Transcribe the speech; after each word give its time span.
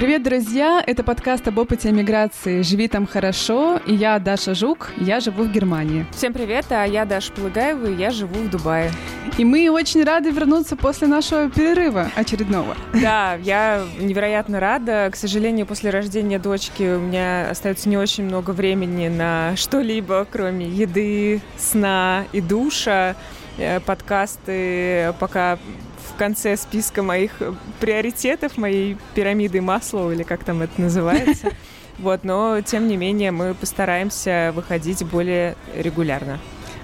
Привет, 0.00 0.22
друзья! 0.22 0.82
Это 0.86 1.04
подкаст 1.04 1.46
об 1.48 1.58
опыте 1.58 1.90
эмиграции 1.90 2.62
«Живи 2.62 2.88
там 2.88 3.06
хорошо» 3.06 3.78
и 3.86 3.92
я 3.92 4.18
Даша 4.18 4.54
Жук, 4.54 4.92
я 4.96 5.20
живу 5.20 5.42
в 5.42 5.52
Германии. 5.52 6.06
Всем 6.12 6.32
привет, 6.32 6.64
а 6.70 6.86
я 6.86 7.04
Даша 7.04 7.30
Плыгаева, 7.32 7.84
и 7.84 7.96
я 7.96 8.08
живу 8.08 8.36
в 8.36 8.48
Дубае. 8.48 8.90
И 9.36 9.44
мы 9.44 9.68
очень 9.68 10.02
рады 10.02 10.30
вернуться 10.30 10.74
после 10.74 11.06
нашего 11.06 11.50
перерыва 11.50 12.10
очередного. 12.16 12.78
Да, 12.94 13.34
я 13.42 13.84
невероятно 14.00 14.58
рада. 14.58 15.10
К 15.12 15.16
сожалению, 15.16 15.66
после 15.66 15.90
рождения 15.90 16.38
дочки 16.38 16.94
у 16.94 17.00
меня 17.00 17.50
остается 17.50 17.86
не 17.90 17.98
очень 17.98 18.24
много 18.24 18.52
времени 18.52 19.08
на 19.08 19.54
что-либо, 19.54 20.26
кроме 20.32 20.64
еды, 20.64 21.42
сна 21.58 22.24
и 22.32 22.40
душа. 22.40 23.16
Э, 23.58 23.80
подкасты 23.80 25.12
пока 25.20 25.58
в 26.10 26.16
конце 26.16 26.56
списка 26.56 27.02
моих 27.02 27.32
приоритетов, 27.80 28.58
моей 28.58 28.96
пирамиды 29.14 29.60
Маслоу, 29.60 30.12
или 30.12 30.22
как 30.22 30.44
там 30.44 30.62
это 30.62 30.80
называется. 30.80 31.50
Вот, 31.98 32.24
но 32.24 32.62
тем 32.62 32.88
не 32.88 32.96
менее 32.96 33.30
мы 33.30 33.52
постараемся 33.52 34.52
выходить 34.54 35.04
более 35.04 35.54
регулярно. 35.76 36.38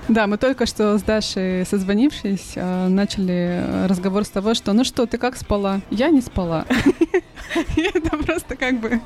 Да, 0.08 0.26
мы 0.26 0.38
только 0.38 0.66
что 0.66 0.96
с 0.98 1.02
Дашей, 1.02 1.66
созвонившись, 1.66 2.52
э, 2.54 2.88
начали 2.88 3.86
разговор 3.88 4.24
с 4.24 4.28
того, 4.28 4.54
что 4.54 4.72
«Ну 4.72 4.84
что, 4.84 5.06
ты 5.06 5.18
как 5.18 5.36
спала?» 5.36 5.80
Я 5.90 6.10
не 6.10 6.20
спала. 6.20 6.64
Это 7.76 8.16
просто 8.16 8.56
как 8.56 8.80
бы 8.80 9.00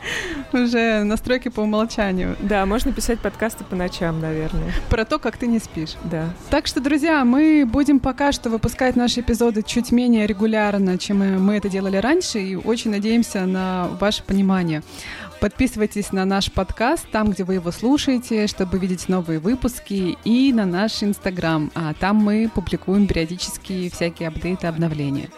уже 0.52 1.04
настройки 1.04 1.48
по 1.48 1.60
умолчанию. 1.60 2.36
Да, 2.40 2.66
можно 2.66 2.92
писать 2.92 3.20
подкасты 3.20 3.64
по 3.64 3.76
ночам, 3.76 4.20
наверное. 4.20 4.72
Про 4.88 5.04
то, 5.04 5.18
как 5.18 5.36
ты 5.36 5.46
не 5.46 5.58
спишь. 5.58 5.94
Да. 6.04 6.30
Так 6.50 6.66
что, 6.66 6.80
друзья, 6.80 7.24
мы 7.24 7.64
будем 7.66 8.00
пока 8.00 8.32
что 8.32 8.50
выпускать 8.50 8.96
наши 8.96 9.20
эпизоды 9.20 9.62
чуть 9.62 9.92
менее 9.92 10.26
регулярно, 10.26 10.98
чем 10.98 11.18
мы 11.42 11.56
это 11.56 11.68
делали 11.68 11.96
раньше, 11.96 12.40
и 12.40 12.56
очень 12.56 12.90
надеемся 12.90 13.46
на 13.46 13.88
ваше 14.00 14.22
понимание. 14.22 14.82
Подписывайтесь 15.40 16.12
на 16.12 16.26
наш 16.26 16.52
подкаст 16.52 17.06
там, 17.10 17.30
где 17.30 17.44
вы 17.44 17.54
его 17.54 17.70
слушаете, 17.70 18.46
чтобы 18.46 18.78
видеть 18.78 19.08
новые 19.08 19.38
выпуски, 19.38 20.18
и 20.22 20.52
на 20.52 20.66
наш 20.66 21.02
Инстаграм. 21.02 21.70
А 21.74 21.94
там 21.94 22.16
мы 22.16 22.50
публикуем 22.54 23.06
периодически 23.06 23.88
всякие 23.88 24.28
апдейты, 24.28 24.66
обновления. 24.66 25.30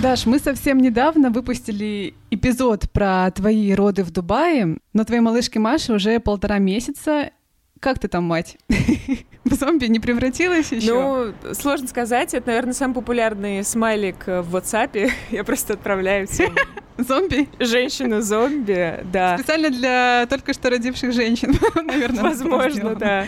Даш, 0.00 0.24
мы 0.24 0.38
совсем 0.38 0.78
недавно 0.78 1.30
выпустили 1.30 2.14
эпизод 2.30 2.90
про 2.90 3.30
твои 3.30 3.74
роды 3.74 4.04
в 4.04 4.10
Дубае, 4.10 4.78
но 4.94 5.04
твоей 5.04 5.20
малышке 5.20 5.60
Маше 5.60 5.92
уже 5.92 6.18
полтора 6.18 6.58
месяца, 6.58 7.30
как 7.82 7.98
ты 7.98 8.06
там, 8.06 8.24
мать? 8.24 8.56
В 9.44 9.54
зомби 9.54 9.86
не 9.86 9.98
превратилась 9.98 10.70
еще? 10.70 11.34
Ну, 11.42 11.54
сложно 11.54 11.88
сказать. 11.88 12.32
Это, 12.32 12.46
наверное, 12.46 12.74
самый 12.74 12.94
популярный 12.94 13.64
смайлик 13.64 14.24
в 14.26 14.56
WhatsApp. 14.56 15.10
Я 15.30 15.42
просто 15.42 15.74
отправляю 15.74 16.28
всем 16.28 16.54
Зомби? 16.98 17.48
Женщина-зомби, 17.58 19.00
да. 19.04 19.36
Специально 19.38 19.70
для 19.70 20.26
только 20.28 20.52
что 20.52 20.70
родивших 20.70 21.12
женщин, 21.12 21.54
наверное. 21.74 22.22
Возможно, 22.22 22.94
да. 22.94 23.26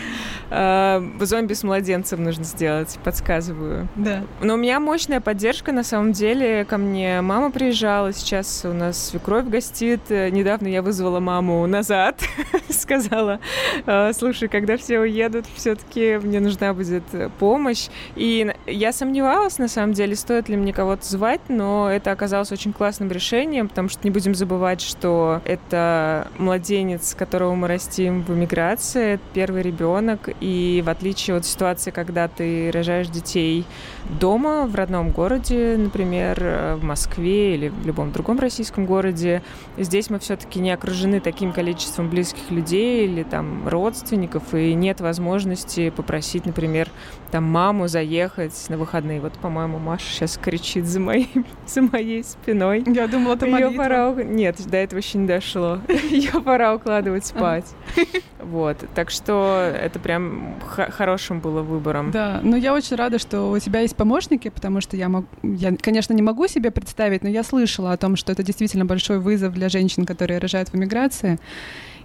А, 0.49 1.03
зомби 1.21 1.53
с 1.53 1.63
младенцем 1.63 2.23
нужно 2.23 2.43
сделать, 2.43 2.97
подсказываю. 3.03 3.87
Да. 3.95 4.23
Но 4.41 4.53
у 4.53 4.57
меня 4.57 4.79
мощная 4.79 5.19
поддержка, 5.19 5.71
на 5.71 5.83
самом 5.83 6.11
деле. 6.11 6.65
Ко 6.65 6.77
мне 6.77 7.21
мама 7.21 7.51
приезжала, 7.51 8.13
сейчас 8.13 8.63
у 8.65 8.73
нас 8.73 9.09
свекровь 9.09 9.45
гостит. 9.45 10.09
Недавно 10.09 10.67
я 10.67 10.81
вызвала 10.81 11.19
маму 11.19 11.65
назад, 11.65 12.21
сказала, 12.69 13.39
«А, 13.85 14.13
слушай, 14.13 14.47
когда 14.47 14.77
все 14.77 14.99
уедут, 14.99 15.45
все-таки 15.55 16.17
мне 16.21 16.39
нужна 16.39 16.73
будет 16.73 17.03
помощь. 17.39 17.87
И 18.15 18.53
я 18.67 18.91
сомневалась, 18.91 19.57
на 19.57 19.67
самом 19.67 19.93
деле, 19.93 20.15
стоит 20.15 20.49
ли 20.49 20.55
мне 20.55 20.73
кого-то 20.73 21.05
звать, 21.05 21.41
но 21.47 21.89
это 21.89 22.11
оказалось 22.11 22.51
очень 22.51 22.73
классным 22.73 23.09
решением, 23.11 23.54
потому 23.63 23.89
что 23.89 24.01
не 24.03 24.11
будем 24.11 24.35
забывать, 24.35 24.81
что 24.81 25.41
это 25.45 26.27
младенец, 26.37 27.15
которого 27.15 27.55
мы 27.55 27.67
растим 27.67 28.23
в 28.23 28.31
эмиграции, 28.31 29.19
первый 29.33 29.61
ребенок, 29.61 30.29
и 30.41 30.83
в 30.85 30.89
отличие 30.89 31.37
от 31.37 31.45
ситуации, 31.45 31.91
когда 31.91 32.27
ты 32.27 32.71
рожаешь 32.71 33.07
детей 33.07 33.65
дома, 34.19 34.65
в 34.65 34.75
родном 34.75 35.11
городе, 35.11 35.75
например, 35.77 36.75
в 36.77 36.83
Москве 36.83 37.55
или 37.55 37.69
в 37.69 37.85
любом 37.85 38.11
другом 38.11 38.39
российском 38.39 38.85
городе, 38.85 39.41
здесь 39.77 40.09
мы 40.09 40.19
все-таки 40.19 40.59
не 40.59 40.71
окружены 40.71 41.19
таким 41.19 41.51
количеством 41.51 42.09
близких 42.09 42.51
людей 42.51 43.05
или 43.05 43.23
там 43.23 43.67
родственников, 43.67 44.53
и 44.53 44.73
нет 44.73 45.01
возможности 45.01 45.89
попросить, 45.89 46.45
например, 46.45 46.89
там 47.31 47.43
маму 47.43 47.87
заехать 47.87 48.69
на 48.69 48.77
выходные. 48.77 49.19
Вот, 49.19 49.33
по-моему, 49.33 49.79
Маша 49.79 50.05
сейчас 50.05 50.37
кричит 50.37 50.85
за 50.85 50.99
моей, 50.99 51.29
за 51.67 51.81
моей 51.81 52.23
спиной. 52.23 52.83
Я 52.85 53.07
думала, 53.07 53.33
это 53.35 53.45
Ее 53.45 53.71
пора... 53.71 54.13
Нет, 54.13 54.57
до 54.67 54.77
этого 54.77 54.99
еще 54.99 55.17
не 55.17 55.27
дошло. 55.27 55.79
Ее 56.09 56.41
пора 56.41 56.75
укладывать 56.75 57.25
спать. 57.25 57.65
Вот. 58.39 58.77
Так 58.93 59.09
что 59.09 59.69
это 59.75 59.99
прям 59.99 60.55
хорошим 60.65 61.39
было 61.39 61.61
выбором. 61.61 62.11
Да, 62.11 62.39
но 62.43 62.55
я 62.55 62.73
очень 62.73 62.95
рада, 62.95 63.19
что 63.19 63.49
у 63.49 63.59
тебя 63.59 63.81
есть 63.81 63.94
помощники, 63.95 64.49
потому 64.49 64.81
что 64.81 64.97
я, 64.97 65.09
мог... 65.09 65.25
я, 65.43 65.75
конечно, 65.75 66.13
не 66.13 66.21
могу 66.21 66.47
себе 66.47 66.71
представить, 66.71 67.23
но 67.23 67.29
я 67.29 67.43
слышала 67.43 67.91
о 67.91 67.97
том, 67.97 68.15
что 68.15 68.31
это 68.31 68.43
действительно 68.43 68.85
большой 68.85 69.19
вызов 69.19 69.53
для 69.53 69.69
женщин, 69.69 70.05
которые 70.05 70.39
рожают 70.39 70.69
в 70.69 70.75
эмиграции. 70.75 71.39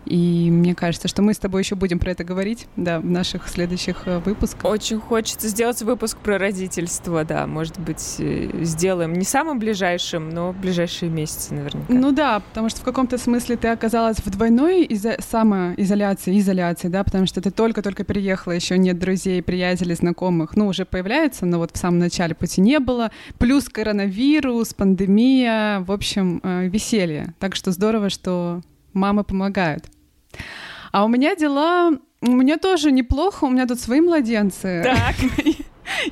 И 0.06 0.50
мне 0.50 0.74
кажется, 0.74 1.08
что 1.08 1.22
мы 1.22 1.34
с 1.34 1.38
тобой 1.38 1.62
еще 1.62 1.74
будем 1.74 1.98
про 1.98 2.12
это 2.12 2.24
говорить, 2.24 2.66
да, 2.76 3.00
в 3.00 3.04
наших 3.04 3.48
следующих 3.48 4.02
э, 4.06 4.18
выпусках. 4.18 4.64
Очень 4.64 4.98
хочется 4.98 5.48
сделать 5.48 5.80
выпуск 5.82 6.18
про 6.18 6.38
родительство, 6.38 7.24
да, 7.24 7.46
может 7.46 7.78
быть, 7.78 8.16
э, 8.18 8.50
сделаем 8.62 9.12
не 9.12 9.24
самым 9.24 9.58
ближайшим, 9.58 10.30
но 10.30 10.52
ближайшие 10.52 11.10
месяцы, 11.10 11.54
наверняка. 11.54 11.86
Ну 11.92 12.12
да, 12.12 12.40
потому 12.40 12.68
что 12.68 12.80
в 12.80 12.84
каком-то 12.84 13.18
смысле 13.18 13.56
ты 13.56 13.68
оказалась 13.68 14.18
в 14.18 14.30
двойной 14.30 14.84
изо- 14.84 15.20
самоизоляции, 15.20 16.38
изоляции, 16.38 16.88
да, 16.88 17.04
потому 17.04 17.26
что 17.26 17.40
ты 17.40 17.50
только-только 17.50 18.04
переехала, 18.04 18.52
еще 18.52 18.78
нет 18.78 18.98
друзей, 18.98 19.42
приятелей, 19.42 19.94
знакомых, 19.94 20.56
ну, 20.56 20.68
уже 20.68 20.84
появляется, 20.84 21.46
но 21.46 21.58
вот 21.58 21.72
в 21.74 21.78
самом 21.78 21.98
начале 21.98 22.34
пути 22.34 22.60
не 22.60 22.78
было, 22.78 23.10
плюс 23.38 23.68
коронавирус, 23.68 24.74
пандемия, 24.74 25.80
в 25.80 25.92
общем, 25.92 26.40
э, 26.42 26.68
веселье. 26.68 27.34
Так 27.38 27.54
что 27.54 27.70
здорово, 27.70 28.10
что 28.10 28.60
мамы 28.92 29.24
помогают. 29.24 29.86
А 30.92 31.04
у 31.04 31.08
меня 31.08 31.36
дела, 31.36 31.92
у 32.20 32.30
меня 32.30 32.56
тоже 32.56 32.90
неплохо, 32.92 33.44
у 33.44 33.50
меня 33.50 33.66
тут 33.66 33.80
свои 33.80 34.00
младенцы. 34.00 34.82
Так. 34.84 35.16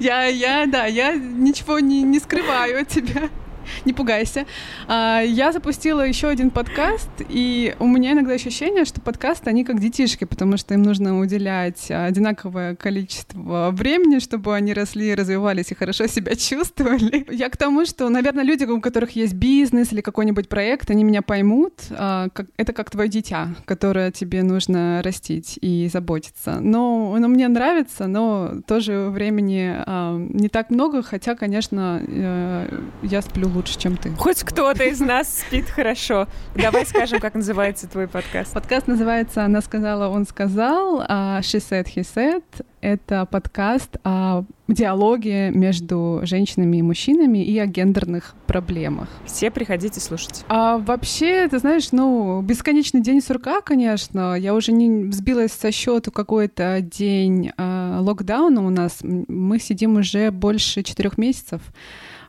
Я, 0.00 0.25
я, 0.25 0.66
да, 0.66 0.87
я 0.87 1.15
ничего 1.15 1.78
не, 1.78 2.03
не 2.03 2.19
скрываю 2.19 2.83
от 2.83 2.88
тебя. 2.88 3.28
не 3.84 3.93
пугайся. 3.93 4.47
А, 4.87 5.21
я 5.21 5.53
запустила 5.53 6.06
еще 6.06 6.29
один 6.29 6.51
подкаст, 6.51 7.11
и 7.29 7.75
у 7.79 7.87
меня 7.87 8.12
иногда 8.12 8.34
ощущение, 8.34 8.84
что 8.84 9.01
подкасты, 9.01 9.51
они 9.51 9.65
как 9.65 9.81
детишки, 9.81 10.25
потому 10.25 10.56
что 10.56 10.75
им 10.75 10.83
нужно 10.83 11.19
уделять 11.19 11.91
одинаковое 11.91 12.77
количество 12.77 13.71
времени, 13.73 14.19
чтобы 14.19 14.55
они 14.55 14.73
росли, 14.73 15.15
развивались 15.15 15.71
и 15.71 15.75
хорошо 15.75 16.06
себя 16.06 16.34
чувствовали. 16.34 17.27
Я 17.31 17.49
к 17.49 17.56
тому, 17.56 17.84
что, 17.84 18.09
наверное, 18.09 18.45
люди, 18.45 18.65
у 18.65 18.81
которых 18.81 19.17
есть 19.17 19.34
бизнес 19.34 19.93
или 19.93 20.00
какой-нибудь 20.00 20.49
проект, 20.49 20.91
они 20.91 21.05
меня 21.05 21.23
поймут. 21.23 21.75
А, 21.91 22.29
это 22.56 22.73
как 22.73 22.91
твое 22.91 23.09
дитя, 23.09 23.49
которое 23.65 24.11
тебе 24.11 24.43
нужно 24.43 25.03
растить 25.03 25.59
и 25.61 25.89
заботиться. 25.93 26.61
Но 26.61 27.15
оно 27.15 27.29
мне 27.29 27.49
нравится, 27.49 28.06
но 28.06 28.61
тоже 28.67 29.09
времени 29.11 29.75
а, 29.77 30.17
не 30.17 30.49
так 30.49 30.71
много, 30.71 31.03
хотя, 31.03 31.35
конечно, 31.35 32.03
э, 32.06 32.81
я 33.03 33.23
сплю 33.23 33.49
лучше, 33.49 33.58
чем 33.67 33.97
ты. 33.97 34.11
Хоть 34.13 34.43
кто-то 34.43 34.85
из 34.85 35.01
нас 35.01 35.41
спит 35.41 35.69
хорошо. 35.69 36.29
Давай 36.55 36.87
скажем, 36.87 37.21
как 37.21 37.35
называется 37.35 37.89
твой 37.89 38.09
подкаст. 38.09 38.53
Подкаст 38.53 38.87
называется 38.87 39.45
«Она 39.45 39.61
сказала, 39.61 40.09
он 40.09 40.27
сказал», 40.27 41.03
а 41.07 41.41
«She 41.41 41.59
said, 41.59 41.87
he 41.95 42.03
said». 42.03 42.43
Это 42.81 43.27
подкаст 43.27 43.97
о 44.05 44.44
диалоге 44.69 45.50
между 45.50 46.21
женщинами 46.23 46.77
и 46.77 46.82
мужчинами 46.82 47.44
и 47.44 47.59
о 47.59 47.67
гендерных 47.67 48.35
проблемах. 48.47 49.09
Все 49.25 49.50
приходите 49.50 49.99
слушать. 49.99 50.44
А 50.49 50.79
вообще, 50.79 51.49
ты 51.49 51.59
знаешь, 51.59 51.91
ну, 51.91 52.41
бесконечный 52.43 53.00
день 53.00 53.21
сурка, 53.21 53.62
конечно. 53.62 54.37
Я 54.37 54.55
уже 54.55 54.71
не 54.71 55.11
сбилась 55.11 55.53
со 55.53 55.73
счету 55.73 56.12
какой-то 56.12 56.81
день 56.81 57.50
э, 57.56 57.97
локдауна 57.99 58.65
у 58.65 58.71
нас. 58.71 58.99
Мы 59.03 59.59
сидим 59.59 59.97
уже 59.97 60.31
больше 60.31 60.85
четырех 60.85 61.19
месяцев 61.19 61.61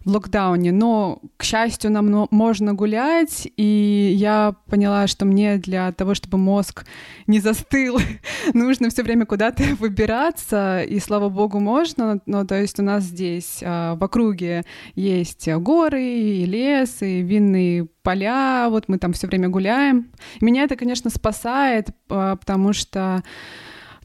в 0.05 0.11
локдауне, 0.11 0.71
но, 0.71 1.21
к 1.37 1.43
счастью, 1.43 1.91
нам 1.91 2.27
можно 2.31 2.73
гулять, 2.73 3.47
и 3.57 4.13
я 4.15 4.55
поняла, 4.67 5.07
что 5.07 5.25
мне 5.25 5.57
для 5.57 5.91
того, 5.91 6.13
чтобы 6.13 6.37
мозг 6.37 6.85
не 7.27 7.39
застыл, 7.39 7.99
нужно 8.53 8.89
все 8.89 9.03
время 9.03 9.25
куда-то 9.25 9.63
выбираться, 9.79 10.83
и, 10.83 10.99
слава 10.99 11.29
богу, 11.29 11.59
можно, 11.59 12.19
но, 12.25 12.45
то 12.45 12.59
есть 12.59 12.79
у 12.79 12.83
нас 12.83 13.03
здесь 13.03 13.61
а, 13.63 13.95
в 13.95 14.03
округе 14.03 14.63
есть 14.95 15.47
горы, 15.47 16.03
и 16.03 16.45
лес, 16.45 17.01
и 17.01 17.21
винные 17.21 17.85
поля, 18.03 18.67
вот 18.69 18.85
мы 18.87 18.97
там 18.97 19.13
все 19.13 19.27
время 19.27 19.49
гуляем. 19.49 20.11
Меня 20.41 20.63
это, 20.63 20.75
конечно, 20.75 21.09
спасает, 21.09 21.89
а, 22.09 22.35
потому 22.35 22.73
что 22.73 23.23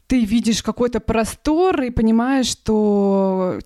ты 0.07 0.23
видишь 0.23 0.61
какой-то 0.61 0.99
простор 0.99 1.81
и 1.81 1.89
понимаешь, 1.89 2.47
что 2.47 3.59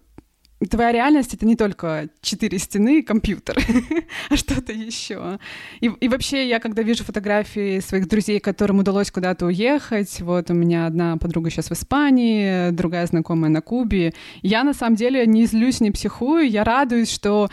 твоя 0.68 0.92
реальность 0.92 1.34
это 1.34 1.46
не 1.46 1.56
только 1.56 2.10
четыре 2.22 2.58
стены 2.60 3.00
и 3.00 3.02
компьютер, 3.02 3.58
а 4.30 4.36
что-то 4.36 4.74
еще. 4.74 5.40
И, 5.80 5.86
и 5.88 6.08
вообще, 6.10 6.48
я 6.50 6.60
когда 6.60 6.82
вижу 6.82 7.04
фотографии 7.04 7.80
своих 7.80 8.08
друзей, 8.08 8.40
которым 8.40 8.80
удалось 8.80 9.12
куда-то 9.12 9.46
уехать, 9.46 10.20
вот 10.22 10.50
у 10.50 10.54
меня 10.54 10.86
одна 10.88 11.18
подруга 11.18 11.50
сейчас 11.50 11.70
в 11.70 11.74
Испании, 11.74 12.72
другая 12.72 13.06
знакомая 13.08 13.50
на 13.50 13.62
Кубе, 13.62 14.14
я 14.42 14.64
на 14.64 14.74
самом 14.74 14.96
деле 14.96 15.26
не 15.26 15.46
злюсь, 15.46 15.80
не 15.80 15.92
психую, 15.92 16.50
я 16.50 16.64
радуюсь, 16.64 17.12
что 17.12 17.50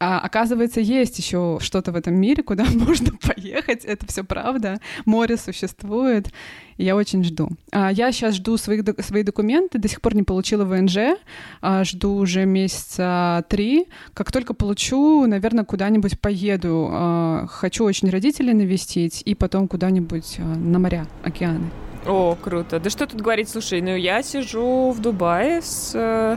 а, 0.00 0.20
оказывается, 0.20 0.80
есть 0.80 1.18
еще 1.18 1.58
что-то 1.60 1.90
в 1.90 1.96
этом 1.96 2.14
мире, 2.14 2.42
куда 2.42 2.64
можно 2.72 3.12
поехать. 3.16 3.84
Это 3.84 4.06
все 4.06 4.22
правда. 4.22 4.80
Море 5.04 5.36
существует. 5.36 6.28
Я 6.76 6.94
очень 6.94 7.24
жду. 7.24 7.48
А, 7.72 7.90
я 7.90 8.12
сейчас 8.12 8.36
жду 8.36 8.56
своих, 8.56 8.84
свои 9.00 9.24
документы. 9.24 9.78
До 9.78 9.88
сих 9.88 10.00
пор 10.00 10.14
не 10.14 10.22
получила 10.22 10.64
ВНЖ. 10.64 11.18
А, 11.60 11.82
жду 11.82 12.14
уже 12.14 12.44
месяца 12.44 13.44
три. 13.48 13.88
Как 14.14 14.30
только 14.30 14.54
получу, 14.54 15.26
наверное, 15.26 15.64
куда-нибудь 15.64 16.20
поеду. 16.20 16.88
А, 16.92 17.46
хочу 17.48 17.84
очень 17.84 18.08
родителей 18.10 18.54
навестить 18.54 19.22
и 19.24 19.34
потом 19.34 19.66
куда-нибудь 19.66 20.38
на 20.38 20.78
моря, 20.78 21.06
океаны. 21.24 21.70
О, 22.06 22.36
круто. 22.40 22.78
Да 22.78 22.88
что 22.88 23.06
тут 23.06 23.20
говорить? 23.20 23.48
Слушай, 23.48 23.80
ну 23.80 23.96
я 23.96 24.22
сижу 24.22 24.92
в 24.92 25.00
Дубае 25.00 25.60
с 25.60 25.92
э, 25.94 26.36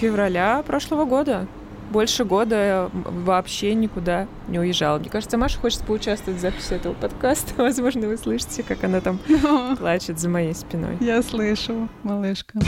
февраля 0.00 0.62
прошлого 0.62 1.04
года 1.04 1.46
больше 1.90 2.24
года 2.24 2.90
вообще 2.92 3.74
никуда 3.74 4.26
не 4.48 4.58
уезжала. 4.58 4.98
Мне 4.98 5.10
кажется, 5.10 5.36
Маша 5.38 5.58
хочет 5.58 5.82
поучаствовать 5.82 6.38
в 6.38 6.42
записи 6.42 6.74
этого 6.74 6.94
подкаста. 6.94 7.54
Возможно, 7.62 8.08
вы 8.08 8.16
слышите, 8.16 8.62
как 8.62 8.84
она 8.84 9.00
там 9.00 9.18
плачет 9.78 10.18
за 10.18 10.28
моей 10.28 10.54
спиной. 10.54 10.96
Я 11.00 11.22
слышу, 11.22 11.88
малышка. 12.02 12.58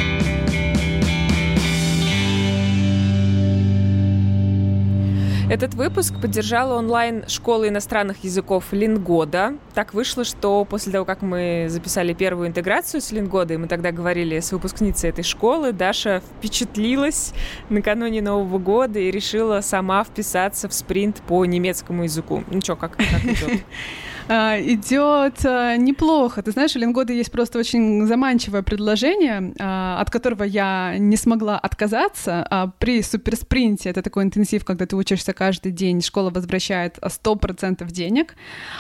Этот 5.48 5.75
выпуск 5.75 6.12
поддержала 6.20 6.75
онлайн-школа 6.75 7.69
иностранных 7.69 8.25
языков 8.25 8.64
Лингода. 8.72 9.54
Так 9.75 9.94
вышло, 9.94 10.25
что 10.25 10.64
после 10.64 10.90
того, 10.90 11.04
как 11.04 11.22
мы 11.22 11.66
записали 11.69 12.14
первую 12.14 12.48
интеграцию 12.48 13.00
с 13.00 13.12
Лингода, 13.12 13.54
и 13.54 13.56
мы 13.56 13.69
тогда 13.69 13.93
говорили 13.93 14.40
с 14.40 14.50
выпускницей 14.50 15.10
этой 15.10 15.22
школы, 15.22 15.72
Даша 15.72 16.20
впечатлилась 16.38 17.32
накануне 17.69 18.22
Нового 18.22 18.58
года 18.58 18.98
и 18.98 19.08
решила 19.12 19.60
сама 19.60 20.02
вписаться 20.02 20.69
в 20.69 20.75
спринт 20.75 21.22
по 21.22 21.44
немецкому 21.44 22.02
языку. 22.02 22.43
Ну 22.50 22.60
что, 22.60 22.75
как, 22.75 22.96
как 22.96 23.25
идет? 23.25 23.62
А, 24.28 24.58
идет 24.61 25.44
а, 25.44 25.76
неплохо. 25.76 26.43
Ты 26.43 26.50
знаешь, 26.50 26.75
у 26.75 26.81
Ленгода 26.81 27.12
есть 27.12 27.31
просто 27.31 27.61
очень 27.61 28.06
заманчивое 28.06 28.62
предложение, 28.62 29.55
а, 29.61 30.00
от 30.00 30.11
которого 30.11 30.43
я 30.43 30.96
не 30.99 31.17
смогла 31.17 31.58
отказаться. 31.58 32.73
При 32.81 33.02
суперспринте 33.02 33.88
это 33.88 34.02
такой 34.02 34.25
интенсив, 34.25 34.64
когда 34.64 34.84
ты 34.84 34.96
учишься 34.96 35.32
каждый 35.32 35.70
день, 35.70 36.02
школа 36.02 36.31
возвращает 36.31 36.99
100% 36.99 37.87
денег. 37.93 38.34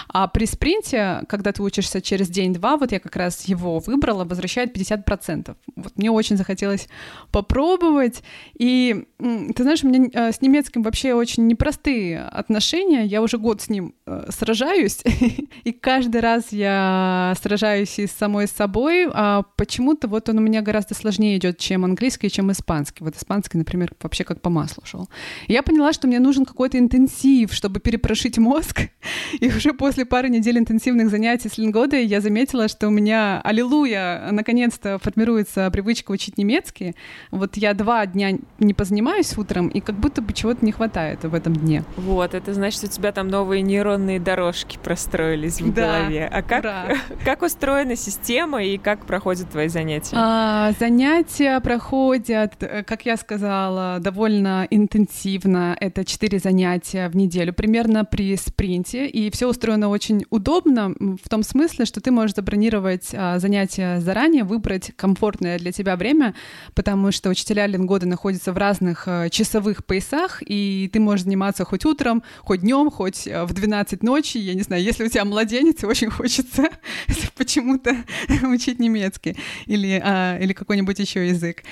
А 0.08 0.26
при 0.26 0.46
спринте, 0.46 1.22
когда 1.28 1.52
ты 1.52 1.62
учишься 1.62 2.00
через 2.00 2.28
день-два, 2.28 2.76
вот 2.76 2.90
я 2.90 2.98
как 2.98 3.14
раз 3.14 3.44
его 3.44 3.78
выбрала, 3.78 4.24
возвращает 4.24 4.76
50%. 4.76 5.54
Вот 5.76 5.96
мне 5.96 6.10
очень 6.10 6.36
захотелось 6.36 6.88
попробовать. 7.30 8.24
И 8.58 9.04
ты 9.18 9.62
знаешь, 9.62 9.84
у 9.84 9.88
меня 9.88 10.32
с 10.32 10.40
немецким 10.42 10.82
вообще 10.82 11.14
очень 11.14 11.46
непростые 11.46 12.22
отношения. 12.22 13.04
Я 13.04 13.22
уже 13.22 13.38
год 13.38 13.62
с 13.62 13.68
ним 13.68 13.94
э, 14.06 14.26
сражаюсь, 14.30 15.02
и 15.64 15.72
каждый 15.72 16.20
раз 16.20 16.52
я 16.52 17.34
сражаюсь 17.40 17.98
и 17.98 18.06
с 18.06 18.12
самой 18.12 18.48
собой, 18.48 19.08
а 19.12 19.42
почему-то 19.56 20.08
вот 20.08 20.28
он 20.28 20.38
у 20.38 20.40
меня 20.40 20.62
гораздо 20.62 20.94
сложнее 20.94 21.36
идет, 21.36 21.58
чем 21.58 21.84
английский, 21.84 22.30
чем 22.30 22.50
испанский. 22.52 23.04
Вот 23.04 23.16
испанский, 23.16 23.58
например, 23.58 23.92
вообще 24.02 24.24
как 24.24 24.40
по 24.40 24.50
маслу 24.50 24.82
шел. 24.86 25.08
Я 25.48 25.62
поняла, 25.62 25.92
что 25.92 26.06
мне 26.06 26.18
нужен 26.18 26.44
какой-то 26.44 26.78
интенсив, 26.78 27.52
чтобы 27.52 27.80
перепрошить 27.80 28.38
мозг. 28.38 28.82
И 29.40 29.48
уже 29.48 29.72
после 29.72 30.04
пары 30.04 30.28
недель 30.28 30.58
интенсивных 30.58 31.10
занятий 31.10 31.48
с 31.48 31.58
лингодой 31.58 32.04
я 32.04 32.20
заметила, 32.20 32.68
что 32.68 32.88
у 32.88 32.90
меня, 32.90 33.40
аллилуйя, 33.42 34.28
наконец-то 34.32 34.98
формируется 34.98 35.70
привычка 35.70 36.12
учить 36.12 36.38
немецкий. 36.38 36.94
Вот 37.30 37.56
я 37.56 37.74
два 37.74 38.06
дня 38.06 38.38
не 38.58 38.74
позанимаюсь 38.74 39.36
утром, 39.36 39.68
и 39.68 39.80
как 39.80 39.96
будто 39.96 40.22
бы 40.22 40.32
чего-то 40.32 40.64
не 40.64 40.72
хватает 40.72 41.24
в 41.24 41.34
этом 41.34 41.54
дне. 41.54 41.84
Вот, 41.96 42.34
это 42.34 42.54
значит, 42.54 42.84
у 42.84 42.86
тебя 42.86 43.12
там 43.12 43.28
новые 43.28 43.62
нейронные 43.62 44.20
дорожки 44.20 44.78
простроились 44.82 45.25
построились 45.26 45.60
в 45.60 45.74
да, 45.74 45.98
голове. 45.98 46.26
А 46.26 46.42
как, 46.42 46.96
как 47.24 47.42
устроена 47.42 47.96
система 47.96 48.62
и 48.62 48.78
как 48.78 49.06
проходят 49.06 49.50
твои 49.50 49.68
занятия? 49.68 50.14
А, 50.14 50.72
занятия 50.78 51.60
проходят, 51.60 52.54
э, 52.60 52.82
как 52.84 53.06
я 53.06 53.16
сказала, 53.16 53.98
довольно 54.00 54.66
интенсивно. 54.70 55.76
Это 55.80 56.04
четыре 56.04 56.38
занятия 56.38 57.08
в 57.08 57.16
неделю, 57.16 57.52
примерно 57.52 58.04
при 58.04 58.36
спринте. 58.36 59.06
И 59.06 59.30
все 59.30 59.48
устроено 59.48 59.88
очень 59.88 60.24
удобно 60.30 60.94
в 61.22 61.28
том 61.28 61.42
смысле, 61.42 61.84
что 61.84 62.00
ты 62.00 62.10
можешь 62.10 62.36
забронировать 62.36 63.10
а, 63.12 63.38
занятия 63.38 64.00
заранее, 64.00 64.44
выбрать 64.44 64.92
комфортное 64.96 65.58
для 65.58 65.72
тебя 65.72 65.96
время, 65.96 66.34
потому 66.74 67.12
что 67.12 67.30
учителя 67.30 67.66
Лингода 67.66 68.06
находятся 68.06 68.52
в 68.52 68.58
разных 68.58 69.04
а, 69.06 69.28
часовых 69.28 69.84
поясах, 69.84 70.42
и 70.46 70.88
ты 70.92 71.00
можешь 71.00 71.24
заниматься 71.24 71.64
хоть 71.64 71.84
утром, 71.84 72.22
хоть 72.40 72.60
днем, 72.60 72.90
хоть 72.90 73.26
в 73.26 73.52
12 73.52 74.02
ночи, 74.02 74.38
я 74.38 74.54
не 74.54 74.62
знаю, 74.62 74.82
если 74.82 75.04
у 75.04 75.08
тебя 75.08 75.15
младенец, 75.24 75.82
и 75.82 75.86
очень 75.86 76.10
хочется 76.10 76.68
почему-то 77.36 77.96
учить 78.42 78.78
немецкий 78.78 79.36
или, 79.66 80.00
а, 80.04 80.38
или 80.38 80.52
какой-нибудь 80.52 80.98
еще 80.98 81.28
язык. 81.28 81.62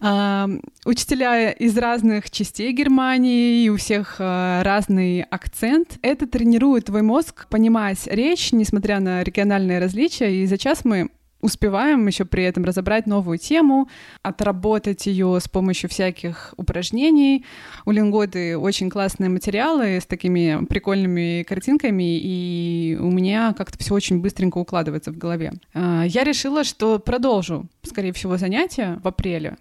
А, 0.00 0.48
учителя 0.84 1.50
из 1.50 1.76
разных 1.76 2.30
частей 2.30 2.72
Германии, 2.72 3.64
и 3.64 3.68
у 3.68 3.76
всех 3.76 4.16
а, 4.18 4.62
разный 4.62 5.22
акцент. 5.22 5.98
Это 6.02 6.26
тренирует 6.26 6.86
твой 6.86 7.02
мозг 7.02 7.46
понимать 7.48 8.06
речь, 8.06 8.52
несмотря 8.52 9.00
на 9.00 9.22
региональные 9.22 9.78
различия, 9.78 10.42
и 10.42 10.46
за 10.46 10.58
час 10.58 10.84
мы 10.84 11.10
успеваем 11.44 12.06
еще 12.06 12.24
при 12.24 12.42
этом 12.44 12.64
разобрать 12.64 13.06
новую 13.06 13.36
тему, 13.36 13.88
отработать 14.22 15.06
ее 15.06 15.38
с 15.40 15.46
помощью 15.46 15.90
всяких 15.90 16.54
упражнений. 16.56 17.44
У 17.84 17.90
Лингоды 17.90 18.56
очень 18.56 18.88
классные 18.88 19.28
материалы 19.28 20.00
с 20.00 20.06
такими 20.06 20.64
прикольными 20.64 21.42
картинками, 21.42 22.18
и 22.18 22.96
у 22.98 23.10
меня 23.10 23.52
как-то 23.52 23.78
все 23.78 23.94
очень 23.94 24.20
быстренько 24.20 24.56
укладывается 24.56 25.12
в 25.12 25.18
голове. 25.18 25.52
А, 25.74 26.04
я 26.04 26.24
решила, 26.24 26.64
что 26.64 26.98
продолжу, 26.98 27.66
скорее 27.82 28.12
всего, 28.12 28.38
занятия 28.38 28.98
в 29.04 29.08
апреле, 29.08 29.58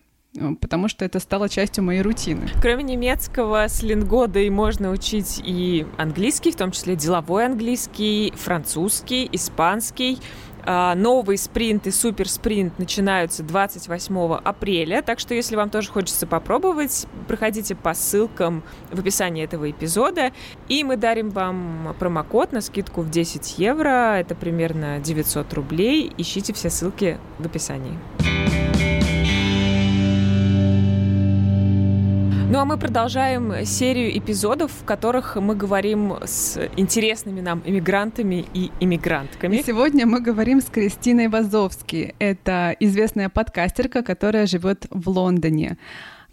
потому 0.61 0.87
что 0.87 1.03
это 1.03 1.19
стало 1.19 1.49
частью 1.49 1.83
моей 1.83 2.01
рутины. 2.01 2.47
Кроме 2.61 2.83
немецкого, 2.83 3.67
с 3.67 3.83
лингодой 3.83 4.49
можно 4.49 4.91
учить 4.91 5.41
и 5.43 5.85
английский, 5.97 6.51
в 6.51 6.55
том 6.55 6.71
числе 6.71 6.95
деловой 6.95 7.45
английский, 7.45 8.31
французский, 8.35 9.29
испанский. 9.33 10.17
А, 10.65 10.95
новый 10.95 11.37
спринт 11.37 11.87
и 11.87 11.91
супер 11.91 12.29
спринт 12.29 12.79
начинаются 12.79 13.43
28 13.43 14.35
апреля, 14.43 15.01
так 15.01 15.19
что 15.19 15.33
если 15.33 15.55
вам 15.55 15.69
тоже 15.69 15.91
хочется 15.91 16.25
попробовать, 16.25 17.05
проходите 17.27 17.75
по 17.75 17.93
ссылкам 17.93 18.63
в 18.91 18.99
описании 18.99 19.43
этого 19.43 19.69
эпизода, 19.69 20.31
и 20.69 20.83
мы 20.83 20.95
дарим 20.95 21.29
вам 21.31 21.95
промокод 21.99 22.53
на 22.53 22.61
скидку 22.61 23.01
в 23.01 23.09
10 23.09 23.59
евро, 23.59 24.15
это 24.17 24.35
примерно 24.35 24.99
900 24.99 25.53
рублей, 25.53 26.11
ищите 26.17 26.53
все 26.53 26.69
ссылки 26.69 27.17
в 27.39 27.45
описании. 27.45 27.97
Ну 32.53 32.59
а 32.59 32.65
мы 32.65 32.77
продолжаем 32.77 33.65
серию 33.65 34.15
эпизодов, 34.15 34.71
в 34.71 34.85
которых 34.85 35.37
мы 35.37 35.55
говорим 35.55 36.13
с 36.23 36.69
интересными 36.77 37.41
нам 37.41 37.63
иммигрантами 37.65 38.45
и 38.53 38.69
иммигрантками. 38.79 39.55
И 39.55 39.63
сегодня 39.63 40.05
мы 40.05 40.21
говорим 40.21 40.61
с 40.61 40.65
Кристиной 40.65 41.29
Вазовски. 41.29 42.13
Это 42.19 42.75
известная 42.79 43.29
подкастерка, 43.29 44.03
которая 44.03 44.45
живет 44.45 44.85
в 44.91 45.09
Лондоне. 45.09 45.79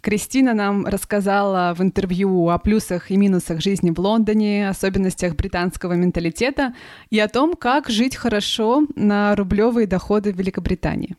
Кристина 0.01 0.53
нам 0.53 0.85
рассказала 0.85 1.73
в 1.75 1.81
интервью 1.81 2.49
о 2.49 2.59
плюсах 2.59 3.09
и 3.09 3.17
минусах 3.17 3.59
жизни 3.59 3.89
в 3.89 3.99
Лондоне, 3.99 4.69
особенностях 4.69 5.35
британского 5.35 5.93
менталитета 5.93 6.75
и 7.09 7.19
о 7.19 7.29
том, 7.29 7.55
как 7.55 7.89
жить 7.89 8.15
хорошо 8.15 8.85
на 8.95 9.35
рублевые 9.35 9.87
доходы 9.87 10.31
в 10.31 10.37
Великобритании. 10.37 11.15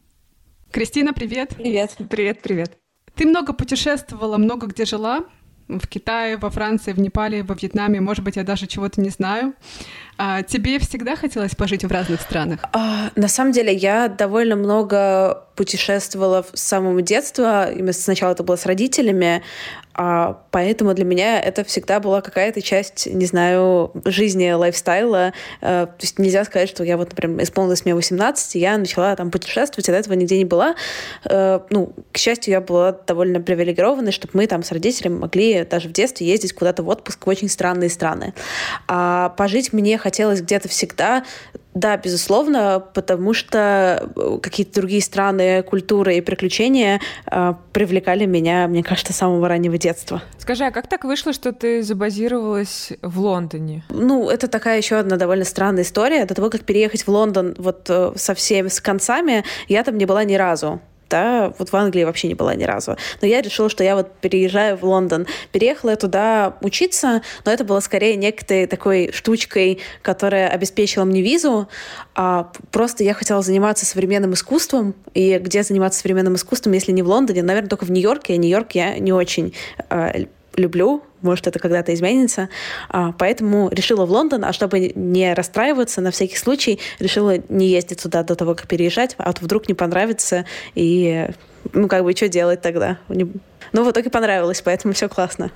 Кристина, 0.70 1.12
привет! 1.12 1.56
Привет! 1.56 1.96
Привет, 2.08 2.40
привет! 2.40 2.81
Ты 3.14 3.26
много 3.26 3.52
путешествовала, 3.52 4.38
много 4.38 4.66
где 4.66 4.84
жила. 4.84 5.20
В 5.68 5.86
Китае, 5.86 6.36
во 6.36 6.50
Франции, 6.50 6.92
в 6.92 6.98
Непале, 6.98 7.42
во 7.42 7.54
Вьетнаме. 7.54 8.00
Может 8.00 8.24
быть, 8.24 8.36
я 8.36 8.42
даже 8.42 8.66
чего-то 8.66 9.00
не 9.00 9.10
знаю. 9.10 9.54
А 10.18 10.42
тебе 10.42 10.78
всегда 10.78 11.16
хотелось 11.16 11.54
пожить 11.54 11.84
в 11.84 11.90
разных 11.90 12.20
странах? 12.20 12.60
А, 12.72 13.10
на 13.16 13.28
самом 13.28 13.52
деле, 13.52 13.72
я 13.72 14.08
довольно 14.08 14.56
много 14.56 15.46
путешествовала 15.54 16.44
с 16.54 16.60
самого 16.60 17.02
детства. 17.02 17.68
Сначала 17.92 18.32
это 18.32 18.42
было 18.42 18.56
с 18.56 18.66
родителями, 18.66 19.42
а 19.94 20.42
поэтому 20.50 20.94
для 20.94 21.04
меня 21.04 21.38
это 21.40 21.64
всегда 21.64 22.00
была 22.00 22.22
какая-то 22.22 22.62
часть, 22.62 23.06
не 23.06 23.26
знаю, 23.26 23.92
жизни, 24.06 24.50
лайфстайла. 24.50 25.34
Э, 25.60 25.86
то 25.86 25.96
есть 26.00 26.18
нельзя 26.18 26.44
сказать, 26.44 26.68
что 26.70 26.82
я 26.82 26.96
вот, 26.96 27.10
например, 27.10 27.42
исполнилось 27.42 27.84
мне 27.84 27.94
18, 27.94 28.56
и 28.56 28.58
я 28.58 28.78
начала 28.78 29.14
там 29.16 29.30
путешествовать, 29.30 29.88
а 29.88 29.92
до 29.92 29.98
этого 29.98 30.14
нигде 30.14 30.38
не 30.38 30.46
была. 30.46 30.76
Э, 31.24 31.60
ну, 31.68 31.92
к 32.10 32.16
счастью, 32.16 32.52
я 32.52 32.60
была 32.62 32.92
довольно 32.92 33.40
привилегированной, 33.40 34.12
чтобы 34.12 34.32
мы 34.34 34.46
там 34.46 34.62
с 34.62 34.72
родителями 34.72 35.18
могли 35.18 35.64
даже 35.64 35.88
в 35.88 35.92
детстве 35.92 36.26
ездить 36.26 36.54
куда-то 36.54 36.82
в 36.82 36.88
отпуск 36.88 37.26
в 37.26 37.28
очень 37.28 37.50
странные 37.50 37.90
страны. 37.90 38.32
А 38.88 39.30
пожить 39.30 39.72
мне 39.74 39.98
хотелось 39.98 40.40
где-то 40.40 40.68
всегда 40.68 41.24
да, 41.74 41.96
безусловно, 41.96 42.84
потому 42.92 43.32
что 43.32 44.10
э, 44.14 44.38
какие-то 44.42 44.80
другие 44.80 45.00
страны, 45.00 45.62
культуры 45.62 46.16
и 46.16 46.20
приключения 46.20 47.00
э, 47.30 47.54
привлекали 47.72 48.26
меня, 48.26 48.68
мне 48.68 48.82
кажется, 48.82 49.14
с 49.14 49.16
самого 49.16 49.48
раннего 49.48 49.78
детства. 49.78 50.22
Скажи, 50.38 50.64
а 50.64 50.70
как 50.70 50.86
так 50.86 51.04
вышло, 51.04 51.32
что 51.32 51.52
ты 51.52 51.82
забазировалась 51.82 52.92
в 53.00 53.20
Лондоне? 53.20 53.84
Ну, 53.88 54.28
это 54.28 54.48
такая 54.48 54.76
еще 54.76 54.96
одна 54.96 55.16
довольно 55.16 55.44
странная 55.44 55.84
история. 55.84 56.26
До 56.26 56.34
того, 56.34 56.50
как 56.50 56.64
переехать 56.64 57.06
в 57.06 57.08
Лондон 57.08 57.54
вот 57.58 57.86
э, 57.88 58.12
со 58.16 58.34
всеми 58.34 58.68
с 58.68 58.80
концами, 58.80 59.44
я 59.68 59.82
там 59.82 59.96
не 59.96 60.04
была 60.04 60.24
ни 60.24 60.34
разу 60.34 60.80
да, 61.12 61.52
вот 61.58 61.68
в 61.68 61.76
Англии 61.76 62.04
вообще 62.04 62.28
не 62.28 62.34
была 62.34 62.54
ни 62.54 62.64
разу. 62.64 62.96
Но 63.20 63.28
я 63.28 63.42
решила, 63.42 63.68
что 63.68 63.84
я 63.84 63.96
вот 63.96 64.10
переезжаю 64.22 64.78
в 64.78 64.82
Лондон. 64.82 65.26
Переехала 65.52 65.90
я 65.90 65.96
туда 65.96 66.56
учиться, 66.62 67.20
но 67.44 67.52
это 67.52 67.64
было 67.64 67.80
скорее 67.80 68.16
некой 68.16 68.66
такой 68.66 69.12
штучкой, 69.12 69.80
которая 70.00 70.48
обеспечила 70.48 71.04
мне 71.04 71.20
визу. 71.20 71.68
А 72.14 72.50
просто 72.70 73.04
я 73.04 73.12
хотела 73.12 73.42
заниматься 73.42 73.84
современным 73.84 74.32
искусством, 74.32 74.94
и 75.12 75.36
где 75.36 75.62
заниматься 75.62 76.00
современным 76.00 76.36
искусством, 76.36 76.72
если 76.72 76.92
не 76.92 77.02
в 77.02 77.08
Лондоне, 77.08 77.42
наверное, 77.42 77.68
только 77.68 77.84
в 77.84 77.90
Нью-Йорке. 77.90 78.32
А 78.32 78.36
Нью-Йорк 78.38 78.72
я 78.72 78.98
не 78.98 79.12
очень 79.12 79.52
э, 79.90 80.24
люблю, 80.56 81.02
может, 81.20 81.46
это 81.46 81.58
когда-то 81.58 81.94
изменится. 81.94 82.48
А, 82.88 83.12
поэтому 83.12 83.68
решила 83.70 84.06
в 84.06 84.10
Лондон, 84.10 84.44
а 84.44 84.52
чтобы 84.52 84.92
не 84.94 85.34
расстраиваться, 85.34 86.00
на 86.00 86.10
всякий 86.10 86.36
случай 86.36 86.80
решила 86.98 87.36
не 87.48 87.68
ездить 87.68 88.02
туда 88.02 88.22
до 88.22 88.34
того, 88.34 88.54
как 88.54 88.66
переезжать, 88.66 89.14
а 89.18 89.32
то 89.32 89.44
вдруг 89.44 89.68
не 89.68 89.74
понравится, 89.74 90.44
и 90.74 91.28
ну, 91.72 91.88
как 91.88 92.04
бы, 92.04 92.12
что 92.12 92.28
делать 92.28 92.60
тогда? 92.60 92.98
Ну, 93.08 93.84
в 93.84 93.90
итоге 93.90 94.10
понравилось, 94.10 94.60
поэтому 94.62 94.94
все 94.94 95.08
классно. 95.08 95.50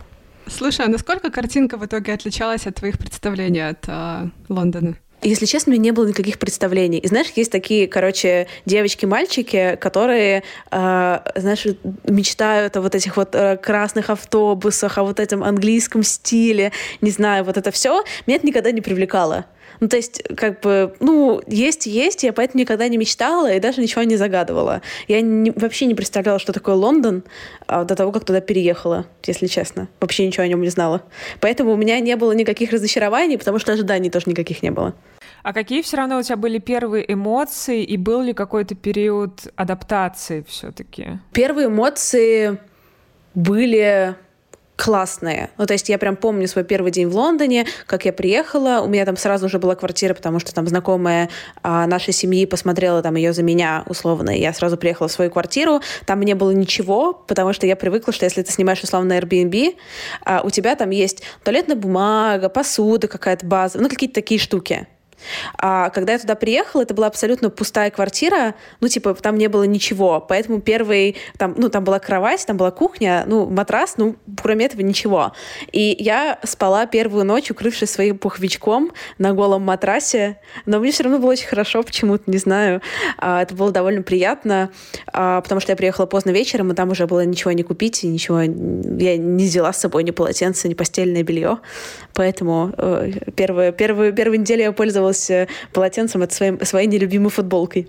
Слушай, 0.47 0.87
а 0.87 0.89
насколько 0.89 1.31
картинка 1.31 1.77
в 1.77 1.85
итоге 1.85 2.13
отличалась 2.13 2.67
от 2.67 2.77
твоих 2.77 2.99
представлений 2.99 3.69
от 3.69 3.85
э, 3.89 4.29
Лондона? 4.49 4.97
Если 5.27 5.47
честно, 5.47 5.71
у 5.71 5.73
меня 5.73 5.83
не 5.83 5.91
было 5.91 6.07
никаких 6.07 6.39
представлений. 6.39 6.99
И 6.99 7.09
знаешь, 7.09 7.27
есть 7.35 7.51
такие, 7.51 7.89
короче, 7.89 8.47
девочки-мальчики, 8.65 9.77
которые, 9.81 10.45
э, 10.71 11.19
знаешь, 11.35 11.67
мечтают 12.05 12.77
о 12.77 12.81
вот 12.81 12.95
этих 12.95 13.17
вот 13.17 13.35
э, 13.35 13.57
красных 13.57 14.11
автобусах, 14.11 14.99
о 14.99 15.03
вот 15.03 15.19
этом 15.19 15.43
английском 15.43 16.05
стиле, 16.05 16.71
не 17.01 17.11
знаю, 17.11 17.43
вот 17.43 17.57
это 17.57 17.73
все. 17.73 18.05
Меня 18.27 18.37
это 18.37 18.47
никогда 18.47 18.71
не 18.71 18.81
привлекало. 18.81 19.47
Ну, 19.81 19.89
то 19.89 19.97
есть, 19.97 20.23
как 20.37 20.61
бы, 20.61 20.95
ну, 21.01 21.43
есть 21.49 21.87
есть, 21.87 22.23
я 22.23 22.33
поэтому 22.33 22.61
никогда 22.61 22.87
не 22.89 22.97
мечтала 22.97 23.53
и 23.53 23.61
даже 23.61 23.83
ничего 23.83 24.05
не 24.05 24.17
загадывала. 24.17 24.81
Я 25.09 25.21
не, 25.21 25.51
вообще 25.51 25.87
не 25.87 25.95
представляла, 25.95 26.39
что 26.39 26.53
такое 26.53 26.77
Лондон 26.77 27.25
а, 27.67 27.85
до 27.85 27.95
того, 27.95 28.13
как 28.13 28.25
туда 28.25 28.41
переехала, 28.41 29.07
если 29.27 29.49
честно. 29.49 29.89
Вообще 30.01 30.27
ничего 30.27 30.45
о 30.45 30.49
нем 30.49 30.63
не 30.63 30.69
знала. 30.69 31.03
Поэтому 31.41 31.73
у 31.73 31.77
меня 31.77 31.99
не 32.01 32.17
было 32.17 32.33
никаких 32.33 32.73
разочарований, 32.73 33.37
потому 33.37 33.59
что 33.59 33.73
ожиданий 33.73 34.09
тоже 34.09 34.31
никаких 34.31 34.63
не 34.63 34.71
было. 34.71 34.95
А 35.47 35.53
какие 35.53 35.81
все 35.83 35.97
равно 35.99 36.19
у 36.19 36.23
тебя 36.25 36.37
были 36.37 36.59
первые 36.59 37.05
эмоции 37.13 37.85
и 37.85 37.97
был 37.97 38.21
ли 38.21 38.33
какой-то 38.33 38.75
период 38.75 39.47
адаптации 39.55 40.45
все-таки? 40.49 41.21
Первые 41.33 41.69
эмоции 41.69 42.59
были 43.33 44.17
классные. 44.75 45.51
Ну, 45.57 45.65
то 45.67 45.73
есть 45.75 45.89
я 45.89 45.99
прям 45.99 46.17
помню 46.17 46.49
свой 46.49 46.65
первый 46.65 46.91
день 46.91 47.07
в 47.07 47.15
Лондоне, 47.15 47.65
как 47.87 48.05
я 48.07 48.13
приехала, 48.13 48.81
у 48.81 48.89
меня 48.89 49.05
там 49.05 49.17
сразу 49.17 49.49
же 49.49 49.61
была 49.61 49.77
квартира, 49.77 50.15
потому 50.15 50.41
что 50.41 50.53
там 50.53 50.67
знакомая 50.67 51.31
а, 51.63 51.87
нашей 51.87 52.13
семьи 52.13 52.45
посмотрела 52.45 53.01
там 53.01 53.15
ее 53.15 53.33
за 53.33 53.45
меня, 53.45 53.85
условно, 53.87 54.31
и 54.37 54.41
я 54.41 54.53
сразу 54.53 54.77
приехала 54.77 55.07
в 55.07 55.13
свою 55.13 55.31
квартиру, 55.31 55.81
там 56.07 56.23
не 56.23 56.35
было 56.35 56.51
ничего, 56.51 57.13
потому 57.13 57.53
что 57.53 57.69
я 57.69 57.77
привыкла, 57.77 58.13
что 58.13 58.25
если 58.25 58.43
ты 58.43 58.51
снимаешь, 58.51 58.83
условно, 58.83 59.17
Airbnb, 59.17 59.77
а, 60.25 60.41
у 60.43 60.51
тебя 60.51 60.75
там 60.75 60.91
есть 60.91 61.23
туалетная 61.45 61.77
бумага, 61.77 62.49
посуда 62.49 63.07
какая-то 63.07 63.47
база, 63.47 63.81
ну, 63.81 63.89
какие-то 63.89 64.17
такие 64.17 64.41
штуки. 64.41 64.89
А 65.59 65.91
когда 65.91 66.13
я 66.13 66.19
туда 66.19 66.35
приехала, 66.35 66.83
это 66.83 66.95
была 66.95 67.07
абсолютно 67.07 67.51
пустая 67.51 67.91
квартира, 67.91 68.55
ну, 68.81 68.89
типа, 68.89 69.15
там 69.15 69.37
не 69.37 69.49
было 69.49 69.65
ничего, 69.65 70.21
поэтому 70.21 70.61
первый, 70.61 71.17
там, 71.39 71.55
ну, 71.57 71.69
там 71.69 71.85
была 71.85 71.99
кровать, 71.99 72.45
там 72.47 72.57
была 72.57 72.71
кухня, 72.71 73.25
ну, 73.27 73.47
матрас, 73.47 73.97
ну, 73.97 74.17
кроме 74.41 74.67
этого 74.67 74.83
ничего. 74.83 75.33
И 75.73 75.97
я 75.99 76.39
спала 76.45 76.87
первую 76.87 77.25
ночь, 77.25 77.51
укрывшись 77.51 77.91
своим 77.91 78.19
пуховичком 78.19 78.93
на 79.19 79.33
голом 79.33 79.63
матрасе, 79.63 80.39
но 80.67 80.79
мне 80.79 80.93
все 80.93 81.05
равно 81.05 81.19
было 81.19 81.33
очень 81.33 81.47
хорошо 81.49 81.83
почему-то, 81.83 82.31
не 82.31 82.39
знаю. 82.39 82.83
А, 83.19 83.43
это 83.43 83.55
было 83.55 83.71
довольно 83.73 84.03
приятно, 84.03 84.71
а, 85.13 85.41
потому 85.41 85.61
что 85.61 85.73
я 85.73 85.77
приехала 85.77 86.07
поздно 86.07 86.31
вечером, 86.31 86.73
и 86.73 86.75
там 86.75 86.91
уже 86.91 87.07
было 87.07 87.25
ничего 87.25 87.53
не 87.53 87.63
купить, 87.63 88.05
и 88.05 88.09
ничего, 88.09 88.41
я 88.41 89.17
не 89.17 89.45
взяла 89.45 89.73
с 89.73 89.81
собой 89.81 90.05
ни 90.05 90.11
полотенце, 90.11 90.69
ни 90.69 90.75
постельное 90.75 91.23
белье, 91.23 91.59
поэтому 92.15 92.73
э, 92.77 93.13
первую, 93.35 93.73
первую, 93.73 94.13
первую 94.13 94.41
неделю 94.41 94.63
я 94.63 94.73
пользовалась 94.73 95.06
пользовалась 95.07 95.31
э, 95.31 95.49
полотенцем, 95.73 96.23
это 96.23 96.35
своим, 96.35 96.65
своей 96.65 96.87
нелюбимой 96.87 97.31
футболкой. 97.31 97.89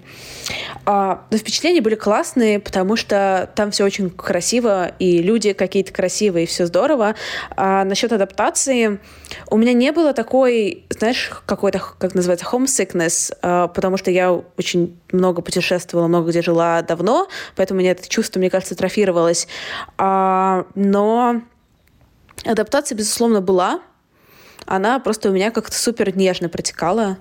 А, 0.86 1.26
но 1.32 1.38
впечатления 1.38 1.82
были 1.82 1.96
классные, 1.96 2.60
потому 2.60 2.96
что 2.96 3.50
там 3.56 3.72
все 3.72 3.84
очень 3.84 4.10
красиво, 4.10 4.92
и 5.00 5.22
люди 5.22 5.54
какие-то 5.54 5.92
красивые, 5.92 6.44
и 6.44 6.48
все 6.48 6.66
здорово. 6.66 7.16
А 7.56 7.84
насчет 7.84 8.12
адаптации 8.14 9.00
у 9.50 9.58
меня 9.58 9.74
не 9.74 9.92
было 9.92 10.14
такой, 10.14 10.86
знаешь, 10.90 11.32
какой-то, 11.46 11.82
как 11.98 12.16
называется, 12.16 12.46
homesickness, 12.52 13.36
а, 13.42 13.68
потому 13.68 13.98
что 13.98 14.12
я 14.12 14.32
очень 14.32 14.98
много 15.12 15.42
путешествовала, 15.42 16.08
много 16.08 16.30
где 16.30 16.42
жила 16.42 16.82
давно, 16.82 17.28
поэтому 17.56 17.80
у 17.80 17.82
меня 17.82 17.92
это 17.92 18.08
чувство, 18.08 18.40
мне 18.40 18.50
кажется, 18.50 18.76
трофировалось. 18.76 19.48
А, 19.98 20.66
но 20.76 21.42
адаптация, 22.46 22.96
безусловно, 22.96 23.42
была, 23.42 23.82
она 24.66 25.00
просто 25.00 25.30
у 25.30 25.34
меня 25.34 25.52
как-то 25.52 25.76
супер 25.76 26.16
нежно 26.16 26.50
протекала. 26.50 27.18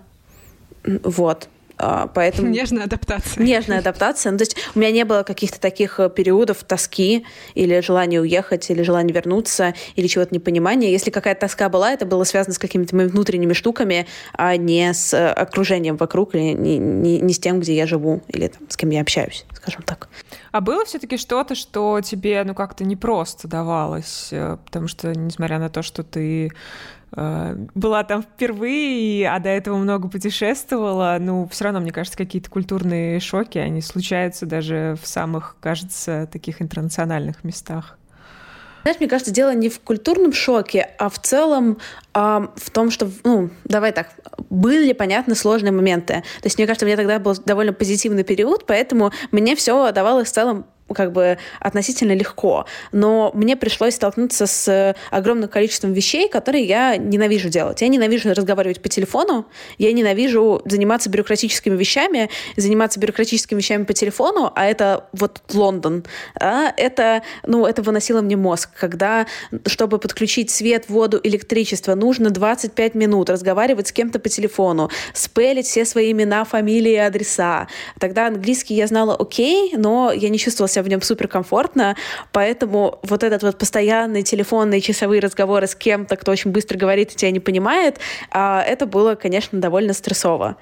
Вот. 0.85 1.49
А, 1.79 2.07
поэтому... 2.07 2.49
Нежная 2.49 2.85
адаптация. 2.85 3.45
Нежная 3.45 3.81
адаптация. 3.81 4.33
Ну, 4.33 4.39
то 4.39 4.43
есть 4.43 4.57
у 4.75 4.79
меня 4.79 4.91
не 4.91 5.05
было 5.05 5.23
каких-то 5.25 5.61
таких 5.61 6.01
э, 6.01 6.09
периодов 6.09 6.65
тоски 6.65 7.27
или 7.55 7.81
желания 7.81 8.21
уехать, 8.21 8.71
или 8.71 8.83
желания 8.83 9.13
вернуться, 9.13 9.75
или 9.95 10.07
чего-то 10.07 10.35
непонимания. 10.35 10.91
Если 10.91 11.11
какая-то 11.11 11.43
тоска 11.43 11.69
была, 11.69 11.93
это 11.93 12.07
было 12.07 12.25
связано 12.25 12.55
с 12.55 12.59
какими-то 12.59 12.97
моими 12.97 13.11
внутренними 13.11 13.53
штуками, 13.53 14.07
а 14.33 14.57
не 14.57 14.95
с 14.95 15.13
э, 15.13 15.29
окружением 15.29 15.97
вокруг, 15.97 16.35
или 16.35 16.53
не, 16.53 16.79
не, 16.79 17.21
не 17.21 17.35
с 17.35 17.39
тем, 17.39 17.61
где 17.61 17.77
я 17.77 17.87
живу, 17.87 18.23
или 18.29 18.49
там, 18.49 18.63
с 18.71 18.77
кем 18.77 18.89
я 18.91 19.03
общаюсь, 19.03 19.45
скажем 19.53 19.83
так. 19.83 20.09
А 20.53 20.63
было 20.63 20.87
все-таки 20.87 21.19
что-то, 21.19 21.55
что 21.55 22.01
тебе, 22.01 22.43
ну, 22.45 22.55
как-то 22.55 22.85
непросто 22.85 23.49
давалось? 23.49 24.29
Э, 24.31 24.57
потому 24.65 24.89
что, 24.89 25.13
несмотря 25.13 25.59
на 25.59 25.69
то, 25.69 25.83
что 25.83 26.03
ты 26.03 26.53
была 27.13 28.05
там 28.05 28.23
впервые, 28.23 29.31
а 29.31 29.39
до 29.39 29.49
этого 29.49 29.77
много 29.77 30.09
путешествовала, 30.09 31.17
ну, 31.21 31.49
все 31.51 31.65
равно, 31.65 31.81
мне 31.81 31.93
кажется, 31.93 32.19
какие-то 32.19 32.51
культурные 32.51 33.21
шоки, 33.21 33.59
они 33.59 33.81
случаются 33.81 34.45
даже 34.45 34.97
в 35.01 35.07
самых, 35.07 35.57
кажется, 35.61 36.29
таких 36.31 36.61
интернациональных 36.61 37.45
местах. 37.45 37.97
Знаешь, 38.87 39.01
мне 39.01 39.09
кажется, 39.09 39.33
дело 39.33 39.53
не 39.53 39.69
в 39.69 39.81
культурном 39.81 40.33
шоке, 40.33 40.91
а 40.99 41.09
в 41.09 41.19
целом 41.19 41.79
э, 42.15 42.47
в 42.55 42.71
том, 42.71 42.93
что, 42.93 43.11
ну, 43.25 43.51
давай 43.65 43.91
так, 43.91 44.11
были, 44.49 44.93
понятно, 44.93 45.35
сложные 45.35 45.73
моменты. 45.73 46.23
То 46.41 46.47
есть, 46.47 46.57
мне 46.57 46.69
кажется, 46.69 46.87
у 46.87 46.89
меня 46.89 46.97
тогда 46.97 47.19
был 47.19 47.35
довольно 47.45 47.73
позитивный 47.73 48.23
период, 48.23 48.65
поэтому 48.65 49.11
мне 49.33 49.57
все 49.57 49.91
давалось 49.91 50.29
в 50.29 50.33
целом 50.33 50.67
как 50.95 51.13
бы 51.13 51.39
относительно 51.61 52.13
легко. 52.13 52.67
Но 52.93 53.31
мне 53.35 53.57
пришлось 53.57 53.95
столкнуться 53.95 54.47
с 54.47 54.95
огромным 55.11 55.49
количеством 55.49 55.93
вещей, 55.93 56.29
которые 56.29 56.65
я 56.65 56.97
ненавижу 56.97 57.49
делать. 57.49 57.83
Я 57.83 57.89
ненавижу 57.89 58.33
разговаривать 58.33 58.81
по 58.81 58.89
телефону, 58.89 59.47
я 59.79 59.93
ненавижу 59.93 60.63
заниматься 60.65 61.11
бюрократическими 61.11 61.77
вещами, 61.77 62.31
заниматься 62.57 63.01
бюрократическими 63.01 63.59
вещами 63.59 63.85
по 63.85 63.93
телефону, 63.93 64.53
а 64.55 64.67
это 64.67 65.09
вот 65.13 65.43
Лондон. 65.53 66.05
А 66.39 66.73
это, 66.77 67.23
ну, 67.45 67.67
это 67.67 67.83
выносило 67.83 68.21
мне 68.21 68.37
мозг. 68.37 68.71
Когда, 68.79 69.27
чтобы 69.67 69.99
подключить 69.99 70.51
свет, 70.51 70.89
воду, 70.89 71.21
электричество, 71.23 71.95
нужно 71.95 72.31
25 72.31 72.95
минут 72.95 73.31
разговаривать 73.31 73.89
с 73.89 73.93
кем-то 73.93 74.19
по 74.19 74.29
телефону, 74.29 74.91
спелить 75.15 75.67
все 75.67 75.85
свои 75.85 76.13
имена, 76.13 76.45
фамилии, 76.45 76.97
адреса. 76.97 77.69
Тогда 77.99 78.29
английский 78.29 78.75
я 78.75 78.87
знала 78.87 79.17
окей, 79.17 79.75
но 79.77 80.13
я 80.13 80.29
не 80.29 80.39
чувствовала 80.39 80.69
себя 80.77 80.83
в 80.83 80.89
нем 80.89 81.03
суперкомфортно, 81.03 81.97
поэтому 82.33 82.99
вот 83.03 83.23
этот 83.23 83.43
вот 83.43 83.59
постоянный 83.59 84.23
телефонные 84.23 84.81
часовые 84.81 85.21
разговоры 85.21 85.67
с 85.67 85.75
кем-то, 85.75 86.17
кто 86.17 86.33
очень 86.33 86.51
быстро 86.51 86.79
говорит 86.79 87.13
и 87.13 87.17
тебя 87.17 87.31
не 87.31 87.41
понимает, 87.41 87.99
а, 88.31 88.63
это 88.63 88.87
было, 88.87 89.15
конечно, 89.15 89.59
довольно 89.61 89.93
стрессово. 89.93 90.57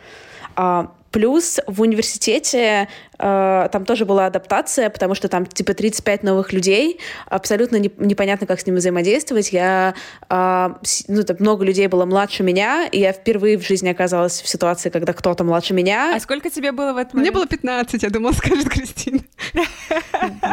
Плюс 1.14 1.60
в 1.68 1.80
университете 1.80 2.88
э, 3.20 3.68
там 3.70 3.84
тоже 3.84 4.04
была 4.04 4.26
адаптация, 4.26 4.90
потому 4.90 5.14
что 5.14 5.28
там 5.28 5.46
типа 5.46 5.72
35 5.72 6.24
новых 6.24 6.52
людей, 6.52 6.98
абсолютно 7.26 7.76
не, 7.76 7.88
непонятно, 7.98 8.48
как 8.48 8.58
с 8.58 8.66
ними 8.66 8.78
взаимодействовать. 8.78 9.52
Я, 9.52 9.94
э, 10.28 10.74
ну, 11.06 11.22
там 11.22 11.36
много 11.38 11.64
людей 11.64 11.86
было 11.86 12.04
младше 12.04 12.42
меня, 12.42 12.88
и 12.90 12.98
я 12.98 13.12
впервые 13.12 13.58
в 13.58 13.62
жизни 13.64 13.90
оказалась 13.90 14.42
в 14.42 14.48
ситуации, 14.48 14.90
когда 14.90 15.12
кто-то 15.12 15.44
младше 15.44 15.72
меня. 15.72 16.16
А 16.16 16.18
сколько 16.18 16.50
тебе 16.50 16.72
было 16.72 16.92
в 16.92 16.96
этот 16.96 17.14
момент? 17.14 17.30
Мне 17.30 17.32
было 17.32 17.46
15, 17.46 18.02
я 18.02 18.10
думала, 18.10 18.32
скажет 18.36 18.68
Кристина. 18.68 19.20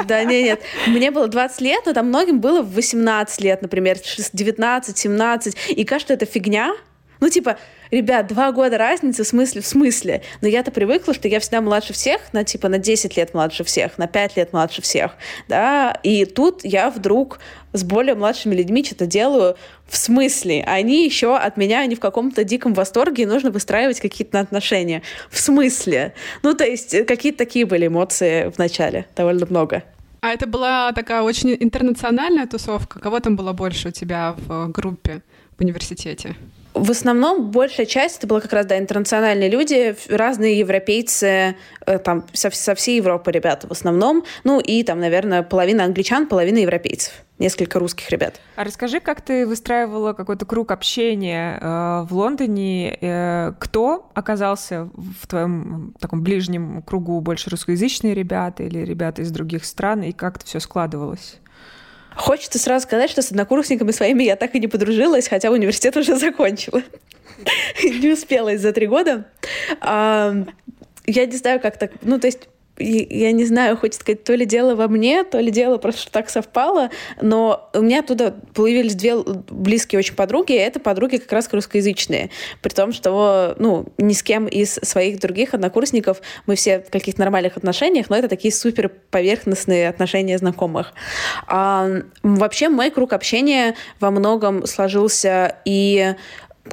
Да, 0.05 0.23
нет, 0.25 0.43
нет. 0.43 0.61
Мне 0.85 1.09
было 1.09 1.27
20 1.27 1.59
лет, 1.61 1.81
но 1.87 1.93
там 1.93 2.09
многим 2.09 2.39
было 2.39 2.61
18 2.61 3.41
лет, 3.41 3.63
например, 3.63 3.97
19, 4.31 4.95
17. 4.95 5.57
И 5.69 5.83
кажется, 5.85 6.13
это 6.13 6.27
фигня, 6.27 6.75
ну, 7.21 7.29
типа, 7.29 7.57
ребят, 7.91 8.27
два 8.27 8.51
года 8.51 8.79
разницы, 8.79 9.23
в 9.23 9.27
смысле, 9.27 9.61
в 9.61 9.67
смысле. 9.67 10.23
Но 10.41 10.47
я-то 10.47 10.71
привыкла, 10.71 11.13
что 11.13 11.27
я 11.27 11.39
всегда 11.39 11.61
младше 11.61 11.93
всех, 11.93 12.33
на 12.33 12.43
типа 12.43 12.67
на 12.67 12.79
10 12.79 13.15
лет 13.15 13.33
младше 13.35 13.63
всех, 13.63 13.99
на 13.99 14.07
5 14.07 14.37
лет 14.37 14.53
младше 14.53 14.81
всех, 14.81 15.11
да, 15.47 15.97
и 16.01 16.25
тут 16.25 16.61
я 16.63 16.89
вдруг 16.89 17.39
с 17.73 17.83
более 17.83 18.15
младшими 18.15 18.55
людьми 18.55 18.83
что-то 18.83 19.05
делаю 19.05 19.55
в 19.87 19.95
смысле. 19.97 20.63
Они 20.65 21.05
еще 21.05 21.37
от 21.37 21.57
меня 21.57 21.85
не 21.85 21.95
в 21.95 21.99
каком-то 21.99 22.43
диком 22.43 22.73
восторге, 22.73 23.23
и 23.23 23.25
нужно 23.27 23.51
выстраивать 23.51 23.99
какие-то 23.99 24.39
отношения. 24.39 25.03
В 25.29 25.39
смысле? 25.39 26.13
Ну, 26.41 26.55
то 26.55 26.63
есть 26.63 26.93
э, 26.93 27.03
какие-то 27.03 27.37
такие 27.37 27.65
были 27.65 27.87
эмоции 27.87 28.49
в 28.49 28.57
начале, 28.57 29.05
довольно 29.15 29.45
много. 29.45 29.83
А 30.21 30.29
это 30.29 30.47
была 30.47 30.91
такая 30.93 31.21
очень 31.21 31.55
интернациональная 31.59 32.47
тусовка? 32.47 32.99
Кого 32.99 33.19
там 33.19 33.35
было 33.35 33.53
больше 33.53 33.89
у 33.89 33.91
тебя 33.91 34.35
в 34.37 34.69
группе 34.69 35.21
в 35.57 35.61
университете? 35.61 36.35
В 36.73 36.89
основном 36.91 37.51
большая 37.51 37.85
часть 37.85 38.19
это 38.19 38.27
было 38.27 38.39
как 38.39 38.53
раз 38.53 38.65
да, 38.65 38.77
интернациональные 38.77 39.49
люди, 39.49 39.95
разные 40.09 40.57
европейцы, 40.57 41.55
э, 41.85 41.99
там 41.99 42.25
со, 42.31 42.49
со 42.49 42.75
всей 42.75 42.97
Европы 42.97 43.31
ребята 43.31 43.67
в 43.67 43.71
основном, 43.71 44.23
ну 44.45 44.59
и 44.59 44.83
там, 44.83 44.99
наверное, 44.99 45.43
половина 45.43 45.83
англичан, 45.83 46.27
половина 46.27 46.59
европейцев, 46.59 47.13
несколько 47.39 47.77
русских 47.77 48.09
ребят. 48.09 48.39
А 48.55 48.63
расскажи, 48.63 49.01
как 49.01 49.21
ты 49.21 49.45
выстраивала 49.45 50.13
какой-то 50.13 50.45
круг 50.45 50.71
общения 50.71 51.57
э, 51.59 52.05
в 52.09 52.13
Лондоне? 52.13 52.97
Э, 53.01 53.53
кто 53.59 54.09
оказался 54.13 54.89
в 54.93 55.27
твоем 55.27 55.93
таком 55.99 56.23
ближнем 56.23 56.83
кругу 56.83 57.19
больше 57.19 57.49
русскоязычные 57.49 58.13
ребята 58.13 58.63
или 58.63 58.79
ребята 58.79 59.23
из 59.23 59.31
других 59.31 59.65
стран, 59.65 60.03
и 60.03 60.13
как 60.13 60.37
это 60.37 60.45
все 60.45 60.61
складывалось? 60.61 61.41
Хочется 62.15 62.59
сразу 62.59 62.83
сказать, 62.83 63.09
что 63.09 63.21
с 63.21 63.31
однокурсниками 63.31 63.91
своими 63.91 64.23
я 64.23 64.35
так 64.35 64.55
и 64.55 64.59
не 64.59 64.67
подружилась, 64.67 65.27
хотя 65.27 65.49
университет 65.49 65.95
уже 65.97 66.17
закончила. 66.17 66.81
Не 67.83 68.11
успела 68.11 68.49
из-за 68.49 68.73
три 68.73 68.87
года. 68.87 69.25
Я 69.81 71.25
не 71.25 71.35
знаю, 71.35 71.59
как 71.59 71.77
так... 71.77 71.91
Ну, 72.03 72.19
то 72.19 72.27
есть 72.27 72.47
я 72.81 73.31
не 73.31 73.45
знаю, 73.45 73.77
хочется 73.77 74.01
сказать, 74.01 74.23
то 74.23 74.33
ли 74.33 74.45
дело 74.45 74.75
во 74.75 74.87
мне, 74.87 75.23
то 75.23 75.39
ли 75.39 75.51
дело 75.51 75.77
просто 75.77 76.11
так 76.11 76.29
совпало, 76.29 76.89
но 77.21 77.69
у 77.73 77.81
меня 77.81 77.99
оттуда 77.99 78.35
появились 78.53 78.95
две 78.95 79.15
близкие 79.49 79.99
очень 79.99 80.15
подруги, 80.15 80.53
и 80.53 80.57
это 80.57 80.79
подруги 80.79 81.17
как 81.17 81.31
раз 81.31 81.49
русскоязычные, 81.51 82.29
при 82.61 82.73
том, 82.73 82.93
что, 82.93 83.55
ну, 83.59 83.87
ни 83.97 84.13
с 84.13 84.23
кем 84.23 84.47
из 84.47 84.73
своих 84.73 85.19
других 85.19 85.53
однокурсников 85.53 86.21
мы 86.45 86.55
все 86.55 86.79
в 86.79 86.89
каких-то 86.89 87.21
нормальных 87.21 87.57
отношениях, 87.57 88.09
но 88.09 88.17
это 88.17 88.27
такие 88.27 88.53
супер 88.53 88.89
поверхностные 88.89 89.89
отношения 89.89 90.37
знакомых. 90.37 90.93
А, 91.47 91.87
вообще 92.23 92.69
мой 92.69 92.89
круг 92.91 93.13
общения 93.13 93.75
во 93.99 94.11
многом 94.11 94.65
сложился 94.65 95.57
и 95.65 96.15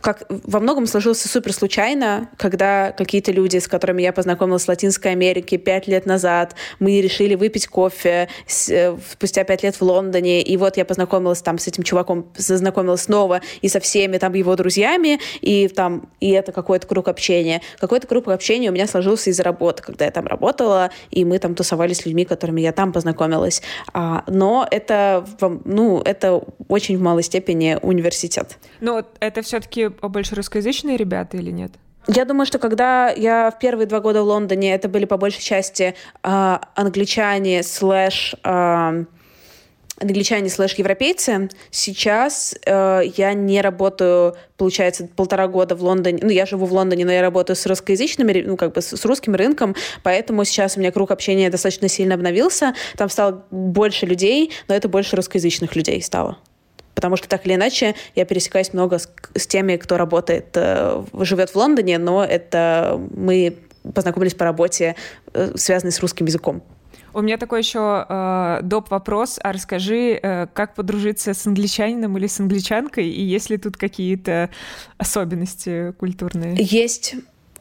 как 0.00 0.26
во 0.28 0.60
многом 0.60 0.86
сложился 0.86 1.28
супер 1.28 1.52
случайно, 1.52 2.30
когда 2.36 2.92
какие-то 2.92 3.32
люди, 3.32 3.58
с 3.58 3.66
которыми 3.66 4.02
я 4.02 4.12
познакомилась 4.12 4.64
в 4.64 4.68
Латинской 4.68 5.12
Америке 5.12 5.56
пять 5.56 5.86
лет 5.86 6.06
назад, 6.06 6.54
мы 6.78 7.00
решили 7.00 7.34
выпить 7.34 7.66
кофе 7.66 8.28
э, 8.68 8.96
спустя 9.10 9.44
пять 9.44 9.62
лет 9.62 9.76
в 9.76 9.82
Лондоне, 9.82 10.42
и 10.42 10.56
вот 10.56 10.76
я 10.76 10.84
познакомилась 10.84 11.40
там 11.42 11.58
с 11.58 11.66
этим 11.66 11.82
чуваком, 11.82 12.22
познакомилась 12.22 13.02
снова 13.02 13.40
и 13.62 13.68
со 13.68 13.80
всеми 13.80 14.18
там 14.18 14.34
его 14.34 14.56
друзьями, 14.56 15.20
и 15.40 15.68
там, 15.68 16.10
и 16.20 16.30
это 16.30 16.52
какой-то 16.52 16.86
круг 16.86 17.08
общения. 17.08 17.62
Какой-то 17.78 18.06
круг 18.06 18.28
общения 18.28 18.70
у 18.70 18.72
меня 18.72 18.86
сложился 18.86 19.30
из-за 19.30 19.42
работы, 19.42 19.82
когда 19.82 20.04
я 20.04 20.10
там 20.10 20.26
работала, 20.26 20.90
и 21.10 21.24
мы 21.24 21.38
там 21.38 21.54
тусовались 21.54 21.98
с 21.98 22.06
людьми, 22.06 22.24
которыми 22.24 22.60
я 22.60 22.72
там 22.72 22.92
познакомилась. 22.92 23.62
А, 23.92 24.24
но 24.26 24.66
это, 24.70 25.26
ну, 25.64 26.00
это 26.02 26.42
очень 26.68 26.98
в 26.98 27.00
малой 27.00 27.22
степени 27.22 27.78
университет. 27.80 28.58
Но 28.80 29.04
это 29.20 29.42
все-таки 29.42 29.77
больше 29.86 30.34
русскоязычные 30.34 30.96
ребята 30.96 31.36
или 31.36 31.50
нет? 31.50 31.72
Я 32.06 32.24
думаю, 32.24 32.46
что 32.46 32.58
когда 32.58 33.10
я 33.10 33.50
в 33.50 33.58
первые 33.58 33.86
два 33.86 34.00
года 34.00 34.22
в 34.22 34.26
Лондоне, 34.26 34.74
это 34.74 34.88
были 34.88 35.04
по 35.04 35.18
большей 35.18 35.42
части 35.42 35.94
э, 36.22 36.58
англичане 36.74 37.62
слэш 37.62 38.34
э, 38.42 39.04
англичане 40.00 40.48
слэш 40.48 40.74
европейцы. 40.74 41.50
Сейчас 41.70 42.54
э, 42.64 43.02
я 43.16 43.34
не 43.34 43.60
работаю, 43.60 44.36
получается, 44.56 45.08
полтора 45.16 45.48
года 45.48 45.74
в 45.74 45.82
Лондоне. 45.82 46.20
Ну, 46.22 46.30
я 46.30 46.46
живу 46.46 46.66
в 46.66 46.72
Лондоне, 46.72 47.04
но 47.04 47.12
я 47.12 47.20
работаю 47.20 47.56
с 47.56 47.66
русскоязычными, 47.66 48.42
ну, 48.46 48.56
как 48.56 48.72
бы 48.72 48.80
с, 48.80 48.96
с 48.96 49.04
русским 49.04 49.34
рынком, 49.34 49.74
поэтому 50.02 50.44
сейчас 50.44 50.76
у 50.76 50.80
меня 50.80 50.92
круг 50.92 51.10
общения 51.10 51.50
достаточно 51.50 51.88
сильно 51.88 52.14
обновился. 52.14 52.74
Там 52.96 53.08
стало 53.08 53.44
больше 53.50 54.06
людей, 54.06 54.52
но 54.68 54.74
это 54.74 54.88
больше 54.88 55.16
русскоязычных 55.16 55.74
людей 55.76 56.00
стало 56.02 56.38
потому 56.98 57.14
что 57.14 57.28
так 57.28 57.46
или 57.46 57.54
иначе 57.54 57.94
я 58.16 58.24
пересекаюсь 58.24 58.72
много 58.72 58.98
с, 58.98 59.08
с 59.36 59.46
теми, 59.46 59.76
кто 59.76 59.96
работает, 59.96 60.48
э, 60.54 61.04
живет 61.20 61.50
в 61.50 61.54
Лондоне, 61.54 61.96
но 61.98 62.24
это 62.24 63.00
мы 63.14 63.56
познакомились 63.94 64.34
по 64.34 64.44
работе, 64.44 64.96
э, 65.32 65.52
связанной 65.54 65.92
с 65.92 66.00
русским 66.00 66.26
языком. 66.26 66.60
У 67.14 67.20
меня 67.20 67.36
такой 67.36 67.60
еще 67.60 68.04
э, 68.08 68.58
доп. 68.62 68.90
вопрос. 68.90 69.38
А 69.40 69.52
расскажи, 69.52 70.18
э, 70.20 70.48
как 70.52 70.74
подружиться 70.74 71.34
с 71.34 71.46
англичанином 71.46 72.18
или 72.18 72.26
с 72.26 72.40
англичанкой, 72.40 73.08
и 73.08 73.22
есть 73.22 73.48
ли 73.48 73.58
тут 73.58 73.76
какие-то 73.76 74.50
особенности 74.98 75.92
культурные? 75.92 76.56
Есть 76.58 77.14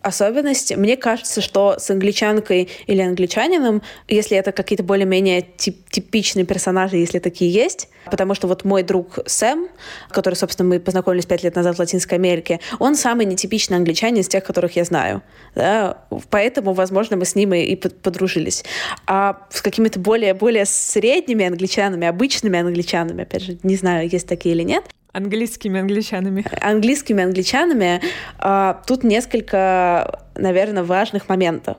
особенности. 0.08 0.74
Мне 0.74 0.98
кажется, 0.98 1.42
что 1.42 1.76
с 1.78 1.90
англичанкой 1.90 2.70
или 2.88 3.02
англичанином, 3.02 3.82
если 4.08 4.38
это 4.38 4.52
какие-то 4.52 4.84
более-менее 4.84 5.46
тип 5.58 5.78
типичные 5.90 6.46
персонажи, 6.46 6.98
если 6.98 7.20
такие 7.20 7.52
есть, 7.52 7.90
потому 8.12 8.36
что 8.36 8.48
вот 8.48 8.66
мой 8.66 8.84
друг 8.84 9.20
Сэм, 9.26 9.68
который, 10.10 10.36
собственно, 10.36 10.70
мы 10.70 10.80
познакомились 10.80 11.26
пять 11.26 11.44
лет 11.44 11.56
назад 11.56 11.76
в 11.76 11.80
Латинской 11.80 12.18
Америке, 12.18 12.60
он 12.78 12.96
самый 12.96 13.26
нетипичный 13.26 13.78
англичанин 13.78 14.22
из 14.22 14.28
тех, 14.28 14.44
которых 14.44 14.76
я 14.76 14.84
знаю. 14.84 15.24
Да? 15.56 16.06
Поэтому, 16.30 16.74
возможно, 16.74 17.18
мы 17.18 17.26
с 17.26 17.36
ним 17.36 17.54
и 17.54 17.76
подружились. 17.76 18.64
А 19.08 19.48
с 19.50 19.62
какими-то 19.62 20.00
более, 20.00 20.34
более 20.34 20.66
средними 20.66 21.46
англичанами, 21.46 22.06
обычными 22.06 22.60
англичанами, 22.60 23.24
опять 23.24 23.44
же, 23.44 23.58
не 23.64 23.76
знаю, 23.76 24.08
есть 24.08 24.28
такие 24.28 24.54
или 24.54 24.64
нет, 24.64 24.84
Английскими 25.18 25.80
англичанами. 25.80 26.46
Английскими 26.62 27.24
англичанами. 27.24 28.02
А, 28.38 28.84
тут 28.86 29.04
несколько, 29.04 30.22
наверное, 30.36 30.84
важных 30.84 31.28
моментов. 31.28 31.78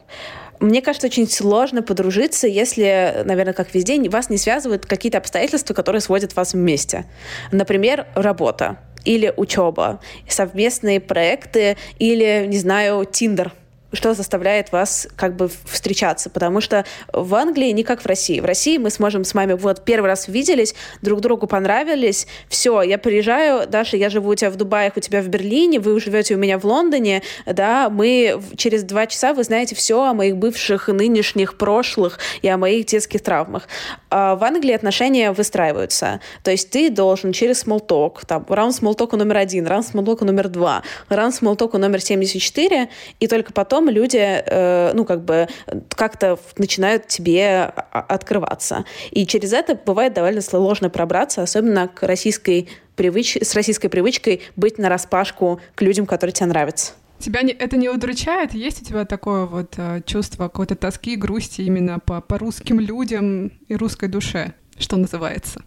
Мне 0.58 0.82
кажется, 0.82 1.06
очень 1.06 1.28
сложно 1.28 1.82
подружиться, 1.82 2.48
если, 2.48 3.22
наверное, 3.24 3.54
как 3.54 3.72
везде, 3.72 3.96
вас 4.10 4.28
не 4.28 4.38
связывают 4.38 4.86
какие-то 4.86 5.18
обстоятельства, 5.18 5.72
которые 5.72 6.00
сводят 6.00 6.34
вас 6.34 6.54
вместе. 6.54 7.04
Например, 7.52 8.08
работа 8.16 8.78
или 9.04 9.32
учеба, 9.36 10.00
совместные 10.28 10.98
проекты 10.98 11.76
или, 12.00 12.44
не 12.48 12.58
знаю, 12.58 13.04
Тиндер— 13.04 13.52
что 13.92 14.14
заставляет 14.14 14.72
вас 14.72 15.08
как 15.16 15.34
бы 15.36 15.50
встречаться, 15.64 16.30
потому 16.30 16.60
что 16.60 16.84
в 17.12 17.34
Англии 17.34 17.70
не 17.70 17.84
как 17.84 18.02
в 18.02 18.06
России. 18.06 18.40
В 18.40 18.44
России 18.44 18.76
мы 18.78 18.90
сможем 18.90 19.24
с 19.24 19.34
вами 19.34 19.54
вот 19.54 19.84
первый 19.84 20.06
раз 20.06 20.28
виделись, 20.28 20.74
друг 21.00 21.20
другу 21.20 21.46
понравились, 21.46 22.26
все, 22.48 22.82
я 22.82 22.98
приезжаю, 22.98 23.66
Даша, 23.66 23.96
я 23.96 24.10
живу 24.10 24.30
у 24.30 24.34
тебя 24.34 24.50
в 24.50 24.56
Дубае, 24.56 24.92
у 24.94 25.00
тебя 25.00 25.22
в 25.22 25.28
Берлине, 25.28 25.80
вы 25.80 25.98
живете 26.00 26.34
у 26.34 26.38
меня 26.38 26.58
в 26.58 26.64
Лондоне, 26.64 27.22
да, 27.46 27.88
мы 27.88 28.40
через 28.56 28.82
два 28.82 29.06
часа 29.06 29.32
вы 29.32 29.44
знаете 29.44 29.74
все 29.74 30.02
о 30.02 30.12
моих 30.12 30.36
бывших, 30.36 30.88
нынешних, 30.88 31.56
прошлых 31.56 32.18
и 32.42 32.48
о 32.48 32.58
моих 32.58 32.86
детских 32.86 33.22
травмах. 33.22 33.68
А 34.10 34.36
в 34.36 34.44
Англии 34.44 34.72
отношения 34.72 35.32
выстраиваются, 35.32 36.20
то 36.42 36.50
есть 36.50 36.70
ты 36.70 36.90
должен 36.90 37.32
через 37.32 37.60
смолток, 37.60 38.24
там, 38.26 38.44
раунд 38.48 38.74
смолтока 38.74 39.16
номер 39.16 39.38
один, 39.38 39.66
раунд 39.66 39.86
смолтока 39.86 40.24
номер 40.24 40.48
два, 40.48 40.82
раунд 41.08 41.34
смолтока 41.34 41.78
номер 41.78 42.00
74, 42.00 42.88
и 43.20 43.26
только 43.26 43.52
потом 43.52 43.77
потом 43.78 43.88
люди, 43.94 44.18
э, 44.18 44.92
ну, 44.94 45.04
как 45.04 45.24
бы 45.24 45.48
как-то 45.90 46.38
начинают 46.56 47.06
тебе 47.06 47.72
открываться. 47.92 48.84
И 49.10 49.26
через 49.26 49.52
это 49.52 49.74
бывает 49.74 50.14
довольно 50.14 50.40
сложно 50.40 50.90
пробраться, 50.90 51.42
особенно 51.42 51.88
к 51.88 52.02
российской 52.02 52.68
привыч... 52.96 53.36
с 53.36 53.54
российской 53.54 53.88
привычкой 53.88 54.42
быть 54.56 54.78
на 54.78 54.88
распашку 54.88 55.60
к 55.74 55.82
людям, 55.82 56.06
которые 56.06 56.32
тебе 56.32 56.46
нравятся. 56.46 56.92
Тебя 57.18 57.42
не, 57.42 57.52
это 57.52 57.76
не 57.76 57.88
удручает? 57.88 58.54
Есть 58.54 58.82
у 58.82 58.84
тебя 58.84 59.04
такое 59.04 59.46
вот 59.46 59.74
э, 59.76 60.00
чувство 60.06 60.44
какой-то 60.44 60.74
тоски, 60.74 61.16
грусти 61.16 61.62
именно 61.62 61.98
по, 61.98 62.20
по 62.20 62.38
русским 62.38 62.80
людям 62.80 63.52
и 63.68 63.76
русской 63.76 64.08
душе? 64.08 64.54
Что 64.78 64.96
называется? 64.96 65.60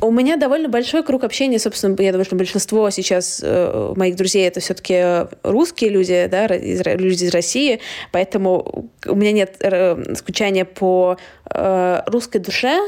У 0.00 0.10
меня 0.10 0.36
довольно 0.36 0.68
большой 0.68 1.02
круг 1.02 1.24
общения, 1.24 1.58
собственно, 1.58 2.00
я 2.00 2.12
думаю, 2.12 2.24
что 2.24 2.36
большинство 2.36 2.90
сейчас 2.90 3.40
э, 3.42 3.92
моих 3.96 4.16
друзей 4.16 4.46
это 4.46 4.60
все-таки 4.60 5.26
русские 5.42 5.90
люди, 5.90 6.28
да, 6.30 6.46
из, 6.46 6.84
люди 6.84 7.24
из 7.24 7.30
России, 7.32 7.80
поэтому 8.12 8.90
у 9.06 9.14
меня 9.14 9.32
нет 9.32 9.56
э, 9.60 10.14
скучания 10.14 10.64
по 10.64 11.16
э, 11.50 12.02
русской 12.06 12.38
душе. 12.38 12.78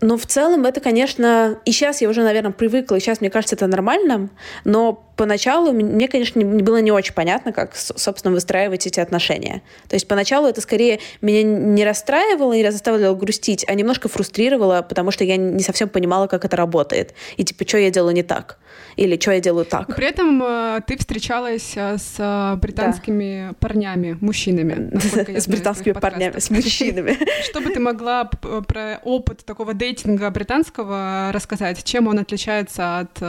Но 0.00 0.18
в 0.18 0.26
целом 0.26 0.66
это, 0.66 0.80
конечно, 0.80 1.58
и 1.64 1.72
сейчас 1.72 2.02
я 2.02 2.10
уже, 2.10 2.22
наверное, 2.22 2.52
привыкла, 2.52 2.96
и 2.96 3.00
сейчас 3.00 3.22
мне 3.22 3.30
кажется 3.30 3.54
это 3.54 3.66
нормальным, 3.66 4.30
но 4.64 4.92
поначалу 5.16 5.72
мне, 5.72 6.08
конечно, 6.08 6.38
не 6.40 6.62
было 6.62 6.80
не 6.80 6.92
очень 6.92 7.14
понятно, 7.14 7.52
как, 7.52 7.74
собственно, 7.76 8.32
выстраивать 8.32 8.86
эти 8.86 9.00
отношения. 9.00 9.62
То 9.88 9.94
есть 9.94 10.08
поначалу 10.08 10.46
это 10.46 10.60
скорее 10.60 11.00
меня 11.20 11.42
не 11.42 11.84
расстраивало, 11.84 12.52
не 12.52 12.70
заставляло 12.70 13.14
грустить, 13.14 13.64
а 13.68 13.74
немножко 13.74 14.08
фрустрировало, 14.08 14.82
потому 14.82 15.10
что 15.10 15.24
я 15.24 15.36
не 15.36 15.62
совсем 15.62 15.88
понимала, 15.88 16.26
как 16.26 16.44
это 16.44 16.56
работает. 16.56 17.14
И 17.36 17.44
типа, 17.44 17.66
что 17.66 17.78
я 17.78 17.90
делаю 17.90 18.14
не 18.14 18.22
так? 18.22 18.58
Или 18.96 19.18
что 19.20 19.32
я 19.32 19.40
делаю 19.40 19.64
так? 19.64 19.94
При 19.94 20.06
этом 20.06 20.42
э, 20.42 20.80
ты 20.86 20.96
встречалась 20.96 21.72
э, 21.76 21.98
с 21.98 22.14
э, 22.18 22.56
британскими 22.56 23.48
да. 23.48 23.56
парнями, 23.58 24.16
мужчинами. 24.20 24.90
С 25.38 25.48
британскими 25.48 25.92
парнями, 25.92 26.38
с 26.38 26.50
мужчинами. 26.50 27.18
Что 27.44 27.60
бы 27.60 27.70
ты 27.70 27.80
могла 27.80 28.24
про 28.24 29.00
опыт 29.02 29.44
такого 29.44 29.74
дейтинга 29.74 30.30
британского 30.30 31.30
рассказать? 31.32 31.82
Чем 31.84 32.06
он 32.06 32.18
отличается 32.18 33.00
от 33.00 33.20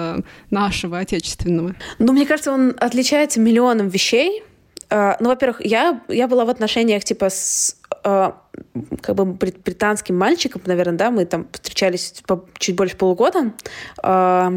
нашего 0.50 1.00
отечественного? 1.00 1.75
Ну, 2.00 2.14
мне 2.14 2.26
кажется, 2.26 2.52
он 2.52 2.76
отличается 2.80 3.40
миллионом 3.40 3.90
вещей. 3.90 4.44
А, 4.90 5.18
ну, 5.20 5.30
во-первых, 5.30 5.66
я, 5.66 6.02
я 6.08 6.28
была 6.28 6.46
в 6.46 6.50
отношениях 6.50 7.04
типа 7.04 7.30
с 7.30 7.78
а, 8.04 8.42
как 9.02 9.16
бы 9.16 9.26
британским 9.26 10.18
мальчиком, 10.18 10.62
наверное, 10.66 10.98
да, 10.98 11.12
мы 11.12 11.26
там 11.26 11.48
встречались 11.52 12.22
чуть 12.58 12.76
больше 12.76 12.96
полугода. 12.96 13.54
А, 14.02 14.54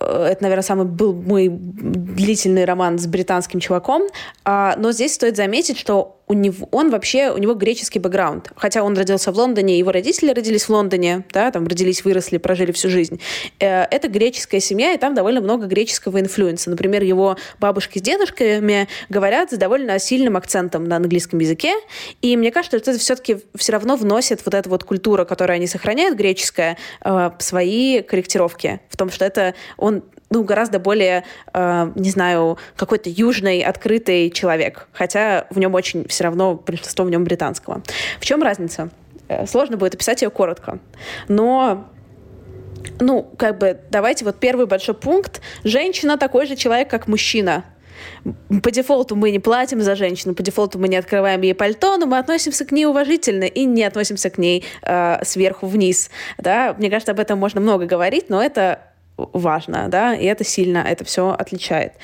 это, 0.00 0.42
наверное, 0.42 0.62
самый 0.62 0.86
был 0.86 1.14
мой 1.14 1.48
длительный 1.48 2.64
роман 2.64 2.98
с 2.98 3.06
британским 3.06 3.60
чуваком. 3.60 4.02
Но 4.44 4.90
здесь 4.90 5.14
стоит 5.14 5.36
заметить, 5.36 5.78
что 5.78 6.20
у 6.32 6.34
него, 6.34 6.66
он 6.70 6.90
вообще, 6.90 7.30
у 7.30 7.36
него 7.36 7.52
греческий 7.52 7.98
бэкграунд. 7.98 8.52
Хотя 8.56 8.82
он 8.82 8.96
родился 8.96 9.30
в 9.32 9.36
Лондоне, 9.36 9.78
его 9.78 9.92
родители 9.92 10.32
родились 10.32 10.64
в 10.64 10.70
Лондоне, 10.70 11.24
да, 11.30 11.50
там 11.50 11.66
родились, 11.66 12.04
выросли, 12.04 12.38
прожили 12.38 12.72
всю 12.72 12.88
жизнь. 12.88 13.20
Э, 13.60 13.82
это 13.90 14.08
греческая 14.08 14.60
семья, 14.60 14.94
и 14.94 14.98
там 14.98 15.14
довольно 15.14 15.42
много 15.42 15.66
греческого 15.66 16.20
инфлюенса. 16.20 16.70
Например, 16.70 17.02
его 17.02 17.36
бабушки 17.60 17.98
с 17.98 18.02
дедушками 18.02 18.88
говорят 19.10 19.52
с 19.52 19.56
довольно 19.58 19.98
сильным 19.98 20.38
акцентом 20.38 20.84
на 20.84 20.96
английском 20.96 21.38
языке, 21.38 21.74
и 22.22 22.36
мне 22.36 22.50
кажется, 22.50 22.78
что 22.78 22.90
это 22.92 22.98
все-таки 22.98 23.36
все 23.54 23.72
равно 23.72 23.96
вносит 23.96 24.40
вот 24.46 24.54
эта 24.54 24.70
вот 24.70 24.84
культура, 24.84 25.26
которую 25.26 25.56
они 25.56 25.66
сохраняют, 25.66 26.16
греческая, 26.16 26.78
э, 27.04 27.30
свои 27.40 28.00
корректировки. 28.00 28.80
В 28.88 28.96
том, 28.96 29.10
что 29.10 29.26
это 29.26 29.54
он 29.76 30.02
ну, 30.32 30.44
гораздо 30.44 30.78
более, 30.78 31.24
э, 31.52 31.92
не 31.94 32.10
знаю, 32.10 32.58
какой-то 32.76 33.10
южный, 33.10 33.60
открытый 33.60 34.30
человек. 34.30 34.88
Хотя 34.92 35.46
в 35.50 35.58
нем 35.58 35.74
очень 35.74 36.06
все 36.08 36.24
равно 36.24 36.54
большинство 36.54 37.04
в 37.04 37.10
нем 37.10 37.24
британского. 37.24 37.82
В 38.18 38.24
чем 38.24 38.42
разница? 38.42 38.90
Э, 39.28 39.46
сложно 39.46 39.76
будет 39.76 39.94
описать 39.94 40.22
ее 40.22 40.30
коротко. 40.30 40.78
Но 41.28 41.88
ну, 43.00 43.30
как 43.36 43.58
бы, 43.58 43.78
давайте 43.90 44.24
вот 44.24 44.36
первый 44.36 44.66
большой 44.66 44.94
пункт. 44.94 45.40
Женщина 45.64 46.16
такой 46.16 46.46
же 46.46 46.56
человек, 46.56 46.88
как 46.88 47.08
мужчина. 47.08 47.64
По 48.62 48.70
дефолту 48.70 49.16
мы 49.16 49.30
не 49.30 49.38
платим 49.38 49.80
за 49.80 49.94
женщину, 49.94 50.34
по 50.34 50.42
дефолту 50.42 50.78
мы 50.78 50.88
не 50.88 50.96
открываем 50.96 51.40
ей 51.42 51.54
пальто, 51.54 51.96
но 51.98 52.06
мы 52.06 52.18
относимся 52.18 52.64
к 52.64 52.72
ней 52.72 52.86
уважительно 52.86 53.44
и 53.44 53.64
не 53.64 53.84
относимся 53.84 54.30
к 54.30 54.38
ней 54.38 54.64
э, 54.82 55.24
сверху 55.24 55.66
вниз. 55.66 56.10
Да? 56.38 56.74
Мне 56.78 56.90
кажется, 56.90 57.12
об 57.12 57.20
этом 57.20 57.38
можно 57.38 57.60
много 57.60 57.86
говорить, 57.86 58.28
но 58.28 58.42
это 58.42 58.80
важно, 59.16 59.88
да, 59.88 60.14
и 60.14 60.24
это 60.24 60.44
сильно 60.44 60.78
это 60.78 61.04
все 61.04 61.30
отличает. 61.30 61.94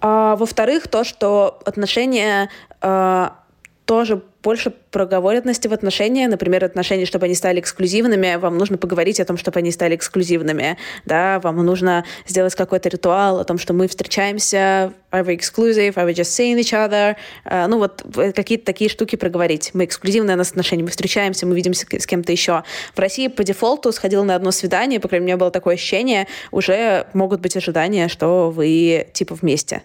А, 0.00 0.36
во-вторых, 0.36 0.88
то, 0.88 1.04
что 1.04 1.60
отношения 1.64 2.50
а, 2.80 3.36
тоже 3.84 4.22
больше 4.42 4.70
проговоренности 4.70 5.68
в 5.68 5.72
отношениях, 5.72 6.30
например, 6.30 6.64
отношения, 6.64 7.06
чтобы 7.06 7.26
они 7.26 7.34
стали 7.34 7.60
эксклюзивными, 7.60 8.36
вам 8.36 8.58
нужно 8.58 8.76
поговорить 8.76 9.20
о 9.20 9.24
том, 9.24 9.36
чтобы 9.36 9.60
они 9.60 9.70
стали 9.70 9.94
эксклюзивными, 9.94 10.76
да, 11.04 11.40
вам 11.40 11.64
нужно 11.64 12.04
сделать 12.26 12.54
какой-то 12.54 12.88
ритуал 12.88 13.38
о 13.38 13.44
том, 13.44 13.58
что 13.58 13.72
мы 13.72 13.86
встречаемся, 13.86 14.92
are 15.10 15.24
we 15.24 15.36
exclusive, 15.36 15.94
are 15.94 16.06
we 16.06 16.12
just 16.12 16.32
seeing 16.36 16.58
each 16.58 16.72
other, 16.72 17.16
uh, 17.44 17.66
ну 17.68 17.78
вот 17.78 18.04
какие-то 18.34 18.64
такие 18.64 18.90
штуки 18.90 19.16
проговорить. 19.16 19.70
Мы 19.74 19.84
эксклюзивные 19.84 20.34
у 20.34 20.38
нас 20.38 20.50
отношения, 20.50 20.82
мы 20.82 20.90
встречаемся, 20.90 21.46
мы 21.46 21.54
видимся 21.54 21.86
с 21.90 22.06
кем-то 22.06 22.32
еще. 22.32 22.64
В 22.94 22.98
России 22.98 23.28
по 23.28 23.44
дефолту 23.44 23.92
сходил 23.92 24.24
на 24.24 24.34
одно 24.34 24.50
свидание, 24.50 24.98
по 24.98 25.08
крайней 25.08 25.26
мере, 25.26 25.34
у 25.34 25.36
меня 25.36 25.40
было 25.40 25.50
такое 25.50 25.74
ощущение, 25.74 26.26
уже 26.50 27.06
могут 27.12 27.40
быть 27.40 27.56
ожидания, 27.56 28.08
что 28.08 28.50
вы 28.50 29.06
типа 29.12 29.34
вместе. 29.34 29.82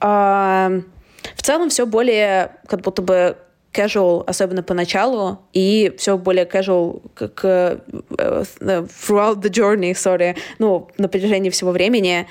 Uh, 0.00 0.82
в 1.36 1.42
целом 1.42 1.70
все 1.70 1.86
более 1.86 2.56
как 2.66 2.80
будто 2.80 3.02
бы 3.02 3.36
casual, 3.74 4.24
особенно 4.26 4.62
поначалу, 4.62 5.40
и 5.52 5.92
все 5.98 6.16
более 6.16 6.44
casual 6.44 7.02
как 7.14 7.44
uh, 7.44 7.80
throughout 8.10 9.42
the 9.42 9.50
journey, 9.50 9.92
sorry, 9.92 10.36
ну, 10.58 10.88
на 10.96 11.08
протяжении 11.08 11.50
всего 11.50 11.72
времени. 11.72 12.26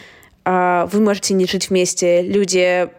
Uh, 0.46 0.90
вы 0.92 1.00
можете 1.00 1.34
не 1.34 1.46
жить 1.46 1.70
вместе. 1.70 2.22
Люди 2.22 2.90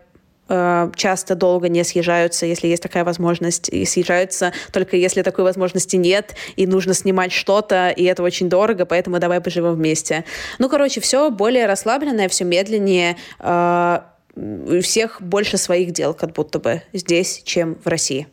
uh, 0.48 0.92
часто 0.96 1.34
долго 1.34 1.68
не 1.68 1.84
съезжаются, 1.84 2.46
если 2.46 2.68
есть 2.68 2.82
такая 2.82 3.04
возможность, 3.04 3.68
и 3.68 3.84
съезжаются 3.84 4.52
только 4.72 4.96
если 4.96 5.22
такой 5.22 5.44
возможности 5.44 5.96
нет, 5.96 6.34
и 6.56 6.66
нужно 6.66 6.94
снимать 6.94 7.32
что-то, 7.32 7.90
и 7.90 8.04
это 8.04 8.22
очень 8.22 8.48
дорого, 8.48 8.86
поэтому 8.86 9.18
давай 9.18 9.40
поживем 9.40 9.74
вместе. 9.74 10.24
Ну, 10.58 10.68
короче, 10.68 11.00
все 11.00 11.30
более 11.30 11.66
расслабленное, 11.66 12.28
все 12.28 12.44
медленнее, 12.44 13.16
uh, 13.40 14.02
у 14.36 14.80
всех 14.80 15.20
больше 15.20 15.56
своих 15.56 15.92
дел, 15.92 16.14
как 16.14 16.32
будто 16.32 16.58
бы 16.58 16.82
здесь, 16.92 17.42
чем 17.44 17.76
в 17.84 17.88
России, 17.88 18.26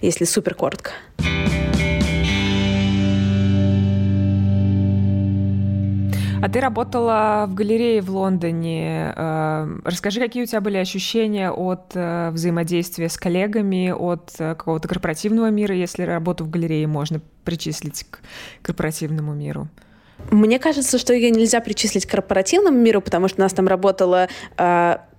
если 0.00 0.24
супер 0.24 0.54
коротко. 0.54 0.92
А 6.42 6.48
ты 6.48 6.60
работала 6.60 7.46
в 7.48 7.54
галерее 7.54 8.00
в 8.02 8.10
Лондоне. 8.10 9.12
Э, 9.16 9.66
расскажи, 9.84 10.20
какие 10.20 10.44
у 10.44 10.46
тебя 10.46 10.60
были 10.60 10.76
ощущения 10.76 11.50
от 11.50 11.92
э, 11.94 12.30
взаимодействия 12.30 13.08
с 13.08 13.16
коллегами, 13.16 13.90
от 13.90 14.32
э, 14.38 14.54
какого-то 14.54 14.86
корпоративного 14.86 15.50
мира, 15.50 15.74
если 15.74 16.04
работу 16.04 16.44
в 16.44 16.50
галерее 16.50 16.86
можно 16.86 17.20
причислить 17.44 18.04
к 18.08 18.20
корпоративному 18.62 19.34
миру? 19.34 19.68
Мне 20.30 20.60
кажется, 20.60 20.98
что 20.98 21.12
ее 21.12 21.30
нельзя 21.30 21.60
причислить 21.60 22.06
к 22.06 22.10
корпоративному 22.10 22.78
миру, 22.78 23.00
потому 23.00 23.26
что 23.26 23.40
у 23.40 23.42
нас 23.42 23.52
там 23.52 23.66
работало 23.66 24.28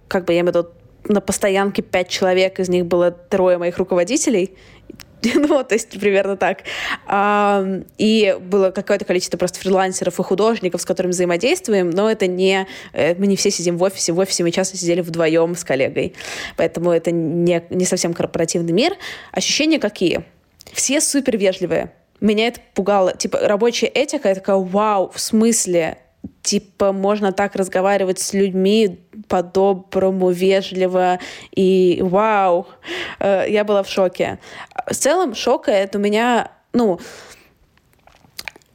как 0.07 0.25
бы 0.25 0.33
я 0.33 0.41
имею 0.41 0.53
в 0.53 0.55
виду, 0.55 0.69
на 1.09 1.21
постоянке 1.21 1.81
пять 1.81 2.09
человек, 2.09 2.59
из 2.59 2.69
них 2.69 2.85
было 2.85 3.11
трое 3.11 3.57
моих 3.57 3.77
руководителей, 3.77 4.55
ну, 5.35 5.63
то 5.63 5.75
есть 5.75 5.99
примерно 5.99 6.37
так. 6.37 6.63
И 7.97 8.37
было 8.39 8.71
какое-то 8.71 9.05
количество 9.05 9.37
просто 9.37 9.59
фрилансеров 9.59 10.19
и 10.19 10.23
художников, 10.23 10.81
с 10.81 10.85
которыми 10.85 11.11
взаимодействуем, 11.11 11.89
но 11.89 12.09
это 12.09 12.27
не... 12.27 12.67
Э, 12.93 13.15
мы 13.15 13.27
не 13.27 13.35
все 13.35 13.49
сидим 13.51 13.77
в 13.77 13.83
офисе. 13.83 14.13
В 14.13 14.19
офисе 14.19 14.43
мы 14.43 14.51
часто 14.51 14.77
сидели 14.77 15.01
вдвоем 15.01 15.55
с 15.55 15.63
коллегой. 15.63 16.13
Поэтому 16.55 16.91
это 16.91 17.11
не, 17.11 17.63
не 17.69 17.85
совсем 17.85 18.13
корпоративный 18.13 18.73
мир. 18.73 18.93
Ощущения 19.31 19.79
какие? 19.79 20.23
Все 20.71 21.01
супер 21.01 21.37
вежливые. 21.37 21.93
Меня 22.19 22.47
это 22.47 22.59
пугало. 22.73 23.15
Типа, 23.15 23.39
рабочая 23.41 23.87
этика, 23.87 24.29
я 24.29 24.35
такая, 24.35 24.57
вау, 24.57 25.11
в 25.13 25.19
смысле? 25.19 25.97
Типа 26.41 26.91
можно 26.93 27.31
так 27.31 27.55
разговаривать 27.55 28.19
с 28.19 28.33
людьми 28.33 28.99
по-доброму, 29.27 30.31
вежливо 30.31 31.19
и 31.51 31.99
вау, 32.01 32.67
э, 33.19 33.45
я 33.49 33.63
была 33.63 33.83
в 33.83 33.89
шоке. 33.89 34.39
В 34.89 34.95
целом 34.95 35.35
шока 35.35 35.71
это 35.71 35.97
у 35.97 36.01
меня, 36.01 36.51
ну, 36.73 36.99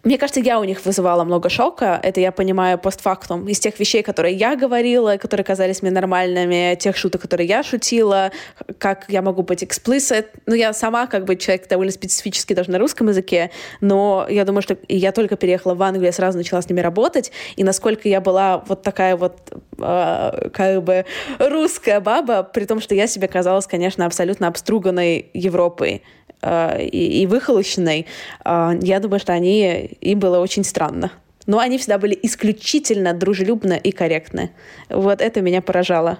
мне 0.04 0.18
кажется, 0.18 0.40
я 0.40 0.58
у 0.58 0.64
них 0.64 0.84
вызывала 0.84 1.22
много 1.22 1.48
шока. 1.48 2.00
Это 2.02 2.20
я 2.20 2.32
понимаю 2.32 2.76
постфактум. 2.76 3.46
Из 3.46 3.60
тех 3.60 3.78
вещей, 3.78 4.02
которые 4.02 4.34
я 4.34 4.56
говорила, 4.56 5.16
которые 5.16 5.44
казались 5.44 5.80
мне 5.80 5.92
нормальными, 5.92 6.74
тех 6.74 6.96
шуток, 6.96 7.22
которые 7.22 7.46
я 7.46 7.62
шутила, 7.62 8.32
как 8.78 9.04
я 9.08 9.22
могу 9.22 9.42
быть 9.42 9.62
explicit. 9.62 10.26
Ну, 10.46 10.54
я 10.54 10.72
сама 10.72 11.06
как 11.06 11.24
бы 11.24 11.36
человек 11.36 11.68
довольно 11.68 11.92
специфический 11.92 12.54
даже 12.54 12.72
на 12.72 12.78
русском 12.78 13.08
языке, 13.08 13.52
но 13.80 14.26
я 14.28 14.44
думаю, 14.44 14.62
что 14.62 14.76
я 14.88 15.12
только 15.12 15.36
переехала 15.36 15.74
в 15.74 15.82
Англию, 15.82 16.06
я 16.06 16.12
сразу 16.12 16.36
начала 16.36 16.60
с 16.60 16.68
ними 16.68 16.80
работать, 16.80 17.30
и 17.54 17.62
насколько 17.62 18.08
я 18.08 18.20
была 18.20 18.64
вот 18.66 18.82
такая 18.82 19.16
вот 19.16 19.52
э, 19.78 20.48
как 20.52 20.82
бы 20.82 21.04
русская 21.38 22.00
баба, 22.00 22.42
при 22.42 22.64
том, 22.64 22.80
что 22.80 22.96
я 22.96 23.06
себе 23.06 23.28
казалась, 23.28 23.68
конечно, 23.68 24.04
абсолютно 24.04 24.48
обструганной 24.48 25.30
Европой 25.32 26.02
э, 26.42 26.84
и, 26.84 27.22
и 27.22 27.26
выхолощенной, 27.26 28.06
э, 28.44 28.70
я 28.82 29.00
думаю, 29.00 29.20
что 29.20 29.32
они, 29.32 29.96
им 30.00 30.18
было 30.18 30.38
очень 30.38 30.64
странно. 30.64 31.12
Но 31.46 31.58
они 31.58 31.78
всегда 31.78 31.98
были 31.98 32.18
исключительно 32.22 33.14
дружелюбны 33.14 33.80
и 33.82 33.90
корректны. 33.90 34.50
Вот 34.88 35.20
это 35.20 35.40
меня 35.40 35.60
поражало. 35.60 36.18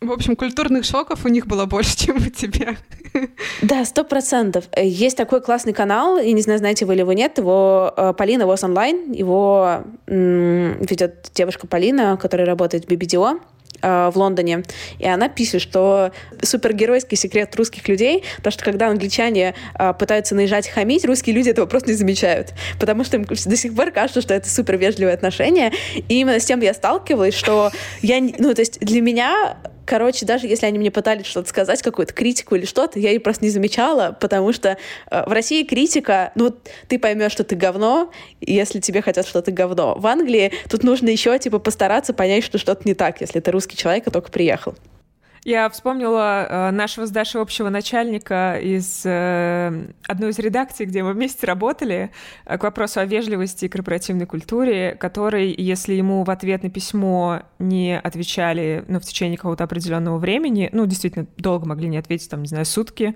В 0.00 0.12
общем, 0.12 0.36
культурных 0.36 0.84
шоков 0.84 1.24
у 1.24 1.28
них 1.28 1.46
было 1.46 1.66
больше, 1.66 1.96
чем 2.06 2.16
у 2.16 2.30
тебя. 2.30 2.76
Да, 3.62 3.84
сто 3.84 4.04
процентов. 4.04 4.64
Есть 4.76 5.16
такой 5.16 5.40
классный 5.40 5.72
канал, 5.72 6.18
и 6.18 6.32
не 6.32 6.42
знаю, 6.42 6.58
знаете 6.58 6.84
вы 6.84 6.94
или 6.94 7.00
его 7.00 7.12
нет, 7.12 7.38
его 7.38 7.92
э, 7.96 8.12
Полина 8.16 8.46
Вос 8.46 8.64
онлайн, 8.64 9.12
его 9.12 9.84
ведет 10.06 11.30
девушка 11.34 11.66
Полина, 11.66 12.16
которая 12.16 12.46
работает 12.46 12.84
в 12.84 12.88
BBDO 12.88 13.40
э, 13.84 14.10
в 14.10 14.16
Лондоне, 14.16 14.62
и 14.98 15.06
она 15.06 15.28
пишет, 15.28 15.60
что 15.60 16.12
супергеройский 16.42 17.16
секрет 17.16 17.54
русских 17.56 17.86
людей, 17.88 18.24
то, 18.42 18.50
что 18.50 18.64
когда 18.64 18.88
англичане 18.88 19.54
э, 19.78 19.92
пытаются 19.98 20.34
наезжать 20.34 20.68
хамить, 20.68 21.04
русские 21.04 21.36
люди 21.36 21.50
этого 21.50 21.66
просто 21.66 21.90
не 21.90 21.96
замечают, 21.96 22.54
потому 22.80 23.04
что 23.04 23.16
им 23.16 23.24
до 23.24 23.56
сих 23.56 23.74
пор 23.74 23.90
кажется, 23.90 24.20
что 24.20 24.34
это 24.34 24.48
супер 24.48 24.76
вежливое 24.76 25.14
отношение, 25.14 25.72
и 25.94 26.20
именно 26.20 26.40
с 26.40 26.44
тем 26.44 26.60
я 26.60 26.74
сталкивалась, 26.74 27.34
что 27.34 27.70
я, 28.00 28.20
ну, 28.20 28.54
то 28.54 28.60
есть 28.60 28.80
для 28.80 29.00
меня 29.00 29.56
Короче, 29.86 30.24
даже 30.24 30.46
если 30.46 30.66
они 30.66 30.78
мне 30.78 30.90
пытались 30.90 31.26
что-то 31.26 31.48
сказать, 31.48 31.82
какую-то 31.82 32.12
критику 32.12 32.54
или 32.54 32.64
что-то, 32.64 32.98
я 32.98 33.10
ее 33.10 33.20
просто 33.20 33.44
не 33.44 33.50
замечала, 33.50 34.16
потому 34.18 34.52
что 34.52 34.78
э, 35.10 35.24
в 35.26 35.32
России 35.32 35.64
критика, 35.64 36.32
ну, 36.34 36.54
ты 36.88 36.98
поймешь, 36.98 37.32
что 37.32 37.44
ты 37.44 37.54
говно, 37.54 38.10
если 38.40 38.80
тебе 38.80 39.02
хотят 39.02 39.26
что-то 39.26 39.52
говно. 39.52 39.94
В 39.96 40.06
Англии 40.06 40.52
тут 40.68 40.82
нужно 40.82 41.08
еще, 41.08 41.38
типа, 41.38 41.58
постараться 41.58 42.14
понять, 42.14 42.44
что 42.44 42.58
что-то 42.58 42.82
не 42.88 42.94
так, 42.94 43.20
если 43.20 43.40
ты 43.40 43.50
русский 43.50 43.76
человек, 43.76 44.06
а 44.06 44.10
только 44.10 44.30
приехал. 44.30 44.74
Я 45.44 45.68
вспомнила 45.68 46.46
э, 46.48 46.70
нашего 46.70 47.04
с 47.04 47.10
Дашей 47.10 47.42
общего 47.42 47.68
начальника 47.68 48.58
из 48.58 49.02
э, 49.04 49.90
одной 50.08 50.30
из 50.30 50.38
редакций, 50.38 50.86
где 50.86 51.02
мы 51.02 51.12
вместе 51.12 51.46
работали, 51.46 52.10
э, 52.46 52.56
к 52.56 52.62
вопросу 52.62 53.00
о 53.00 53.04
вежливости 53.04 53.66
и 53.66 53.68
корпоративной 53.68 54.24
культуре, 54.24 54.96
который, 54.98 55.54
если 55.54 55.92
ему 55.92 56.24
в 56.24 56.30
ответ 56.30 56.62
на 56.62 56.70
письмо 56.70 57.42
не 57.58 57.98
отвечали 57.98 58.86
ну, 58.88 59.00
в 59.00 59.02
течение 59.02 59.36
какого-то 59.36 59.64
определенного 59.64 60.16
времени, 60.16 60.70
ну, 60.72 60.86
действительно, 60.86 61.26
долго 61.36 61.66
могли 61.66 61.88
не 61.88 61.98
ответить, 61.98 62.30
там, 62.30 62.40
не 62.40 62.48
знаю, 62.48 62.64
сутки, 62.64 63.14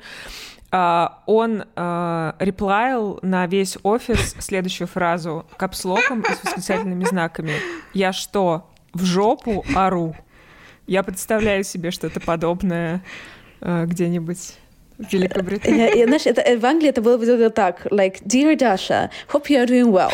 Uh, 0.70 1.08
он 1.24 1.64
реплайл 1.74 3.20
на 3.22 3.46
весь 3.46 3.78
офис 3.82 4.36
следующую 4.38 4.86
фразу 4.86 5.46
капслоком 5.56 6.20
и 6.20 6.30
с 6.30 6.44
восклицательными 6.44 7.06
знаками. 7.06 7.52
«Я 7.94 8.12
что, 8.12 8.68
в 8.92 9.02
жопу 9.02 9.64
ору?» 9.74 10.14
Я 10.88 11.03
представляю 11.03 11.64
себе 11.64 11.90
что-то 11.90 12.18
подобное 12.18 13.03
э, 13.61 13.85
где-нибудь 13.87 14.55
в 14.96 15.12
Великобритании. 15.12 15.96
Я, 15.98 16.07
знаешь, 16.07 16.24
это, 16.24 16.59
в 16.59 16.64
Англии 16.64 16.88
это 16.88 17.03
было 17.03 17.18
бы 17.18 17.51
так, 17.51 17.87
like, 17.92 18.22
Dear 18.24 18.57
Dasha, 18.57 19.11
hope 19.31 19.51
you 19.51 19.62
are 19.62 19.66
doing 19.66 19.92
well. 19.92 20.11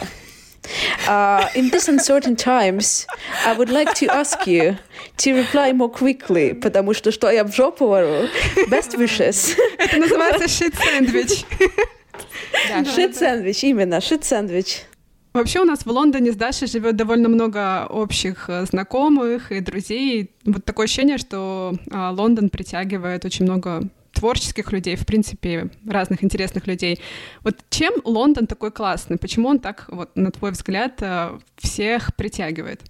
Uh, 1.07 1.47
in 1.55 1.71
these 1.71 1.89
uncertain 1.89 2.35
times, 2.35 3.07
I 3.47 3.53
would 3.57 3.69
like 3.71 3.95
to 3.95 4.09
ask 4.09 4.47
you 4.47 4.77
to 5.19 5.35
reply 5.35 5.73
more 5.73 5.91
quickly, 5.91 6.55
потому 6.55 6.93
что 6.93 7.13
что 7.13 7.31
я 7.31 7.45
в 7.45 7.55
жопу 7.55 7.87
вору. 7.87 8.29
Best 8.69 8.97
wishes. 8.97 9.57
Это 9.79 9.99
называется 9.99 10.47
shit 10.47 10.75
sandwich. 10.75 11.45
Shit 12.97 13.15
sandwich, 13.15 13.63
именно, 13.63 14.01
shit 14.01 14.23
sandwich. 14.23 14.83
Вообще 15.35 15.61
у 15.61 15.64
нас 15.64 15.81
в 15.85 15.90
Лондоне 15.90 16.31
с 16.31 16.37
Дашей 16.37 16.68
живет 16.68 16.94
довольно 16.94 17.29
много 17.29 17.87
общих 17.90 18.49
э, 18.49 18.66
знакомых 18.66 19.51
и 19.51 19.59
друзей. 19.59 20.31
Вот 20.44 20.64
такое 20.64 20.85
ощущение, 20.85 21.18
что 21.18 21.75
а, 21.90 22.12
Лондон 22.12 22.51
притягивает 22.51 23.25
очень 23.25 23.44
много 23.44 23.83
творческих 24.12 24.70
людей, 24.70 24.94
в 24.94 25.05
принципе, 25.05 25.70
разных 25.88 26.23
интересных 26.23 26.68
людей. 26.68 27.01
Вот 27.42 27.57
чем 27.68 27.94
Лондон 28.05 28.47
такой 28.47 28.70
классный? 28.70 29.18
Почему 29.18 29.49
он 29.49 29.59
так, 29.59 29.87
вот, 29.88 30.14
на 30.14 30.31
твой 30.31 30.53
взгляд, 30.53 31.03
э, 31.03 31.37
всех 31.57 32.14
притягивает? 32.14 32.83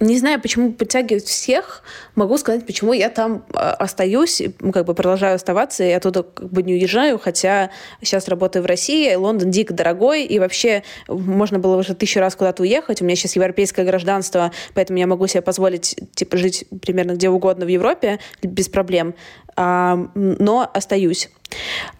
Не 0.00 0.16
знаю, 0.18 0.40
почему 0.40 0.72
подтягивают 0.72 1.24
всех. 1.24 1.82
Могу 2.14 2.38
сказать, 2.38 2.64
почему 2.64 2.94
я 2.94 3.10
там 3.10 3.44
а, 3.52 3.74
остаюсь, 3.74 4.40
как 4.72 4.86
бы 4.86 4.94
продолжаю 4.94 5.34
оставаться, 5.34 5.84
и 5.84 5.90
оттуда 5.90 6.22
как 6.22 6.50
бы 6.50 6.62
не 6.62 6.72
уезжаю, 6.72 7.18
хотя 7.18 7.70
сейчас 8.02 8.28
работаю 8.28 8.62
в 8.62 8.66
России, 8.66 9.14
Лондон 9.14 9.50
дико 9.50 9.74
дорогой, 9.74 10.24
и 10.24 10.38
вообще 10.38 10.84
можно 11.06 11.58
было 11.58 11.76
уже 11.76 11.94
тысячу 11.94 12.20
раз 12.20 12.34
куда-то 12.34 12.62
уехать. 12.62 13.02
У 13.02 13.04
меня 13.04 13.14
сейчас 13.14 13.36
европейское 13.36 13.84
гражданство, 13.84 14.52
поэтому 14.72 14.98
я 15.00 15.06
могу 15.06 15.26
себе 15.26 15.42
позволить 15.42 15.96
типа 16.14 16.38
жить 16.38 16.64
примерно 16.80 17.12
где 17.12 17.28
угодно 17.28 17.66
в 17.66 17.68
Европе 17.68 18.20
без 18.42 18.70
проблем, 18.70 19.14
а, 19.54 19.98
но 20.14 20.70
остаюсь. 20.72 21.28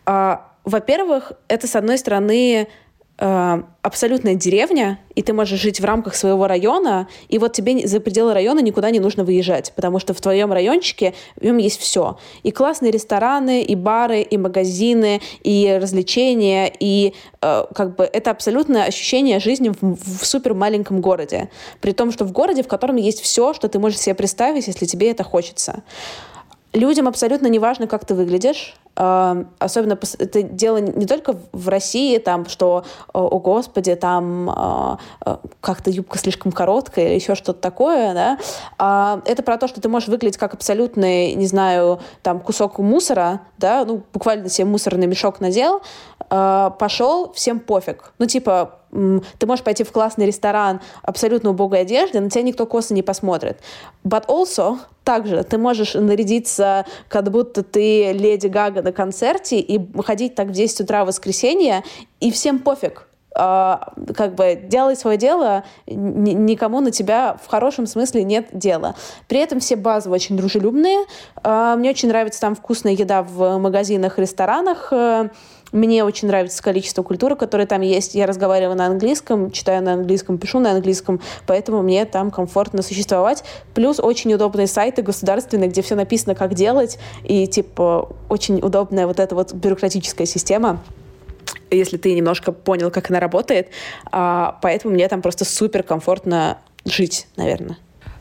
А, 0.07 0.53
во-первых, 0.65 1.33
это, 1.49 1.67
с 1.67 1.77
одной 1.77 1.99
стороны, 1.99 2.69
абсолютная 3.19 4.37
деревня, 4.37 5.01
и 5.17 5.23
ты 5.23 5.33
можешь 5.33 5.61
жить 5.61 5.81
в 5.81 5.85
рамках 5.85 6.15
своего 6.15 6.47
района, 6.47 7.09
и 7.29 7.39
вот 7.39 7.53
тебе 7.53 7.87
за 7.87 7.99
пределы 7.99 8.33
района 8.33 8.61
никуда 8.61 8.91
не 8.91 9.01
нужно 9.01 9.25
выезжать, 9.25 9.73
потому 9.75 9.99
что 9.99 10.15
в 10.15 10.21
твоем 10.21 10.53
райончике 10.53 11.15
в 11.35 11.45
нем 11.45 11.57
есть 11.57 11.81
все. 11.81 12.19
И 12.45 12.53
классные 12.53 12.93
рестораны, 12.93 13.63
и 13.63 13.75
бары, 13.75 14.21
и 14.21 14.37
магазины, 14.37 15.21
и 15.43 15.79
развлечения, 15.83 16.73
и 16.79 17.15
э, 17.43 17.65
как 17.75 17.97
бы 17.97 18.05
это 18.05 18.31
абсолютное 18.31 18.85
ощущение 18.85 19.41
жизни 19.41 19.71
в, 19.71 19.97
в 19.97 20.25
супер 20.25 20.55
маленьком 20.55 21.01
городе. 21.01 21.51
При 21.81 21.91
том, 21.91 22.13
что 22.13 22.25
в 22.25 22.31
городе, 22.31 22.63
в 22.63 22.69
котором 22.69 22.97
есть 22.97 23.21
все, 23.21 23.53
что 23.53 23.69
ты 23.69 23.81
можешь 23.81 23.99
себе 23.99 24.15
представить, 24.15 24.69
если 24.69 24.87
тебе 24.87 25.11
это 25.11 25.25
хочется. 25.25 25.83
Людям 26.73 27.09
абсолютно 27.09 27.49
не 27.49 27.59
важно, 27.59 27.89
как 27.89 28.05
ты 28.05 28.15
выглядишь. 28.15 28.77
Особенно 28.99 29.97
это 30.19 30.43
дело 30.43 30.79
не 30.79 31.07
только 31.07 31.37
в 31.53 31.69
России, 31.69 32.19
там, 32.19 32.49
что, 32.49 32.85
о, 33.13 33.39
господи, 33.39 33.95
там 33.95 34.51
э, 34.51 34.97
э, 35.25 35.37
как-то 35.61 35.89
юбка 35.91 36.19
слишком 36.19 36.51
короткая 36.51 37.07
или 37.07 37.15
еще 37.15 37.37
что-то 37.37 37.61
такое, 37.61 38.13
да. 38.13 38.39
А, 38.77 39.23
это 39.25 39.45
про 39.45 39.57
то, 39.57 39.69
что 39.69 39.81
ты 39.81 39.89
можешь 39.89 40.09
выглядеть 40.09 40.37
как 40.37 40.55
абсолютный, 40.55 41.35
не 41.35 41.47
знаю, 41.47 42.01
там, 42.23 42.41
кусок 42.41 42.81
мусора, 42.81 43.43
да, 43.57 43.85
ну, 43.85 44.03
буквально 44.13 44.49
себе 44.49 44.65
мусорный 44.65 45.07
мешок 45.07 45.39
надел, 45.39 45.81
пошел, 46.29 47.33
всем 47.35 47.61
пофиг. 47.61 48.13
Ну, 48.19 48.27
типа, 48.27 48.81
ты 48.91 49.47
можешь 49.47 49.65
пойти 49.65 49.85
в 49.85 49.93
классный 49.93 50.27
ресторан 50.27 50.81
абсолютно 51.03 51.51
убогой 51.51 51.83
одежды, 51.83 52.21
на 52.21 52.31
тебя 52.31 52.43
никто 52.43 52.67
косо 52.67 52.95
не 52.95 53.03
посмотрит. 53.03 53.61
But 54.05 54.27
also, 54.27 54.79
также 55.05 55.43
ты 55.43 55.59
можешь 55.59 55.95
нарядиться, 55.95 56.85
как 57.09 57.31
будто 57.31 57.63
ты 57.63 58.13
леди 58.13 58.47
Гага 58.47 58.83
на 58.89 58.93
концерте, 58.93 59.59
и 59.59 59.81
ходить 60.03 60.35
так 60.35 60.49
в 60.49 60.53
10 60.53 60.81
утра 60.81 61.05
в 61.05 61.09
воскресенье, 61.09 61.85
и 62.21 62.31
всем 62.31 62.59
пофиг. 62.59 63.05
Uh, 63.37 64.15
как 64.15 64.35
бы 64.35 64.59
делай 64.61 64.97
свое 64.97 65.17
дело, 65.17 65.63
никому 65.87 66.81
на 66.81 66.91
тебя 66.91 67.37
в 67.41 67.47
хорошем 67.47 67.87
смысле 67.87 68.25
нет 68.25 68.49
дела. 68.53 68.97
При 69.29 69.39
этом 69.39 69.61
все 69.61 69.77
базово 69.77 70.15
очень 70.15 70.37
дружелюбные. 70.37 71.05
Uh, 71.37 71.77
мне 71.77 71.91
очень 71.91 72.09
нравится 72.09 72.41
там 72.41 72.57
вкусная 72.57 72.95
еда 72.95 73.23
в 73.23 73.59
магазинах, 73.59 74.19
ресторанах. 74.19 74.93
Мне 75.73 76.05
очень 76.05 76.29
нравится 76.29 76.63
количество 76.63 77.03
культуры, 77.03 77.37
которое 77.37 77.67
там 77.67 77.83
есть. 77.83 78.15
Я 78.15 78.27
разговариваю 78.27 78.77
на 78.77 78.87
английском, 78.87 79.51
читаю 79.51 79.83
на 79.83 79.95
английском, 79.95 80.39
пишу 80.39 80.61
на 80.61 80.73
английском, 80.73 81.21
поэтому 81.47 81.83
мне 81.83 82.05
там 82.05 82.31
комфортно 82.31 82.83
существовать. 82.83 83.45
Плюс 83.75 84.01
очень 84.01 84.33
удобные 84.33 84.67
сайты 84.67 85.03
государственные, 85.03 85.69
где 85.69 85.83
все 85.83 85.95
написано, 85.95 86.35
как 86.35 86.55
делать, 86.55 86.99
и 87.25 87.47
типа 87.47 88.09
очень 88.29 88.61
удобная 88.61 89.07
вот 89.07 89.21
эта 89.21 89.35
вот 89.35 89.53
бюрократическая 89.53 90.27
система 90.27 90.81
если 91.71 91.99
ты 91.99 92.15
немножко 92.15 92.53
понял, 92.53 92.91
как 92.91 93.11
она 93.11 93.21
работает. 93.21 93.69
А, 94.11 94.59
поэтому 94.63 94.95
мне 94.95 95.07
там 95.07 95.21
просто 95.21 95.45
супер 95.45 95.83
комфортно 95.83 96.59
жить, 96.87 97.27
наверное. 97.37 97.77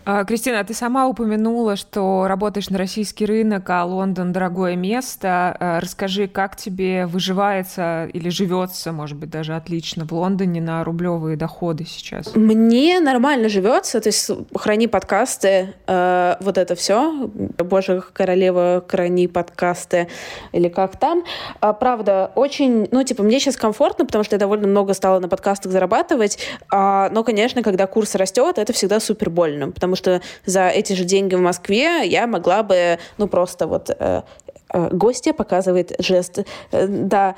А, 0.09 0.23
Кристина, 0.23 0.63
ты 0.63 0.73
сама 0.73 1.05
упомянула, 1.05 1.75
что 1.75 2.27
работаешь 2.29 2.69
на 2.69 2.77
российский 2.77 3.25
рынок, 3.25 3.69
а 3.69 3.83
Лондон 3.83 4.31
дорогое 4.31 4.77
место. 4.77 5.53
А, 5.59 5.81
расскажи, 5.81 6.29
как 6.29 6.55
тебе 6.55 7.05
выживается 7.05 8.05
или 8.13 8.29
живется, 8.29 8.93
может 8.93 9.17
быть, 9.17 9.29
даже 9.29 9.53
отлично 9.53 10.05
в 10.05 10.13
Лондоне 10.13 10.61
на 10.61 10.85
рублевые 10.85 11.35
доходы 11.35 11.83
сейчас? 11.85 12.33
Мне 12.35 13.01
нормально 13.01 13.49
живется, 13.49 13.99
то 13.99 14.07
есть 14.07 14.31
храни 14.55 14.87
подкасты, 14.87 15.73
э, 15.87 16.35
вот 16.39 16.57
это 16.57 16.75
все. 16.75 17.29
Боже, 17.57 18.01
королева, 18.13 18.85
храни 18.87 19.27
подкасты, 19.27 20.07
или 20.53 20.69
как 20.69 20.97
там. 20.97 21.25
А, 21.59 21.73
правда, 21.73 22.31
очень, 22.35 22.87
ну, 22.91 23.03
типа, 23.03 23.23
мне 23.23 23.41
сейчас 23.41 23.57
комфортно, 23.57 24.05
потому 24.05 24.23
что 24.23 24.35
я 24.35 24.39
довольно 24.39 24.69
много 24.69 24.93
стала 24.93 25.19
на 25.19 25.27
подкастах 25.27 25.69
зарабатывать, 25.69 26.39
а, 26.71 27.09
но, 27.09 27.25
конечно, 27.25 27.61
когда 27.61 27.87
курс 27.87 28.15
растет, 28.15 28.57
это 28.57 28.71
всегда 28.71 29.01
супер 29.01 29.29
больно, 29.29 29.69
потому 29.71 29.96
что 29.97 30.21
за 30.45 30.69
эти 30.69 30.93
же 30.93 31.03
деньги 31.03 31.35
в 31.35 31.41
Москве 31.41 32.05
я 32.07 32.27
могла 32.27 32.63
бы, 32.63 32.99
ну, 33.17 33.27
просто 33.27 33.67
вот 33.67 33.89
э, 33.89 34.21
э, 34.73 34.89
гостья 34.91 35.33
показывает 35.33 35.93
жест, 35.99 36.39
э, 36.71 36.87
да, 36.87 37.35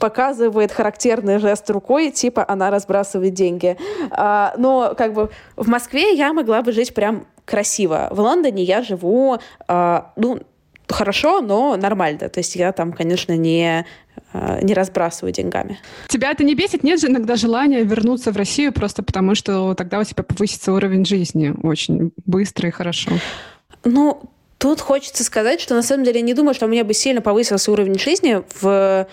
показывает 0.00 0.72
характерный 0.72 1.38
жест 1.38 1.68
рукой, 1.68 2.10
типа 2.10 2.44
она 2.48 2.70
разбрасывает 2.70 3.34
деньги. 3.34 3.76
А, 4.10 4.54
но 4.56 4.94
как 4.96 5.12
бы 5.12 5.30
в 5.56 5.68
Москве 5.68 6.14
я 6.14 6.32
могла 6.32 6.62
бы 6.62 6.72
жить 6.72 6.94
прям 6.94 7.26
красиво. 7.44 8.08
В 8.10 8.20
Лондоне 8.20 8.62
я 8.62 8.82
живу, 8.82 9.38
а, 9.68 10.12
ну, 10.16 10.40
хорошо, 10.92 11.40
но 11.40 11.76
нормально. 11.76 12.28
То 12.28 12.40
есть 12.40 12.56
я 12.56 12.72
там, 12.72 12.92
конечно, 12.92 13.36
не 13.36 13.86
а, 14.32 14.60
не 14.62 14.74
разбрасываю 14.74 15.32
деньгами. 15.32 15.78
Тебя 16.08 16.30
это 16.30 16.44
не 16.44 16.54
бесит? 16.54 16.82
Нет 16.82 17.00
же 17.00 17.08
иногда 17.08 17.36
желания 17.36 17.82
вернуться 17.82 18.32
в 18.32 18.36
Россию 18.36 18.72
просто 18.72 19.02
потому, 19.02 19.34
что 19.34 19.74
тогда 19.74 19.98
у 19.98 20.04
тебя 20.04 20.22
повысится 20.22 20.72
уровень 20.72 21.04
жизни 21.04 21.54
очень 21.62 22.12
быстро 22.24 22.68
и 22.68 22.72
хорошо? 22.72 23.10
Ну, 23.84 24.22
тут 24.58 24.80
хочется 24.80 25.24
сказать, 25.24 25.60
что 25.60 25.74
на 25.74 25.82
самом 25.82 26.04
деле 26.04 26.20
я 26.20 26.26
не 26.26 26.34
думаю, 26.34 26.54
что 26.54 26.66
у 26.66 26.68
меня 26.68 26.84
бы 26.84 26.94
сильно 26.94 27.20
повысился 27.20 27.70
уровень 27.72 27.98
жизни 27.98 28.42
в... 28.60 29.06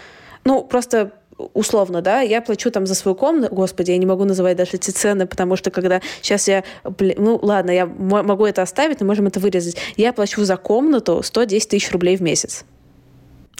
Ну, 0.46 0.64
просто 0.64 1.12
условно, 1.54 2.02
да, 2.02 2.22
я 2.22 2.42
плачу 2.42 2.72
там 2.72 2.86
за 2.86 2.96
свою 2.96 3.16
комнату, 3.16 3.54
господи, 3.54 3.92
я 3.92 3.98
не 3.98 4.06
могу 4.06 4.26
называть 4.26 4.58
даже 4.58 4.72
эти 4.74 4.92
цены, 4.92 5.26
потому 5.26 5.56
что 5.56 5.72
когда 5.72 6.02
сейчас 6.22 6.48
я, 6.48 6.64
ну 7.18 7.40
ладно, 7.42 7.72
я 7.72 7.86
могу 7.86 8.46
это 8.46 8.62
оставить, 8.62 9.00
но 9.00 9.06
можем 9.06 9.28
это 9.28 9.40
вырезать, 9.40 9.78
я 9.98 10.14
плачу 10.14 10.44
за 10.44 10.58
комнату 10.58 11.22
110 11.24 11.70
тысяч 11.70 11.92
рублей 11.92 12.18
в 12.18 12.22
месяц. 12.22 12.66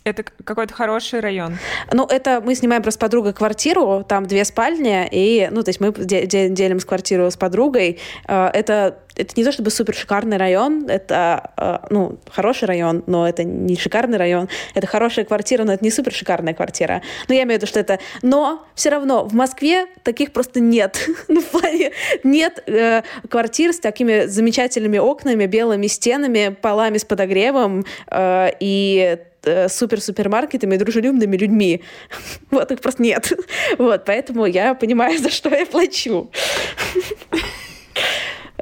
Это 0.06 0.24
какой-то 0.24 0.74
хороший 0.74 1.20
район. 1.20 1.58
Ну, 1.92 2.06
это 2.06 2.42
мы 2.42 2.56
снимаем 2.56 2.82
просто 2.82 3.00
с 3.00 3.02
подругой 3.02 3.34
квартиру, 3.34 4.06
там 4.08 4.26
две 4.26 4.46
спальни, 4.46 5.08
и, 5.12 5.50
ну, 5.52 5.62
то 5.62 5.70
есть 5.70 5.82
мы 5.82 5.92
делим 5.92 6.80
с 6.80 6.86
квартиру 6.86 7.30
с 7.30 7.36
подругой. 7.36 8.00
Э, 8.26 8.48
это, 8.54 9.00
это 9.18 9.34
не 9.36 9.44
то 9.44 9.52
чтобы 9.52 9.72
супер 9.72 9.94
шикарный 9.94 10.38
район, 10.38 10.88
это, 10.88 11.52
э, 11.58 11.80
ну, 11.90 12.18
хороший 12.32 12.66
район, 12.66 13.04
но 13.08 13.28
это 13.28 13.44
не 13.44 13.76
шикарный 13.76 14.18
район. 14.18 14.48
Это 14.74 14.88
хорошая 14.88 15.26
квартира, 15.26 15.66
но 15.66 15.74
это 15.74 15.84
не 15.84 15.92
супер 15.92 16.14
шикарная 16.14 16.54
квартира. 16.54 17.02
Но 17.28 17.36
я 17.36 17.44
имею 17.44 17.60
в 17.60 17.62
виду, 17.62 17.68
что 17.68 17.82
это... 17.82 18.00
Но 18.22 18.66
все 18.76 18.90
равно 18.92 19.26
в 19.26 19.34
Москве 19.34 19.86
таких 20.04 20.32
просто 20.32 20.62
нет. 20.62 21.10
ну, 21.28 21.42
в 21.42 21.48
плане 21.48 21.92
нет 22.24 22.64
э, 22.68 23.04
квартир 23.30 23.74
с 23.74 23.80
такими 23.80 24.28
замечательными 24.28 24.98
окнами, 24.98 25.46
белыми 25.46 25.88
стенами, 25.88 26.56
полами 26.62 26.98
с 26.98 27.04
подогревом 27.04 27.86
и 28.12 29.20
супер-супермаркетами 29.44 30.76
и 30.76 30.78
дружелюбными 30.78 31.38
людьми. 31.38 31.82
Вот 32.52 32.72
их 32.72 32.82
просто 32.82 33.04
нет. 33.04 33.32
Вот, 33.78 34.06
поэтому 34.06 34.46
я 34.46 34.74
понимаю, 34.74 35.20
за 35.20 35.30
что 35.30 35.50
я 35.50 35.66
плачу 35.66 36.30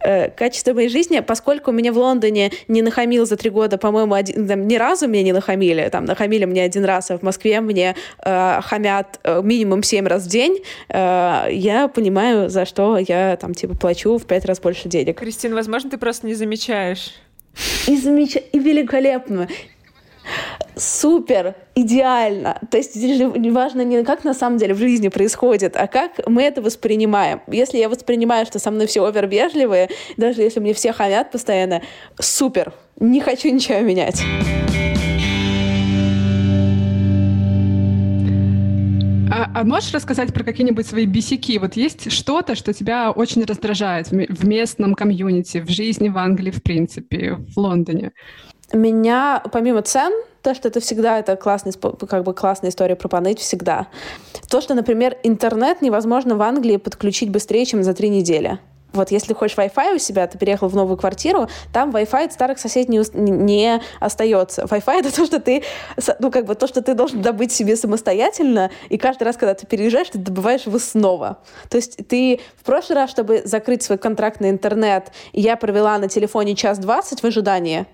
э, 0.04 0.30
качество 0.30 0.74
моей 0.74 0.90
жизни, 0.90 1.20
поскольку 1.20 1.72
меня 1.72 1.92
в 1.92 1.98
Лондоне 1.98 2.52
не 2.68 2.82
нахамил 2.82 3.26
за 3.26 3.38
три 3.38 3.50
года, 3.50 3.78
по-моему, 3.78 4.14
один, 4.14 4.48
там, 4.48 4.68
ни 4.68 4.76
разу 4.76 5.08
меня 5.08 5.24
не 5.24 5.34
нахамили, 5.34 5.90
там, 5.90 6.06
нахамили 6.06 6.46
мне 6.46 6.64
один 6.64 6.86
раз, 6.86 7.12
а 7.12 7.18
в 7.18 7.24
Москве 7.24 7.62
мне 7.62 7.96
э, 8.24 8.62
хамят 8.62 9.20
э, 9.24 9.42
минимум 9.44 9.84
семь 9.84 10.08
раз 10.08 10.24
в 10.24 10.30
день, 10.30 10.64
э, 10.90 11.48
я 11.52 11.88
понимаю, 11.94 12.50
за 12.50 12.66
что 12.66 12.98
я, 12.98 13.38
там, 13.38 13.54
типа, 13.54 13.76
плачу 13.76 14.18
в 14.18 14.26
пять 14.26 14.46
раз 14.46 14.60
больше 14.60 14.90
денег. 14.90 15.20
Кристина, 15.20 15.56
возможно, 15.56 15.90
ты 15.90 15.98
просто 15.98 16.28
не 16.28 16.34
замечаешь. 16.34 17.14
И, 17.88 17.98
замеч... 17.98 18.36
и 18.36 18.60
великолепно 18.60 19.48
супер, 20.78 21.56
идеально. 21.76 22.60
То 22.72 22.78
есть 22.78 22.96
важно 23.52 23.82
не 23.82 24.04
как 24.04 24.24
на 24.24 24.34
самом 24.34 24.58
деле 24.58 24.74
в 24.74 24.78
жизни 24.78 25.10
происходит, 25.10 25.76
а 25.76 25.88
как 25.88 26.28
мы 26.28 26.44
это 26.44 26.62
воспринимаем. 26.62 27.42
Если 27.48 27.78
я 27.78 27.90
воспринимаю, 27.90 28.46
что 28.46 28.60
со 28.60 28.72
мной 28.72 28.88
все 28.88 29.06
овервежливые, 29.06 29.90
даже 30.18 30.42
если 30.42 30.60
мне 30.60 30.74
все 30.74 30.94
хамят 30.94 31.32
постоянно, 31.32 31.82
супер, 32.20 32.74
не 33.00 33.20
хочу 33.22 33.50
ничего 33.50 33.80
менять. 33.80 34.22
А, 39.30 39.52
а 39.54 39.64
можешь 39.64 39.94
рассказать 39.94 40.34
про 40.34 40.44
какие-нибудь 40.44 40.88
свои 40.88 41.06
бесяки? 41.06 41.58
Вот 41.60 41.76
есть 41.76 42.12
что-то, 42.12 42.56
что 42.56 42.74
тебя 42.74 43.12
очень 43.12 43.44
раздражает 43.44 44.10
в 44.10 44.48
местном 44.48 44.96
комьюнити, 44.96 45.60
в 45.60 45.70
жизни 45.70 46.10
в 46.10 46.18
Англии, 46.18 46.52
в 46.52 46.64
принципе, 46.64 47.36
в 47.36 47.58
Лондоне? 47.58 48.14
Меня, 48.74 49.42
помимо 49.52 49.82
цен, 49.82 50.14
то, 50.42 50.54
что 50.54 50.68
это 50.68 50.80
всегда 50.80 51.20
это 51.20 51.36
классный, 51.36 51.74
как 51.74 52.24
бы 52.24 52.34
классная 52.34 52.70
история 52.70 52.96
пропаныть 52.96 53.40
всегда. 53.40 53.88
То, 54.50 54.62
что, 54.62 54.74
например, 54.74 55.18
интернет 55.24 55.82
невозможно 55.82 56.36
в 56.36 56.42
Англии 56.42 56.78
подключить 56.78 57.30
быстрее, 57.30 57.66
чем 57.66 57.84
за 57.84 57.94
три 57.94 58.10
недели. 58.10 58.60
Вот 58.94 59.12
если 59.12 59.34
хочешь 59.34 59.58
Wi-Fi 59.58 59.96
у 59.96 60.00
себя, 60.00 60.26
ты 60.28 60.38
переехал 60.38 60.70
в 60.70 60.76
новую 60.76 60.98
квартиру, 60.98 61.48
там 61.74 61.92
Wi-Fi 61.92 62.26
от 62.26 62.34
старых 62.34 62.58
соседей 62.58 62.98
не, 62.98 63.04
не 63.14 63.82
остается. 64.00 64.64
Wi-Fi 64.64 65.00
это 65.00 65.16
то, 65.16 65.26
что 65.26 65.40
ты, 65.40 65.64
ну, 66.20 66.32
как 66.32 66.46
бы 66.46 66.56
то, 66.56 66.68
что 66.68 66.82
ты 66.82 66.94
должен 66.94 67.22
добыть 67.22 67.52
себе 67.52 67.76
самостоятельно, 67.76 68.72
и 68.90 68.98
каждый 68.98 69.24
раз, 69.24 69.36
когда 69.36 69.54
ты 69.54 69.68
переезжаешь, 69.68 70.10
ты 70.10 70.18
добываешь 70.18 70.64
его 70.64 70.80
снова. 70.80 71.40
То 71.70 71.76
есть 71.76 72.08
ты 72.08 72.40
в 72.56 72.64
прошлый 72.64 72.96
раз, 72.96 73.10
чтобы 73.10 73.42
закрыть 73.44 73.84
свой 73.84 73.98
контракт 73.98 74.40
на 74.40 74.50
интернет, 74.50 75.12
я 75.34 75.58
провела 75.58 75.98
на 76.00 76.08
телефоне 76.08 76.56
час 76.56 76.80
двадцать 76.80 77.22
в 77.22 77.26
ожидании, 77.26 77.86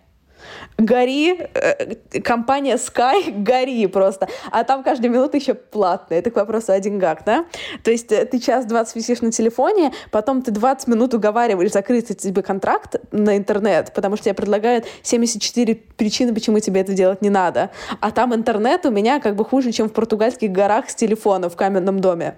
гори, 0.77 1.39
э, 1.53 2.19
компания 2.21 2.75
Sky, 2.75 3.43
гори 3.43 3.87
просто. 3.87 4.27
А 4.51 4.63
там 4.63 4.83
каждую 4.83 5.11
минуту 5.11 5.37
еще 5.37 5.53
платная. 5.53 6.19
Это 6.19 6.31
к 6.31 6.35
вопросу 6.35 6.71
о 6.71 6.79
деньгах, 6.79 7.19
да? 7.25 7.45
То 7.83 7.91
есть 7.91 8.11
э, 8.11 8.25
ты 8.25 8.39
час 8.39 8.65
20 8.65 8.95
висишь 8.95 9.21
на 9.21 9.31
телефоне, 9.31 9.91
потом 10.11 10.41
ты 10.41 10.51
20 10.51 10.87
минут 10.87 11.13
уговариваешь 11.13 11.71
закрыть 11.71 12.17
тебе 12.17 12.41
контракт 12.41 12.95
на 13.11 13.37
интернет, 13.37 13.93
потому 13.93 14.15
что 14.15 14.25
тебе 14.25 14.33
предлагают 14.33 14.85
74 15.01 15.75
причины, 15.75 16.33
почему 16.33 16.59
тебе 16.59 16.81
это 16.81 16.93
делать 16.93 17.21
не 17.21 17.29
надо. 17.29 17.71
А 17.99 18.11
там 18.11 18.33
интернет 18.33 18.85
у 18.85 18.91
меня 18.91 19.19
как 19.19 19.35
бы 19.35 19.45
хуже, 19.45 19.71
чем 19.71 19.89
в 19.89 19.93
португальских 19.93 20.51
горах 20.51 20.89
с 20.89 20.95
телефона 20.95 21.49
в 21.49 21.55
каменном 21.55 21.99
доме. 21.99 22.37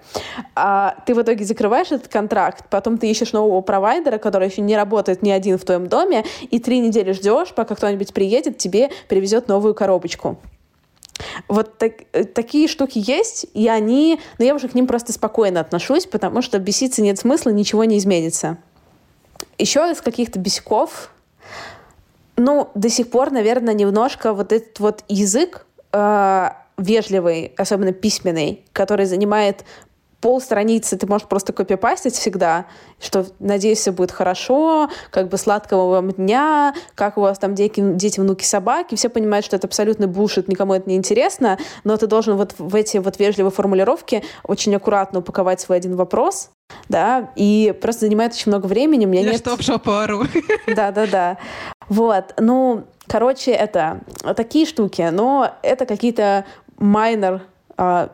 А 0.54 0.96
ты 1.06 1.14
в 1.14 1.22
итоге 1.22 1.44
закрываешь 1.44 1.92
этот 1.92 2.08
контракт, 2.08 2.64
потом 2.70 2.98
ты 2.98 3.10
ищешь 3.10 3.32
нового 3.32 3.60
провайдера, 3.60 4.18
который 4.18 4.48
еще 4.48 4.62
не 4.62 4.76
работает 4.76 5.22
ни 5.22 5.30
один 5.30 5.58
в 5.58 5.64
твоем 5.64 5.86
доме, 5.86 6.24
и 6.50 6.58
три 6.58 6.80
недели 6.80 7.12
ждешь, 7.12 7.52
пока 7.54 7.74
кто-нибудь 7.74 7.95
приедет, 8.12 8.58
тебе 8.58 8.90
привезет 9.08 9.48
новую 9.48 9.74
коробочку. 9.74 10.38
Вот 11.48 11.78
так, 11.78 11.92
э, 12.12 12.24
такие 12.24 12.68
штуки 12.68 13.02
есть, 13.04 13.46
и 13.54 13.68
они... 13.68 14.20
Но 14.38 14.44
я 14.44 14.54
уже 14.54 14.68
к 14.68 14.74
ним 14.74 14.86
просто 14.86 15.12
спокойно 15.12 15.60
отношусь, 15.60 16.06
потому 16.06 16.42
что 16.42 16.58
беситься 16.58 17.02
нет 17.02 17.18
смысла, 17.18 17.50
ничего 17.50 17.84
не 17.84 17.98
изменится. 17.98 18.58
Еще 19.58 19.80
из 19.90 20.00
каких-то 20.00 20.38
бесяков, 20.38 21.10
ну, 22.36 22.68
до 22.74 22.90
сих 22.90 23.10
пор, 23.10 23.30
наверное, 23.30 23.74
немножко 23.74 24.34
вот 24.34 24.52
этот 24.52 24.78
вот 24.78 25.04
язык 25.08 25.66
э, 25.92 26.48
вежливый, 26.76 27.52
особенно 27.56 27.92
письменный, 27.92 28.64
который 28.72 29.06
занимает 29.06 29.64
пол 30.20 30.40
страницы 30.40 30.96
ты 30.96 31.06
можешь 31.06 31.28
просто 31.28 31.52
копипастить 31.52 32.14
всегда, 32.14 32.66
что, 33.00 33.26
надеюсь, 33.38 33.78
все 33.78 33.92
будет 33.92 34.10
хорошо, 34.10 34.88
как 35.10 35.28
бы 35.28 35.36
сладкого 35.36 35.90
вам 35.90 36.12
дня, 36.12 36.74
как 36.94 37.18
у 37.18 37.20
вас 37.20 37.38
там 37.38 37.54
дети, 37.54 37.80
дети 37.80 38.20
внуки, 38.20 38.44
собаки. 38.44 38.94
Все 38.94 39.08
понимают, 39.08 39.44
что 39.44 39.56
это 39.56 39.66
абсолютно 39.66 40.08
бушит, 40.08 40.48
никому 40.48 40.74
это 40.74 40.88
не 40.88 40.96
интересно, 40.96 41.58
но 41.84 41.96
ты 41.96 42.06
должен 42.06 42.36
вот 42.36 42.54
в 42.58 42.74
эти 42.74 42.98
вот 42.98 43.18
вежливые 43.18 43.52
формулировки 43.52 44.24
очень 44.42 44.74
аккуратно 44.74 45.20
упаковать 45.20 45.60
свой 45.60 45.78
один 45.78 45.96
вопрос, 45.96 46.50
да, 46.88 47.30
и 47.36 47.74
просто 47.80 48.06
занимает 48.06 48.32
очень 48.32 48.50
много 48.50 48.66
времени. 48.66 49.06
У 49.06 49.08
меня 49.08 49.22
Я 49.22 49.32
нет... 49.32 49.40
что, 49.40 49.56
в 49.56 49.62
жопу 49.62 49.92
ору. 49.92 50.24
Да-да-да. 50.66 51.38
Вот, 51.88 52.34
ну, 52.38 52.84
короче, 53.06 53.52
это 53.52 54.00
такие 54.34 54.66
штуки, 54.66 55.08
но 55.12 55.52
это 55.62 55.86
какие-то 55.86 56.46
майнер 56.78 57.42
а, 57.76 58.10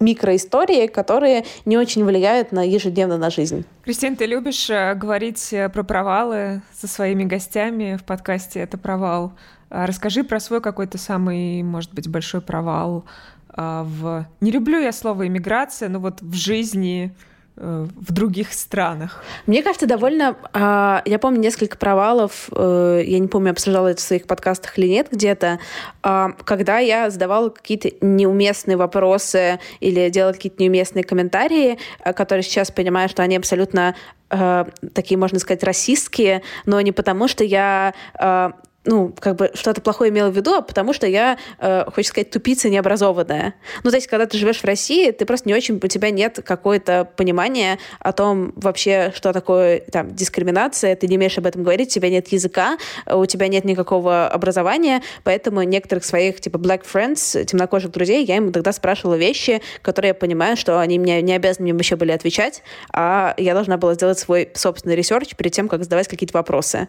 микроистории, 0.00 0.86
которые 0.86 1.44
не 1.64 1.78
очень 1.78 2.04
влияют 2.04 2.52
на 2.52 2.66
ежедневно 2.66 3.18
на 3.18 3.30
жизнь. 3.30 3.64
Кристин, 3.84 4.16
ты 4.16 4.26
любишь 4.26 4.68
э, 4.68 4.94
говорить 4.94 5.52
э, 5.52 5.68
про 5.68 5.84
провалы 5.84 6.62
со 6.72 6.88
своими 6.88 7.24
гостями 7.24 7.96
в 7.96 8.04
подкасте 8.04 8.60
«Это 8.60 8.78
провал». 8.78 9.32
А 9.70 9.86
расскажи 9.86 10.24
про 10.24 10.40
свой 10.40 10.60
какой-то 10.60 10.98
самый, 10.98 11.62
может 11.62 11.94
быть, 11.94 12.08
большой 12.08 12.40
провал 12.40 13.04
а, 13.48 13.84
в... 13.84 14.26
Не 14.40 14.50
люблю 14.50 14.80
я 14.80 14.92
слово 14.92 15.26
«иммиграция», 15.26 15.88
но 15.88 15.98
вот 15.98 16.20
в 16.22 16.34
жизни, 16.34 17.14
в 17.56 18.12
других 18.12 18.52
странах? 18.52 19.22
Мне 19.46 19.62
кажется, 19.62 19.86
довольно... 19.86 20.36
Э, 20.52 21.02
я 21.04 21.18
помню 21.20 21.40
несколько 21.40 21.78
провалов, 21.78 22.48
э, 22.50 23.02
я 23.04 23.18
не 23.18 23.28
помню, 23.28 23.52
обсуждала 23.52 23.88
это 23.88 24.00
в 24.00 24.04
своих 24.04 24.26
подкастах 24.26 24.76
или 24.78 24.88
нет 24.88 25.08
где-то, 25.12 25.60
э, 26.02 26.26
когда 26.44 26.78
я 26.78 27.10
задавала 27.10 27.50
какие-то 27.50 27.90
неуместные 28.00 28.76
вопросы 28.76 29.60
или 29.78 30.08
делала 30.08 30.32
какие-то 30.32 30.62
неуместные 30.62 31.04
комментарии, 31.04 31.78
э, 32.04 32.12
которые 32.12 32.42
сейчас 32.42 32.72
понимаю, 32.72 33.08
что 33.08 33.22
они 33.22 33.36
абсолютно 33.36 33.94
э, 34.30 34.64
такие, 34.92 35.16
можно 35.16 35.38
сказать, 35.38 35.62
расистские, 35.62 36.42
но 36.66 36.80
не 36.80 36.90
потому, 36.90 37.28
что 37.28 37.44
я 37.44 37.94
э, 38.18 38.50
ну, 38.84 39.14
как 39.18 39.36
бы 39.36 39.50
что-то 39.54 39.80
плохое 39.80 40.10
имела 40.10 40.30
в 40.30 40.36
виду, 40.36 40.54
а 40.54 40.62
потому 40.62 40.92
что 40.92 41.06
я, 41.06 41.38
э, 41.58 41.84
хочется 41.86 42.10
сказать, 42.10 42.30
тупица 42.30 42.68
необразованная. 42.68 43.54
Ну, 43.82 43.90
то 43.90 43.96
есть, 43.96 44.06
когда 44.06 44.26
ты 44.26 44.36
живешь 44.36 44.60
в 44.60 44.64
России, 44.64 45.10
ты 45.10 45.24
просто 45.24 45.48
не 45.48 45.54
очень, 45.54 45.80
у 45.82 45.88
тебя 45.88 46.10
нет 46.10 46.40
какое-то 46.44 47.08
понимания 47.16 47.78
о 48.00 48.12
том 48.12 48.52
вообще, 48.56 49.12
что 49.14 49.32
такое 49.32 49.80
там 49.80 50.14
дискриминация, 50.14 50.96
ты 50.96 51.06
не 51.08 51.16
умеешь 51.16 51.38
об 51.38 51.46
этом 51.46 51.62
говорить, 51.62 51.88
у 51.88 51.92
тебя 51.92 52.10
нет 52.10 52.28
языка, 52.28 52.76
у 53.10 53.24
тебя 53.26 53.48
нет 53.48 53.64
никакого 53.64 54.28
образования, 54.28 55.02
поэтому 55.22 55.62
некоторых 55.62 56.04
своих, 56.04 56.40
типа, 56.40 56.58
black 56.58 56.82
friends, 56.90 57.44
темнокожих 57.44 57.90
друзей, 57.90 58.24
я 58.24 58.36
им 58.36 58.52
тогда 58.52 58.72
спрашивала 58.72 59.14
вещи, 59.14 59.62
которые 59.82 60.08
я 60.08 60.14
понимаю, 60.14 60.56
что 60.56 60.78
они 60.78 60.98
мне 60.98 61.22
не 61.22 61.32
обязаны 61.32 61.64
мне 61.64 61.72
вообще 61.72 61.96
были 61.96 62.12
отвечать, 62.12 62.62
а 62.92 63.34
я 63.38 63.54
должна 63.54 63.78
была 63.78 63.94
сделать 63.94 64.18
свой 64.18 64.50
собственный 64.54 64.96
research 64.96 65.34
перед 65.34 65.52
тем, 65.52 65.68
как 65.68 65.82
задавать 65.82 66.08
какие-то 66.08 66.36
вопросы. 66.36 66.88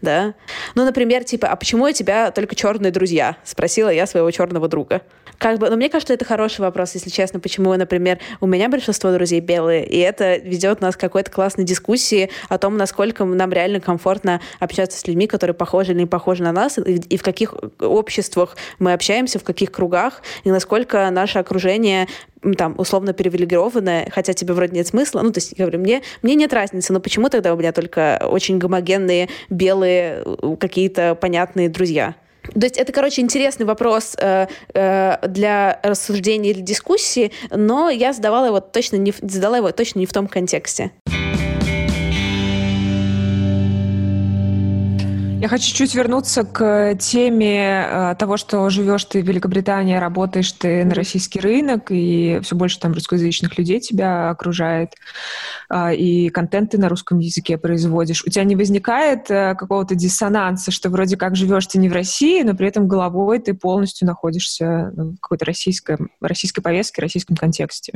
Да. 0.00 0.34
Ну, 0.74 0.84
например, 0.84 1.24
типа, 1.24 1.48
а 1.48 1.56
почему 1.56 1.84
у 1.84 1.92
тебя 1.92 2.30
только 2.30 2.54
черные 2.54 2.92
друзья? 2.92 3.36
Спросила 3.44 3.88
я 3.88 4.06
своего 4.06 4.30
черного 4.30 4.68
друга. 4.68 5.02
Как 5.38 5.58
бы, 5.58 5.68
но 5.68 5.76
мне 5.76 5.88
кажется, 5.88 6.14
это 6.14 6.24
хороший 6.24 6.60
вопрос, 6.60 6.94
если 6.94 7.10
честно, 7.10 7.40
почему, 7.40 7.74
например, 7.74 8.18
у 8.40 8.46
меня 8.46 8.68
большинство 8.68 9.12
друзей 9.12 9.40
белые, 9.40 9.86
и 9.86 9.98
это 9.98 10.36
ведет 10.36 10.80
нас 10.80 10.96
к 10.96 11.00
какой-то 11.00 11.30
классной 11.30 11.64
дискуссии 11.64 12.30
о 12.48 12.56
том, 12.58 12.76
насколько 12.76 13.24
нам 13.24 13.52
реально 13.52 13.80
комфортно 13.80 14.40
общаться 14.60 14.98
с 14.98 15.06
людьми, 15.06 15.26
которые 15.26 15.54
похожи 15.54 15.92
или 15.92 16.00
не 16.00 16.06
похожи 16.06 16.42
на 16.42 16.52
нас, 16.52 16.78
и, 16.78 16.94
и 16.94 17.16
в 17.16 17.22
каких 17.22 17.54
обществах 17.80 18.56
мы 18.78 18.92
общаемся, 18.94 19.38
в 19.38 19.44
каких 19.44 19.72
кругах, 19.72 20.22
и 20.44 20.50
насколько 20.50 21.10
наше 21.10 21.38
окружение 21.38 22.08
там, 22.56 22.74
условно 22.78 23.12
привилегированное, 23.12 24.08
хотя 24.10 24.32
тебе 24.32 24.54
вроде 24.54 24.74
нет 24.74 24.86
смысла. 24.86 25.22
Ну, 25.22 25.32
то 25.32 25.38
есть, 25.38 25.54
я 25.56 25.64
говорю, 25.64 25.80
мне, 25.80 26.02
мне 26.22 26.34
нет 26.34 26.52
разницы, 26.52 26.92
но 26.92 27.00
почему 27.00 27.28
тогда 27.28 27.54
у 27.54 27.56
меня 27.56 27.72
только 27.72 28.20
очень 28.28 28.58
гомогенные, 28.58 29.28
белые, 29.50 30.24
какие-то 30.58 31.14
понятные 31.14 31.68
друзья? 31.68 32.14
То 32.52 32.64
есть 32.64 32.76
это, 32.76 32.92
короче, 32.92 33.22
интересный 33.22 33.66
вопрос 33.66 34.14
э, 34.18 34.46
э, 34.72 35.28
для 35.28 35.80
рассуждения 35.82 36.50
или 36.50 36.60
дискуссии, 36.60 37.32
но 37.50 37.90
я 37.90 38.12
задавала 38.12 38.46
его 38.46 38.60
точно 38.60 38.96
не, 38.96 39.12
задала 39.20 39.56
его 39.56 39.72
точно 39.72 39.98
не 40.00 40.06
в 40.06 40.12
том 40.12 40.28
контексте. 40.28 40.92
Я 45.46 45.50
хочу 45.50 45.72
чуть 45.72 45.94
вернуться 45.94 46.42
к 46.42 46.96
теме 46.96 47.86
э, 47.88 48.16
того, 48.18 48.36
что 48.36 48.68
живешь 48.68 49.04
ты 49.04 49.22
в 49.22 49.28
Великобритании, 49.28 49.94
работаешь 49.94 50.50
ты 50.50 50.84
на 50.84 50.92
российский 50.92 51.38
рынок, 51.38 51.92
и 51.92 52.40
все 52.42 52.56
больше 52.56 52.80
там 52.80 52.92
русскоязычных 52.92 53.56
людей 53.56 53.78
тебя 53.78 54.30
окружает, 54.30 54.94
э, 55.70 55.94
и 55.94 56.30
контент 56.30 56.72
ты 56.72 56.78
на 56.78 56.88
русском 56.88 57.20
языке 57.20 57.58
производишь. 57.58 58.24
У 58.26 58.28
тебя 58.28 58.42
не 58.42 58.56
возникает 58.56 59.30
э, 59.30 59.54
какого-то 59.54 59.94
диссонанса, 59.94 60.72
что 60.72 60.90
вроде 60.90 61.16
как 61.16 61.36
живешь 61.36 61.68
ты 61.68 61.78
не 61.78 61.88
в 61.88 61.92
России, 61.92 62.42
но 62.42 62.56
при 62.56 62.66
этом 62.66 62.88
головой 62.88 63.38
ты 63.38 63.54
полностью 63.54 64.08
находишься 64.08 64.90
в 64.96 65.14
какой-то 65.20 65.44
российской, 65.44 65.96
российской 66.20 66.60
повестке, 66.60 67.02
российском 67.02 67.36
контексте? 67.36 67.92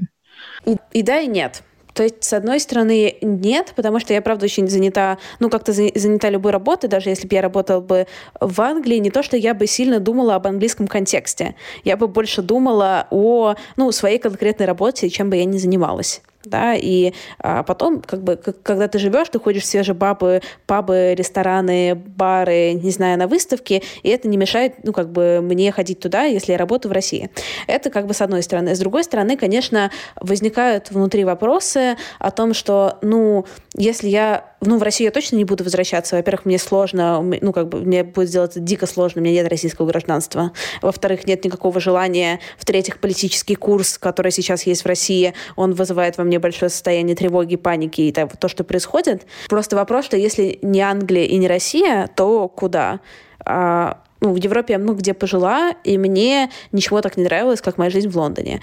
И, 0.66 0.76
и 0.92 1.03
да, 1.03 1.18
и 1.18 1.26
нет. 1.26 1.64
То 1.95 2.03
есть, 2.03 2.22
с 2.22 2.32
одной 2.32 2.61
стороны, 2.61 3.16
нет, 3.20 3.72
потому 3.76 4.01
что 4.01 4.12
я, 4.12 4.22
правда, 4.22 4.45
очень 4.45 4.68
занята, 4.68 5.18
ну, 5.38 5.51
как-то 5.51 5.72
занята 5.72 6.30
любой 6.30 6.53
работой, 6.53 6.88
даже 6.88 7.11
если 7.11 7.26
бы 7.26 7.34
я 7.34 7.43
работала 7.43 7.80
бы 7.80 8.07
в 8.41 8.61
Англии, 8.61 8.97
не 8.97 9.11
то, 9.11 9.22
что 9.22 9.36
я 9.36 9.55
бы 9.55 9.66
сильно 9.66 10.01
думала 10.01 10.34
об 10.34 10.47
английском 10.47 10.86
контексте. 10.86 11.55
Я 11.84 11.97
бы 11.97 12.09
больше 12.09 12.43
думала 12.43 13.07
о, 13.11 13.55
ну, 13.76 13.93
своей 13.93 14.18
конкретной 14.18 14.66
работе, 14.66 15.09
чем 15.11 15.30
бы 15.30 15.36
я 15.36 15.45
ни 15.45 15.59
занималась 15.59 16.22
да, 16.45 16.74
и 16.74 17.12
а, 17.38 17.62
потом, 17.62 18.01
как 18.01 18.22
бы, 18.22 18.36
когда 18.36 18.88
ты 18.88 18.99
живешь, 18.99 19.28
ты 19.28 19.38
ходишь 19.38 19.62
в 19.62 19.66
свежие 19.66 19.95
бабы, 19.95 20.41
пабы, 20.66 21.14
рестораны, 21.16 21.95
бары, 21.95 22.72
не 22.72 22.91
знаю, 22.91 23.18
на 23.18 23.26
выставки, 23.26 23.82
и 24.03 24.09
это 24.09 24.28
не 24.28 24.36
мешает, 24.36 24.76
ну, 24.84 24.93
как 24.93 25.11
бы, 25.11 25.41
мне 25.43 25.70
ходить 25.72 26.01
туда, 26.01 26.24
если 26.24 26.53
я 26.53 26.59
работаю 26.59 26.91
в 26.91 26.95
России. 26.95 27.30
Это, 27.66 27.91
как 27.91 28.07
бы, 28.07 28.14
с 28.14 28.20
одной 28.20 28.43
стороны. 28.43 28.74
С 28.74 28.78
другой 28.78 29.05
стороны, 29.05 29.36
конечно, 29.36 29.91
возникают 30.20 30.91
внутри 30.91 31.24
вопросы 31.24 31.97
о 32.18 32.30
том, 32.30 32.55
что, 32.55 32.99
ну, 33.03 33.45
если 33.74 34.09
я 34.09 34.49
ну, 34.61 34.78
в 34.78 34.82
Россию 34.82 35.06
я 35.06 35.12
точно 35.12 35.36
не 35.36 35.44
буду 35.44 35.64
возвращаться. 35.64 36.16
Во-первых, 36.16 36.44
мне 36.44 36.58
сложно, 36.58 37.22
ну, 37.22 37.52
как 37.52 37.68
бы, 37.68 37.80
мне 37.80 38.04
будет 38.04 38.28
сделать 38.28 38.62
дико 38.62 38.86
сложно, 38.86 39.20
у 39.20 39.24
меня 39.24 39.42
нет 39.42 39.50
российского 39.50 39.86
гражданства. 39.86 40.52
Во-вторых, 40.82 41.26
нет 41.26 41.44
никакого 41.44 41.80
желания. 41.80 42.40
В-третьих, 42.58 42.98
политический 42.98 43.54
курс, 43.54 43.98
который 43.98 44.32
сейчас 44.32 44.64
есть 44.64 44.82
в 44.82 44.86
России, 44.86 45.34
он 45.56 45.72
вызывает 45.72 46.18
во 46.18 46.24
мне 46.24 46.38
большое 46.38 46.70
состояние 46.70 47.16
тревоги, 47.16 47.56
паники 47.56 48.02
и 48.02 48.12
то, 48.12 48.48
что 48.48 48.64
происходит. 48.64 49.26
Просто 49.48 49.76
вопрос, 49.76 50.04
что 50.04 50.16
если 50.16 50.58
не 50.62 50.80
Англия 50.80 51.24
и 51.24 51.36
не 51.36 51.48
Россия, 51.48 52.08
то 52.14 52.48
куда? 52.48 53.00
А, 53.44 54.02
ну, 54.20 54.32
в 54.32 54.36
Европе 54.36 54.74
я 54.74 54.78
много 54.78 54.98
где 54.98 55.14
пожила, 55.14 55.72
и 55.84 55.96
мне 55.96 56.50
ничего 56.72 57.00
так 57.00 57.16
не 57.16 57.24
нравилось, 57.24 57.61
как 57.61 57.78
моя 57.78 57.90
жизнь 57.90 58.08
в 58.08 58.16
Лондоне. 58.16 58.61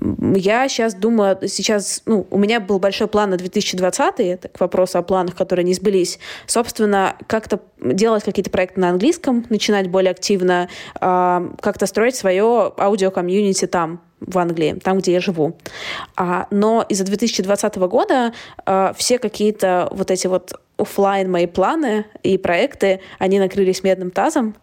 Я 0.00 0.68
сейчас 0.68 0.94
думаю, 0.94 1.38
сейчас, 1.48 2.02
ну, 2.06 2.26
у 2.30 2.38
меня 2.38 2.60
был 2.60 2.78
большой 2.78 3.06
план 3.06 3.30
на 3.30 3.36
2020, 3.36 4.20
это 4.20 4.48
к 4.48 4.60
вопросу 4.60 4.98
о 4.98 5.02
планах, 5.02 5.36
которые 5.36 5.64
не 5.64 5.74
сбылись. 5.74 6.18
Собственно, 6.46 7.16
как-то 7.26 7.60
делать 7.80 8.24
какие-то 8.24 8.50
проекты 8.50 8.80
на 8.80 8.90
английском, 8.90 9.44
начинать 9.48 9.88
более 9.88 10.10
активно, 10.10 10.68
э, 11.00 11.50
как-то 11.60 11.86
строить 11.86 12.16
свое 12.16 12.72
аудиокомьюнити 12.76 13.66
там, 13.66 14.00
в 14.20 14.38
Англии, 14.38 14.78
там, 14.82 14.98
где 14.98 15.12
я 15.12 15.20
живу. 15.20 15.56
А, 16.16 16.46
но 16.50 16.84
из-за 16.88 17.04
2020 17.04 17.76
года 17.76 18.32
э, 18.64 18.92
все 18.96 19.18
какие-то 19.18 19.88
вот 19.92 20.10
эти 20.10 20.26
вот 20.26 20.52
офлайн 20.78 21.30
мои 21.30 21.46
планы 21.46 22.06
и 22.22 22.38
проекты, 22.38 23.00
они 23.18 23.38
накрылись 23.38 23.82
медным 23.82 24.10
тазом, 24.10 24.54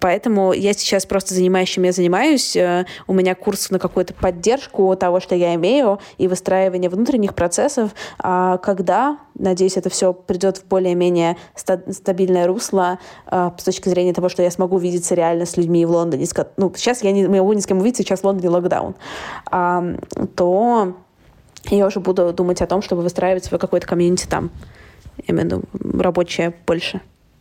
Поэтому 0.00 0.52
я 0.52 0.72
сейчас 0.72 1.06
просто 1.06 1.34
занимаюсь, 1.34 1.68
чем 1.68 1.84
я 1.84 1.92
занимаюсь. 1.92 2.56
Э, 2.56 2.86
у 3.06 3.12
меня 3.12 3.34
курс 3.34 3.70
на 3.70 3.78
какую-то 3.78 4.14
поддержку 4.14 4.94
того, 4.96 5.20
что 5.20 5.34
я 5.34 5.54
имею, 5.54 5.98
и 6.18 6.28
выстраивание 6.28 6.90
внутренних 6.90 7.34
процессов. 7.34 7.90
А 8.18 8.58
когда, 8.58 9.18
надеюсь, 9.34 9.76
это 9.76 9.90
все 9.90 10.12
придет 10.12 10.58
в 10.58 10.66
более-менее 10.66 11.36
стабильное 11.54 12.46
русло 12.46 12.98
э, 13.30 13.50
с 13.56 13.64
точки 13.64 13.88
зрения 13.88 14.12
того, 14.12 14.28
что 14.28 14.42
я 14.42 14.50
смогу 14.50 14.78
видеться 14.78 15.14
реально 15.14 15.46
с 15.46 15.56
людьми 15.56 15.84
в 15.84 15.90
Лондоне. 15.90 16.26
Ну, 16.56 16.72
сейчас 16.76 17.02
я 17.02 17.12
не 17.12 17.26
могу 17.26 17.52
ни 17.52 17.60
с 17.60 17.66
кем 17.66 17.78
увидеться, 17.78 18.02
сейчас 18.02 18.20
в 18.20 18.24
Лондоне 18.24 18.48
локдаун. 18.48 18.94
То 20.36 20.94
я 21.70 21.86
уже 21.86 22.00
буду 22.00 22.32
думать 22.32 22.60
о 22.62 22.66
том, 22.66 22.82
чтобы 22.82 23.02
выстраивать 23.02 23.44
свой 23.44 23.58
какой-то 23.58 23.86
комьюнити 23.86 24.26
там. 24.26 24.50
Я 25.26 25.34
имею 25.34 25.48
в 25.48 25.52
виду 25.78 26.02
рабочее 26.02 26.54
больше, 26.66 27.00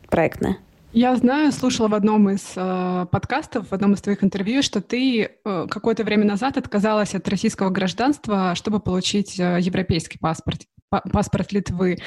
проектное. 0.10 0.58
Я 0.96 1.16
знаю, 1.16 1.52
слушала 1.52 1.88
в 1.88 1.96
одном 1.96 2.30
из 2.30 2.54
э, 2.56 3.08
подкастов, 3.12 3.70
в 3.70 3.74
одном 3.74 3.96
из 3.96 4.02
твоих 4.04 4.24
интервью, 4.24 4.62
что 4.62 4.80
ты 4.80 5.24
э, 5.24 5.68
какое-то 5.68 6.04
время 6.04 6.24
назад 6.24 6.56
отказалась 6.58 7.16
от 7.16 7.28
российского 7.28 7.72
гражданства, 7.72 8.54
чтобы 8.54 8.80
получить 8.80 9.39
э, 9.39 9.58
европейский 9.60 10.20
паспорт, 10.20 10.62
паспорт 10.89 11.52
Литвы. 11.52 11.98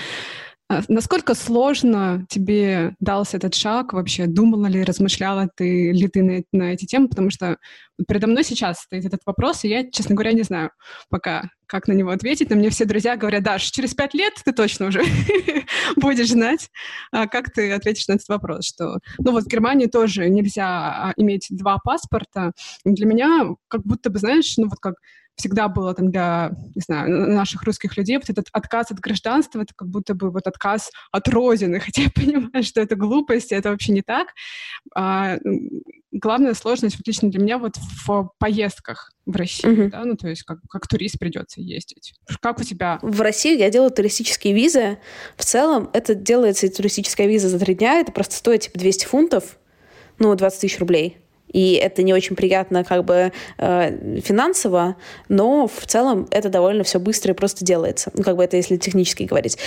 А 0.69 0.83
насколько 0.87 1.35
сложно 1.35 2.27
тебе 2.29 2.95
дался 3.01 3.39
этот 3.39 3.57
шаг 3.57 3.93
вообще? 3.93 4.27
Думала 4.27 4.67
ли, 4.67 4.85
размышляла 4.85 5.49
ты 5.53 5.91
ли 5.91 6.07
ты 6.07 6.23
на, 6.23 6.43
на 6.53 6.73
эти 6.73 6.85
темы? 6.85 7.09
Потому 7.09 7.31
что 7.31 7.57
передо 8.07 8.29
мной 8.29 8.45
сейчас 8.45 8.79
стоит 8.79 9.05
этот 9.05 9.23
вопрос, 9.27 9.65
и 9.65 9.69
я, 9.69 9.91
честно 9.91 10.15
говоря, 10.15 10.33
не 10.33 10.43
знаю 10.43 10.71
пока, 11.09 11.51
как 11.67 11.89
на 11.89 11.93
него 11.93 12.11
ответить. 12.11 12.51
Но 12.51 12.57
мне 12.57 12.71
все 12.71 12.85
друзья 12.85 13.17
говорят, 13.17 13.43
Даш, 13.43 13.63
через 13.71 13.95
пять 13.95 14.15
лет 14.15 14.35
ты 14.45 14.53
точно 14.53 14.87
уже 14.87 15.03
будешь 15.97 16.31
знать, 16.31 16.71
а 17.13 17.27
как 17.27 17.51
ты 17.53 17.73
ответишь 17.73 18.09
на 18.09 18.15
этот 18.15 18.29
вопрос. 18.29 18.67
Что, 18.67 18.99
ну 19.19 19.33
вот 19.33 19.45
в 19.45 19.49
Германии 19.49 19.87
тоже 19.87 20.29
нельзя 20.29 20.67
а, 20.67 21.13
иметь 21.17 21.49
два 21.51 21.79
паспорта. 21.79 22.53
Для 22.85 23.07
меня 23.07 23.55
как 23.69 23.83
будто 23.83 24.11
бы, 24.11 24.19
знаешь, 24.19 24.57
ну 24.57 24.69
вот 24.69 24.79
как 24.81 24.95
всегда 25.37 25.69
было 25.69 25.95
там 25.95 26.11
для, 26.11 26.53
не 26.75 26.81
знаю, 26.81 27.33
наших 27.33 27.63
русских 27.63 27.97
людей 27.97 28.17
вот 28.17 28.29
этот 28.29 28.49
отказ 28.53 28.91
от 28.91 28.99
гражданства, 28.99 29.61
это 29.61 29.75
как 29.75 29.89
будто 29.89 30.15
бы 30.15 30.31
вот 30.31 30.47
отказ 30.47 30.91
от 31.13 31.29
родины, 31.29 31.79
хотя 31.85 32.03
я 32.03 32.11
понимаю, 32.11 32.65
что 32.65 32.81
это 32.81 32.97
глупость, 32.97 33.53
это 33.53 33.71
вообще 33.71 33.93
не 33.93 34.03
так. 34.03 34.29
А, 34.95 35.37
главная 36.21 36.55
сложность, 36.55 36.97
вот 36.97 37.07
лично 37.07 37.31
для 37.31 37.41
меня, 37.41 37.59
вот 37.59 37.77
в 38.07 38.31
поездках 38.39 39.13
в 39.25 39.35
Россию, 39.37 39.87
mm-hmm. 39.87 39.91
да, 39.91 40.05
ну, 40.05 40.17
то 40.17 40.29
есть 40.29 40.43
как, 40.43 40.59
как 40.69 40.87
турист 40.87 41.19
придется 41.19 41.61
ездить. 41.61 42.15
Как 42.41 42.61
у 42.61 42.63
тебя? 42.63 42.99
В 43.03 43.21
Россию 43.21 43.59
я 43.59 43.71
делаю 43.71 43.91
туристические 43.91 44.55
визы. 44.55 44.99
В 45.37 45.45
целом 45.45 45.91
это 45.93 46.15
делается 46.15 46.69
туристическая 46.69 47.27
виза 47.27 47.49
за 47.49 47.59
три 47.59 47.75
дня, 47.75 48.01
это 48.01 48.13
просто 48.13 48.37
стоит 48.37 48.63
типа 48.63 48.79
200 48.79 49.07
фунтов, 49.07 49.59
ну, 50.19 50.35
20 50.35 50.61
тысяч 50.61 50.79
рублей 50.79 51.19
и 51.53 51.75
это 51.75 52.03
не 52.03 52.13
очень 52.13 52.37
приятно 52.37 52.85
как 52.85 53.05
бы 53.05 53.33
э, 53.59 54.21
финансово, 54.21 54.97
но 55.29 55.67
в 55.67 55.87
целом 55.87 56.27
это 56.31 56.49
довольно 56.49 56.85
все 56.85 56.99
быстро 56.99 57.33
и 57.33 57.37
просто 57.37 57.65
делается. 57.65 58.11
Ну, 58.15 58.23
как 58.23 58.37
бы 58.37 58.45
это 58.45 58.57
если 58.57 58.77
технически 58.77 59.25
говорить. 59.25 59.59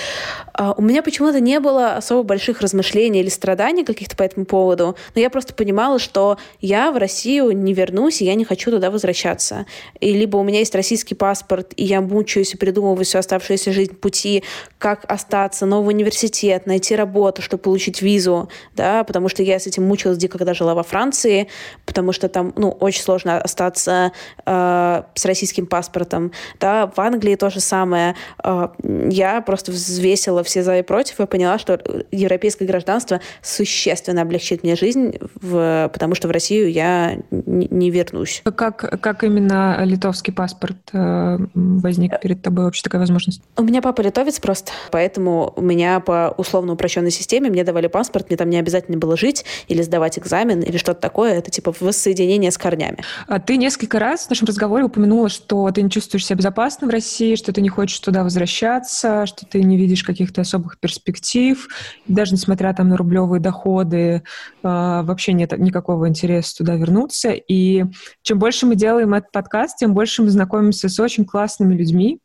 А 0.54 0.74
у 0.74 0.82
меня 0.82 1.02
почему-то 1.02 1.40
не 1.40 1.60
было 1.60 1.94
особо 1.94 2.24
больших 2.24 2.62
размышлений 2.62 3.22
или 3.22 3.30
страданий 3.30 3.84
каких-то 3.84 4.16
по 4.16 4.24
этому 4.24 4.46
поводу, 4.46 4.96
но 5.16 5.22
я 5.22 5.30
просто 5.30 5.54
понимала, 5.54 6.00
что 6.00 6.38
я 6.62 6.92
в 6.92 6.98
Россию 6.98 7.52
не 7.52 7.74
вернусь, 7.74 8.22
и 8.22 8.26
я 8.26 8.36
не 8.36 8.46
хочу 8.46 8.72
туда 8.72 8.92
возвращаться. 8.92 9.66
И 10.00 10.14
либо 10.14 10.38
у 10.38 10.44
меня 10.44 10.60
есть 10.60 10.76
российский 10.76 11.16
паспорт, 11.16 11.74
и 11.76 11.86
я 11.86 12.02
мучаюсь 12.02 12.54
и 12.54 12.58
придумываю 12.58 13.06
всю 13.06 13.18
оставшуюся 13.18 13.72
жизнь 13.72 13.96
пути, 13.96 14.44
как 14.78 15.10
остаться, 15.12 15.66
новый 15.66 15.96
университет, 15.96 16.66
найти 16.66 16.96
работу, 16.96 17.42
чтобы 17.42 17.64
получить 17.64 18.02
визу, 18.02 18.50
да, 18.76 19.04
потому 19.04 19.30
что 19.30 19.44
я 19.44 19.60
с 19.60 19.68
этим 19.68 19.84
мучилась 19.86 20.18
дико, 20.18 20.38
когда 20.38 20.54
жила 20.54 20.76
во 20.76 20.84
Франции, 20.84 21.48
потому 21.86 22.12
что 22.12 22.30
там, 22.30 22.54
ну, 22.56 22.70
очень 22.70 23.02
сложно 23.02 23.40
остаться 23.40 24.12
э, 24.46 25.04
с 25.16 25.26
российским 25.26 25.66
паспортом. 25.66 26.32
Да, 26.60 26.88
в 26.88 27.00
Англии 27.00 27.36
то 27.36 27.50
же 27.50 27.60
самое. 27.60 28.16
Э, 28.44 28.70
я 28.84 29.42
просто 29.42 29.72
взвесила 29.72 30.44
все 30.44 30.64
за 30.64 30.80
и 30.80 30.82
против 30.82 31.20
и 31.20 31.26
поняла, 31.26 31.58
что 31.60 31.80
европейское 32.12 32.68
гражданство 32.68 33.22
существенно 33.42 34.22
облегчит 34.22 34.64
мне 34.64 34.76
жизнь, 34.76 35.18
в, 35.42 35.90
потому 35.94 36.16
что 36.16 36.28
в 36.28 36.32
Россию 36.32 36.72
я 36.72 37.18
не 37.32 37.90
вернусь. 37.90 38.42
Как, 38.56 39.02
как 39.02 39.24
именно 39.24 39.82
литовский 39.84 40.34
паспорт 40.34 40.78
э, 40.94 41.38
возник 41.54 42.20
перед 42.22 42.42
тобой 42.42 42.66
вообще 42.66 42.84
такая 42.84 43.00
возможность? 43.02 43.42
У 43.58 43.64
меня 43.64 43.82
папа 43.82 44.02
литовец 44.02 44.40
просто, 44.40 44.72
поэтому 44.92 45.54
у 45.56 45.62
меня 45.62 46.00
по 46.00 46.34
условно 46.38 46.74
упрощенной 46.74 47.12
системе 47.12 47.50
мне 47.50 47.64
давали 47.64 47.88
паспорт, 47.88 48.30
мне 48.30 48.38
там 48.38 48.50
не 48.50 48.58
обязательно 48.58 48.98
было 48.98 49.18
жить 49.18 49.46
или 49.68 49.82
сдавать 49.82 50.18
экзамен 50.18 50.62
или 50.62 50.78
что-то 50.78 51.02
такое. 51.02 51.34
Это 51.34 51.52
типа 51.60 51.74
воссоединение 51.80 52.52
с 52.52 52.58
корнями. 52.58 53.00
А 53.28 53.40
ты 53.40 53.58
несколько 53.58 54.00
раз 54.00 54.26
в 54.26 54.30
нашем 54.30 54.48
разговоре 54.48 54.86
упомянула, 54.86 55.28
что 55.28 55.70
ты 55.72 55.82
не 55.82 55.90
чувствуешь 55.90 56.26
себя 56.26 56.38
безопасно 56.38 56.88
в 56.88 56.90
России, 56.90 57.36
что 57.36 57.52
ты 57.52 57.62
не 57.62 57.68
хочешь 57.68 58.00
туда 58.00 58.24
возвращаться, 58.24 59.26
что 59.26 59.46
ты 59.46 59.62
не 59.62 59.78
видишь 59.78 60.04
каких-то 60.04 60.42
особых 60.42 60.80
перспектив, 60.80 61.68
даже 62.08 62.34
несмотря 62.34 62.74
там 62.74 62.90
на 62.90 62.98
рублевые 62.98 63.42
доходы, 63.42 64.24
а, 64.64 65.04
вообще 65.04 65.34
нет 65.34 65.58
никакого 65.58 66.08
интереса 66.08 66.58
туда 66.58 66.76
вернуться. 66.76 67.32
И 67.32 67.84
чем 68.22 68.40
больше 68.40 68.66
мы 68.66 68.76
делаем 68.76 69.14
этот 69.14 69.32
подкаст, 69.32 69.78
тем 69.78 69.94
больше 69.94 70.24
мы 70.24 70.30
знакомимся 70.30 70.88
с 70.88 70.98
очень 71.00 71.26
классными 71.26 71.76
людьми, 71.76 72.20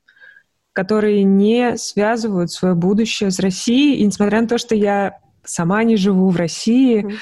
которые 0.73 1.25
не 1.25 1.77
связывают 1.77 2.53
свое 2.53 2.75
будущее 2.75 3.33
с 3.33 3.41
Россией. 3.41 3.97
И 3.97 4.07
несмотря 4.07 4.41
на 4.43 4.47
то, 4.47 4.59
что 4.59 4.77
я 4.77 5.19
сама 5.45 5.83
не 5.83 5.97
живу 5.97 6.31
в 6.31 6.37
России, 6.37 7.05
mm 7.05 7.15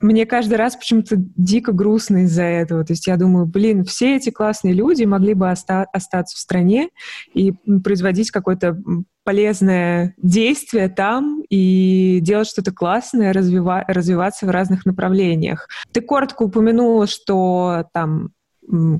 мне 0.00 0.24
каждый 0.26 0.54
раз 0.54 0.76
почему-то 0.76 1.16
дико 1.16 1.72
грустно 1.72 2.24
из-за 2.24 2.42
этого. 2.42 2.84
То 2.84 2.92
есть 2.92 3.06
я 3.06 3.16
думаю, 3.16 3.46
блин, 3.46 3.84
все 3.84 4.16
эти 4.16 4.30
классные 4.30 4.72
люди 4.72 5.04
могли 5.04 5.34
бы 5.34 5.50
оста- 5.50 5.86
остаться 5.92 6.36
в 6.36 6.40
стране 6.40 6.88
и 7.34 7.52
производить 7.84 8.30
какое-то 8.30 8.78
полезное 9.24 10.14
действие 10.16 10.88
там 10.88 11.42
и 11.50 12.20
делать 12.22 12.48
что-то 12.48 12.72
классное, 12.72 13.32
развива- 13.32 13.84
развиваться 13.86 14.46
в 14.46 14.50
разных 14.50 14.86
направлениях. 14.86 15.68
Ты 15.92 16.00
коротко 16.00 16.44
упомянула, 16.44 17.06
что 17.06 17.86
там 17.92 18.30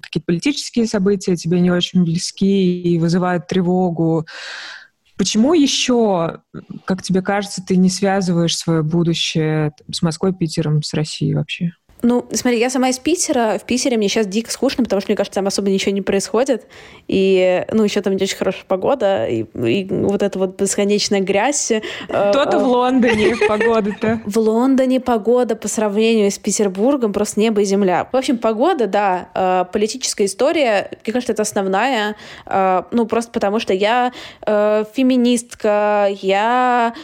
какие-то 0.03 0.27
политические 0.27 0.87
события 0.87 1.37
тебе 1.37 1.61
не 1.61 1.71
очень 1.71 2.05
близки 2.05 2.83
и 2.83 2.99
вызывают 2.99 3.47
тревогу. 3.47 4.27
Почему 5.21 5.53
еще, 5.53 6.41
как 6.87 7.03
тебе 7.03 7.21
кажется, 7.21 7.63
ты 7.63 7.77
не 7.77 7.91
связываешь 7.91 8.57
свое 8.57 8.83
будущее 8.83 9.75
с 9.93 10.01
Москвой, 10.01 10.33
Питером, 10.33 10.83
с 10.83 10.95
Россией 10.95 11.35
вообще? 11.35 11.73
Ну, 12.03 12.27
смотри, 12.33 12.59
я 12.59 12.71
сама 12.71 12.89
из 12.89 12.99
Питера. 12.99 13.59
В 13.59 13.65
Питере 13.65 13.97
мне 13.97 14.09
сейчас 14.09 14.27
дико 14.27 14.51
скучно, 14.51 14.85
потому 14.85 15.01
что, 15.01 15.11
мне 15.11 15.17
кажется, 15.17 15.37
там 15.37 15.47
особо 15.47 15.71
ничего 15.71 15.93
не 15.93 16.03
происходит. 16.03 16.67
И, 17.09 17.65
ну, 17.73 17.85
еще 17.85 18.01
там 18.01 18.17
не 18.17 18.23
очень 18.23 18.37
хорошая 18.37 18.65
погода. 18.67 19.27
И, 19.27 19.43
и 19.43 19.87
вот 19.91 20.23
эта 20.23 20.39
вот 20.39 20.61
бесконечная 20.61 21.21
грязь. 21.21 21.73
Кто-то 22.09 22.59
в 22.59 22.67
Лондоне 22.67 23.35
погода-то. 23.49 24.21
В 24.31 24.39
Лондоне 24.39 25.01
погода 25.01 25.57
по 25.57 25.69
сравнению 25.69 26.31
с 26.31 26.39
Петербургом 26.39 27.13
просто 27.13 27.41
небо 27.41 27.61
и 27.61 27.65
земля. 27.65 28.09
В 28.11 28.17
общем, 28.17 28.39
погода, 28.39 28.87
да. 28.87 29.29
Э, 29.35 29.65
политическая 29.71 30.25
история, 30.25 30.91
мне 31.05 31.13
кажется, 31.13 31.33
это 31.33 31.43
основная. 31.43 32.17
Э, 32.47 32.83
ну, 32.91 33.07
просто 33.07 33.33
потому 33.33 33.61
что 33.61 33.75
я 33.75 34.13
э, 34.47 34.85
феминистка, 34.95 36.09
я 36.23 36.95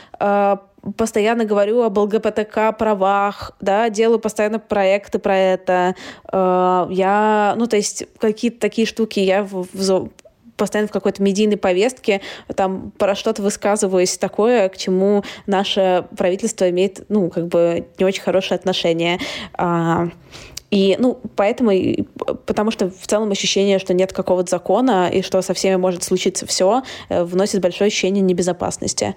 постоянно 0.97 1.45
говорю 1.45 1.83
об 1.83 1.99
ЛГБТК 1.99 2.73
правах, 2.73 3.53
да, 3.61 3.89
делаю 3.89 4.19
постоянно 4.19 4.59
проекты 4.59 5.19
про 5.19 5.37
это. 5.37 5.95
Э, 6.33 6.87
я, 6.91 7.55
ну, 7.57 7.67
то 7.67 7.77
есть 7.77 8.07
какие-то 8.19 8.61
такие 8.61 8.87
штуки 8.87 9.21
я 9.21 9.43
в, 9.43 9.67
в, 9.73 10.11
постоянно 10.57 10.89
в 10.89 10.93
какой-то 10.93 11.23
медийной 11.23 11.57
повестке 11.57 12.21
там 12.55 12.93
про 12.99 13.15
что-то 13.15 13.43
высказываюсь 13.43 14.19
такое, 14.19 14.69
к 14.69 14.77
чему 14.77 15.23
наше 15.47 16.07
правительство 16.17 16.69
имеет, 16.71 17.05
ну, 17.09 17.31
как 17.31 17.49
бы 17.49 17.87
не 17.99 18.05
очень 18.05 18.23
хорошее 18.23 18.57
отношение. 18.59 19.19
А, 19.55 20.09
и, 20.71 20.97
ну, 20.99 21.19
поэтому, 21.37 21.71
потому 22.47 22.71
что 22.71 22.91
в 22.91 23.07
целом 23.07 23.31
ощущение, 23.31 23.79
что 23.79 23.95
нет 23.95 24.13
какого-то 24.13 24.51
закона 24.51 25.09
и 25.09 25.23
что 25.23 25.41
со 25.43 25.55
всеми 25.55 25.77
может 25.77 26.03
случиться 26.03 26.47
все, 26.47 26.83
э, 27.09 27.23
вносит 27.23 27.61
большое 27.61 27.89
ощущение 27.89 28.23
небезопасности. 28.23 29.15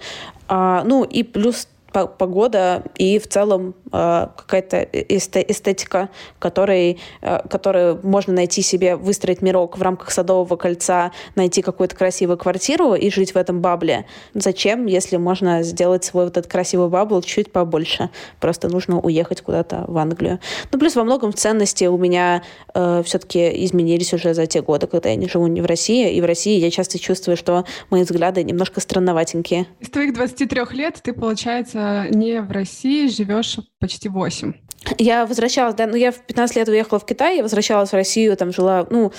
А, 0.48 0.84
ну, 0.84 1.04
и 1.04 1.22
плюс 1.22 1.66
погода 1.92 2.84
и 2.96 3.18
в 3.18 3.28
целом 3.28 3.74
э, 3.92 4.26
какая-то 4.36 4.82
эстетика, 4.82 6.08
которой, 6.38 6.98
э, 7.20 7.48
которую 7.48 8.00
можно 8.02 8.32
найти 8.32 8.62
себе, 8.62 8.96
выстроить 8.96 9.42
мирок 9.42 9.78
в 9.78 9.82
рамках 9.82 10.10
Садового 10.10 10.56
кольца, 10.56 11.12
найти 11.34 11.62
какую-то 11.62 11.96
красивую 11.96 12.38
квартиру 12.38 12.94
и 12.94 13.10
жить 13.10 13.34
в 13.34 13.36
этом 13.36 13.60
бабле. 13.60 14.06
Зачем, 14.34 14.86
если 14.86 15.16
можно 15.16 15.62
сделать 15.62 16.04
свой 16.04 16.24
вот 16.24 16.36
этот 16.36 16.50
красивый 16.50 16.88
бабл 16.88 17.22
чуть 17.22 17.52
побольше? 17.52 18.10
Просто 18.40 18.68
нужно 18.68 19.00
уехать 19.00 19.40
куда-то 19.40 19.84
в 19.86 19.96
Англию. 19.98 20.40
Ну, 20.72 20.78
плюс 20.78 20.96
во 20.96 21.04
многом 21.04 21.32
ценности 21.32 21.84
у 21.84 21.98
меня 21.98 22.42
э, 22.74 23.02
все-таки 23.04 23.64
изменились 23.64 24.12
уже 24.12 24.34
за 24.34 24.46
те 24.46 24.62
годы, 24.62 24.86
когда 24.86 25.08
я 25.08 25.16
не 25.16 25.28
живу 25.28 25.46
не 25.46 25.60
в 25.60 25.66
России. 25.66 26.12
И 26.12 26.20
в 26.20 26.24
России 26.24 26.58
я 26.58 26.70
часто 26.70 26.98
чувствую, 26.98 27.36
что 27.36 27.64
мои 27.90 28.02
взгляды 28.02 28.42
немножко 28.44 28.80
странноватенькие. 28.80 29.66
Из 29.80 29.90
твоих 29.90 30.14
23 30.14 30.60
лет 30.72 31.00
ты, 31.02 31.12
получается, 31.12 31.79
не 32.10 32.40
в 32.40 32.50
России, 32.50 33.06
живешь 33.08 33.58
почти 33.78 34.08
8. 34.08 34.52
Я 34.98 35.26
возвращалась, 35.26 35.74
да, 35.74 35.86
ну 35.86 35.94
я 35.94 36.10
в 36.10 36.18
15 36.26 36.56
лет 36.56 36.68
уехала 36.68 36.98
в 36.98 37.04
Китай, 37.04 37.36
я 37.36 37.42
возвращалась 37.42 37.90
в 37.90 37.94
Россию, 37.94 38.36
там 38.36 38.50
жила, 38.50 38.86
ну, 38.90 39.12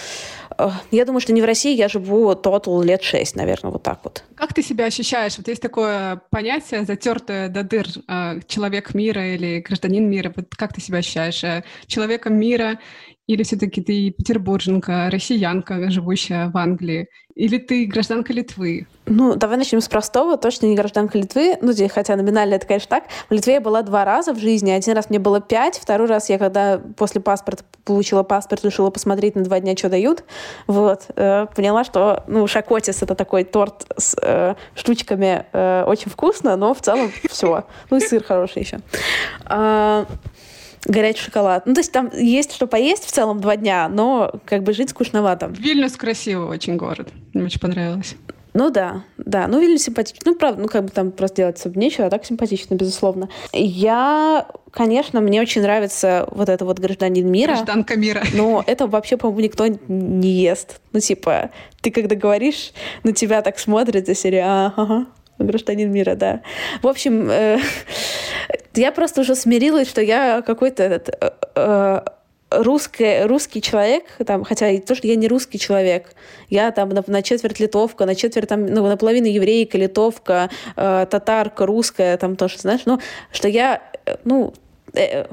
э, 0.57 0.69
я 0.89 1.05
думаю, 1.05 1.21
что 1.21 1.33
не 1.33 1.41
в 1.41 1.45
России, 1.45 1.75
я 1.75 1.87
живу 1.87 2.33
тотал 2.33 2.81
лет 2.81 3.03
6, 3.03 3.35
наверное, 3.35 3.71
вот 3.71 3.83
так 3.83 3.99
вот. 4.03 4.23
Как 4.35 4.53
ты 4.55 4.63
себя 4.63 4.85
ощущаешь? 4.85 5.37
Вот 5.37 5.47
есть 5.47 5.61
такое 5.61 6.21
понятие, 6.31 6.83
затертое 6.83 7.47
до 7.47 7.63
дыр, 7.63 7.85
э, 8.07 8.39
человек 8.47 8.95
мира 8.95 9.35
или 9.35 9.59
гражданин 9.59 10.09
мира. 10.09 10.33
Вот 10.35 10.55
как 10.55 10.73
ты 10.73 10.81
себя 10.81 10.97
ощущаешь? 10.97 11.43
Э, 11.43 11.63
человеком 11.85 12.35
мира 12.39 12.79
или 13.27 13.43
все-таки 13.43 13.81
ты 13.81 14.11
петербурженка, 14.11 15.09
россиянка, 15.11 15.89
живущая 15.89 16.49
в 16.49 16.57
Англии? 16.57 17.07
Или 17.35 17.57
ты 17.57 17.85
гражданка 17.85 18.33
Литвы? 18.33 18.87
Ну, 19.05 19.35
давай 19.35 19.57
начнем 19.57 19.79
с 19.79 19.87
простого. 19.87 20.37
Точно 20.37 20.65
не 20.65 20.75
гражданка 20.75 21.17
Литвы. 21.17 21.55
Ну, 21.61 21.71
хотя 21.89 22.15
номинально 22.15 22.55
это, 22.55 22.67
конечно, 22.67 22.89
так. 22.89 23.05
В 23.29 23.33
Литве 23.33 23.53
я 23.53 23.61
была 23.61 23.83
два 23.83 24.03
раза 24.05 24.33
в 24.33 24.39
жизни. 24.39 24.71
Один 24.71 24.95
раз 24.95 25.09
мне 25.09 25.19
было 25.19 25.39
пять, 25.39 25.77
второй 25.77 26.07
раз 26.07 26.29
я, 26.29 26.37
когда 26.37 26.81
после 26.97 27.21
паспорта 27.21 27.63
получила 27.85 28.23
паспорт, 28.23 28.65
решила 28.65 28.89
посмотреть 28.89 29.35
на 29.35 29.43
два 29.43 29.59
дня, 29.59 29.77
что 29.77 29.89
дают. 29.89 30.23
Вот. 30.67 31.05
Э, 31.15 31.47
поняла, 31.55 31.83
что, 31.83 32.23
ну, 32.27 32.47
шакотис— 32.47 33.01
это 33.03 33.15
такой 33.15 33.43
торт 33.43 33.85
с 33.97 34.15
э, 34.21 34.55
штучками. 34.75 35.45
Э, 35.53 35.83
очень 35.85 36.11
вкусно, 36.11 36.55
но 36.57 36.73
в 36.73 36.81
целом 36.81 37.11
все. 37.29 37.63
Ну, 37.89 37.97
и 37.97 37.99
сыр 38.01 38.23
хороший 38.23 38.63
еще. 38.63 38.79
Горячий 40.85 41.25
шоколад. 41.25 41.65
Ну, 41.65 41.73
то 41.73 41.81
есть 41.81 41.91
там 41.91 42.09
есть 42.13 42.53
что 42.53 42.67
поесть 42.67 43.05
в 43.05 43.11
целом 43.11 43.39
два 43.39 43.55
дня, 43.55 43.87
но 43.87 44.33
как 44.45 44.63
бы 44.63 44.73
жить 44.73 44.89
скучновато. 44.89 45.47
Вильнюс 45.47 45.95
красивый 45.95 46.47
очень 46.47 46.75
город. 46.75 47.09
Мне 47.33 47.45
очень 47.45 47.59
понравилось. 47.59 48.15
Ну 48.53 48.69
да, 48.69 49.03
да. 49.17 49.47
Ну, 49.47 49.61
Вильнюс 49.61 49.83
симпатичный. 49.83 50.23
Ну, 50.25 50.35
правда, 50.35 50.61
ну, 50.61 50.67
как 50.67 50.83
бы 50.83 50.89
там 50.89 51.11
просто 51.11 51.37
делать 51.37 51.57
особо 51.57 51.79
нечего, 51.79 52.07
а 52.07 52.09
так 52.09 52.25
симпатично, 52.25 52.75
безусловно. 52.75 53.29
Я, 53.53 54.45
конечно, 54.71 55.21
мне 55.21 55.39
очень 55.39 55.61
нравится 55.61 56.27
вот 56.31 56.49
это 56.49 56.65
вот 56.65 56.79
гражданин 56.79 57.31
мира. 57.31 57.53
Гражданка 57.53 57.95
мира. 57.95 58.23
Но 58.33 58.63
это 58.67 58.87
вообще, 58.87 59.15
по-моему, 59.15 59.41
никто 59.41 59.67
не 59.87 60.29
ест. 60.29 60.81
Ну, 60.91 60.99
типа, 60.99 61.51
ты 61.81 61.91
когда 61.91 62.15
говоришь, 62.15 62.73
на 63.03 63.13
тебя 63.13 63.41
так 63.41 63.57
смотрят 63.57 64.05
за 64.05 64.15
серию, 64.15 64.43
ага, 64.45 65.05
гражданин 65.43 65.91
мира, 65.91 66.15
да. 66.15 66.41
В 66.81 66.87
общем, 66.87 67.29
э, 67.29 67.59
я 68.75 68.91
просто 68.91 69.21
уже 69.21 69.35
смирилась, 69.35 69.89
что 69.89 70.01
я 70.01 70.41
какой-то 70.41 70.83
этот 70.83 71.09
э, 71.09 71.31
э, 71.55 72.01
русский, 72.51 73.61
человек, 73.61 74.03
там, 74.25 74.43
хотя 74.43 74.69
и 74.69 74.79
то, 74.79 74.95
что 74.95 75.07
я 75.07 75.15
не 75.15 75.27
русский 75.27 75.57
человек, 75.57 76.13
я 76.49 76.71
там 76.71 76.89
на, 76.89 77.03
на 77.07 77.21
четверть 77.21 77.59
литовка, 77.59 78.05
на 78.05 78.15
четверть, 78.15 78.49
там, 78.49 78.65
ну, 78.65 78.85
наполовину 78.87 79.27
еврейка, 79.27 79.77
литовка, 79.77 80.49
э, 80.75 81.07
татарка, 81.09 81.65
русская, 81.65 82.17
там 82.17 82.35
тоже, 82.35 82.59
знаешь, 82.59 82.81
ну, 82.85 82.99
что 83.31 83.47
я, 83.47 83.81
э, 84.05 84.17
ну, 84.25 84.53
э, 84.93 85.25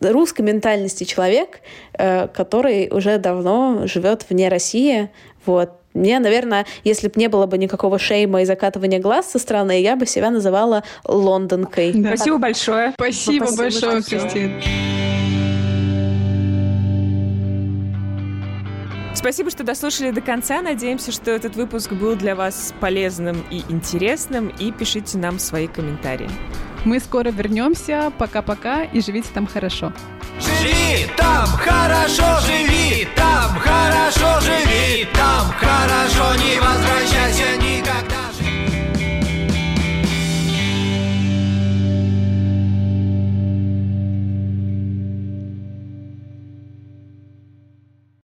русской 0.00 0.42
ментальности 0.42 1.04
человек, 1.04 1.60
э, 1.92 2.28
который 2.28 2.88
уже 2.90 3.18
давно 3.18 3.86
живет 3.86 4.24
вне 4.28 4.48
России, 4.48 5.10
вот, 5.44 5.81
мне, 5.94 6.18
наверное, 6.18 6.66
если 6.84 7.08
бы 7.08 7.14
не 7.16 7.28
было 7.28 7.46
бы 7.46 7.58
никакого 7.58 7.98
шейма 7.98 8.42
и 8.42 8.44
закатывания 8.44 8.98
глаз 8.98 9.30
со 9.30 9.38
стороны, 9.38 9.80
я 9.80 9.96
бы 9.96 10.06
себя 10.06 10.30
называла 10.30 10.84
лондонкой. 11.04 11.92
Да. 11.94 12.16
Спасибо 12.16 12.38
большое. 12.38 12.92
Спасибо, 12.94 13.44
Спасибо 13.44 13.62
большое, 13.62 14.02
Кристина. 14.02 14.62
Спасибо, 19.14 19.50
что 19.50 19.62
дослушали 19.62 20.10
до 20.10 20.20
конца. 20.20 20.62
Надеемся, 20.62 21.12
что 21.12 21.30
этот 21.30 21.54
выпуск 21.54 21.92
был 21.92 22.16
для 22.16 22.34
вас 22.34 22.74
полезным 22.80 23.44
и 23.50 23.62
интересным. 23.68 24.48
И 24.58 24.72
пишите 24.72 25.18
нам 25.18 25.38
свои 25.38 25.68
комментарии. 25.68 26.28
Мы 26.84 26.98
скоро 27.00 27.30
вернемся. 27.30 28.12
Пока-пока 28.18 28.82
и 28.84 29.00
живите 29.00 29.28
там 29.32 29.46
хорошо. 29.46 29.92
Живи, 30.40 31.06
там 31.16 31.46
хорошо 31.46 32.40
живи, 32.46 33.06
там 33.14 33.58
хорошо 33.60 34.40
живи, 34.40 35.06
там 35.14 35.52
хорошо 35.58 36.34
не 36.34 36.58
возвращайся 36.58 37.56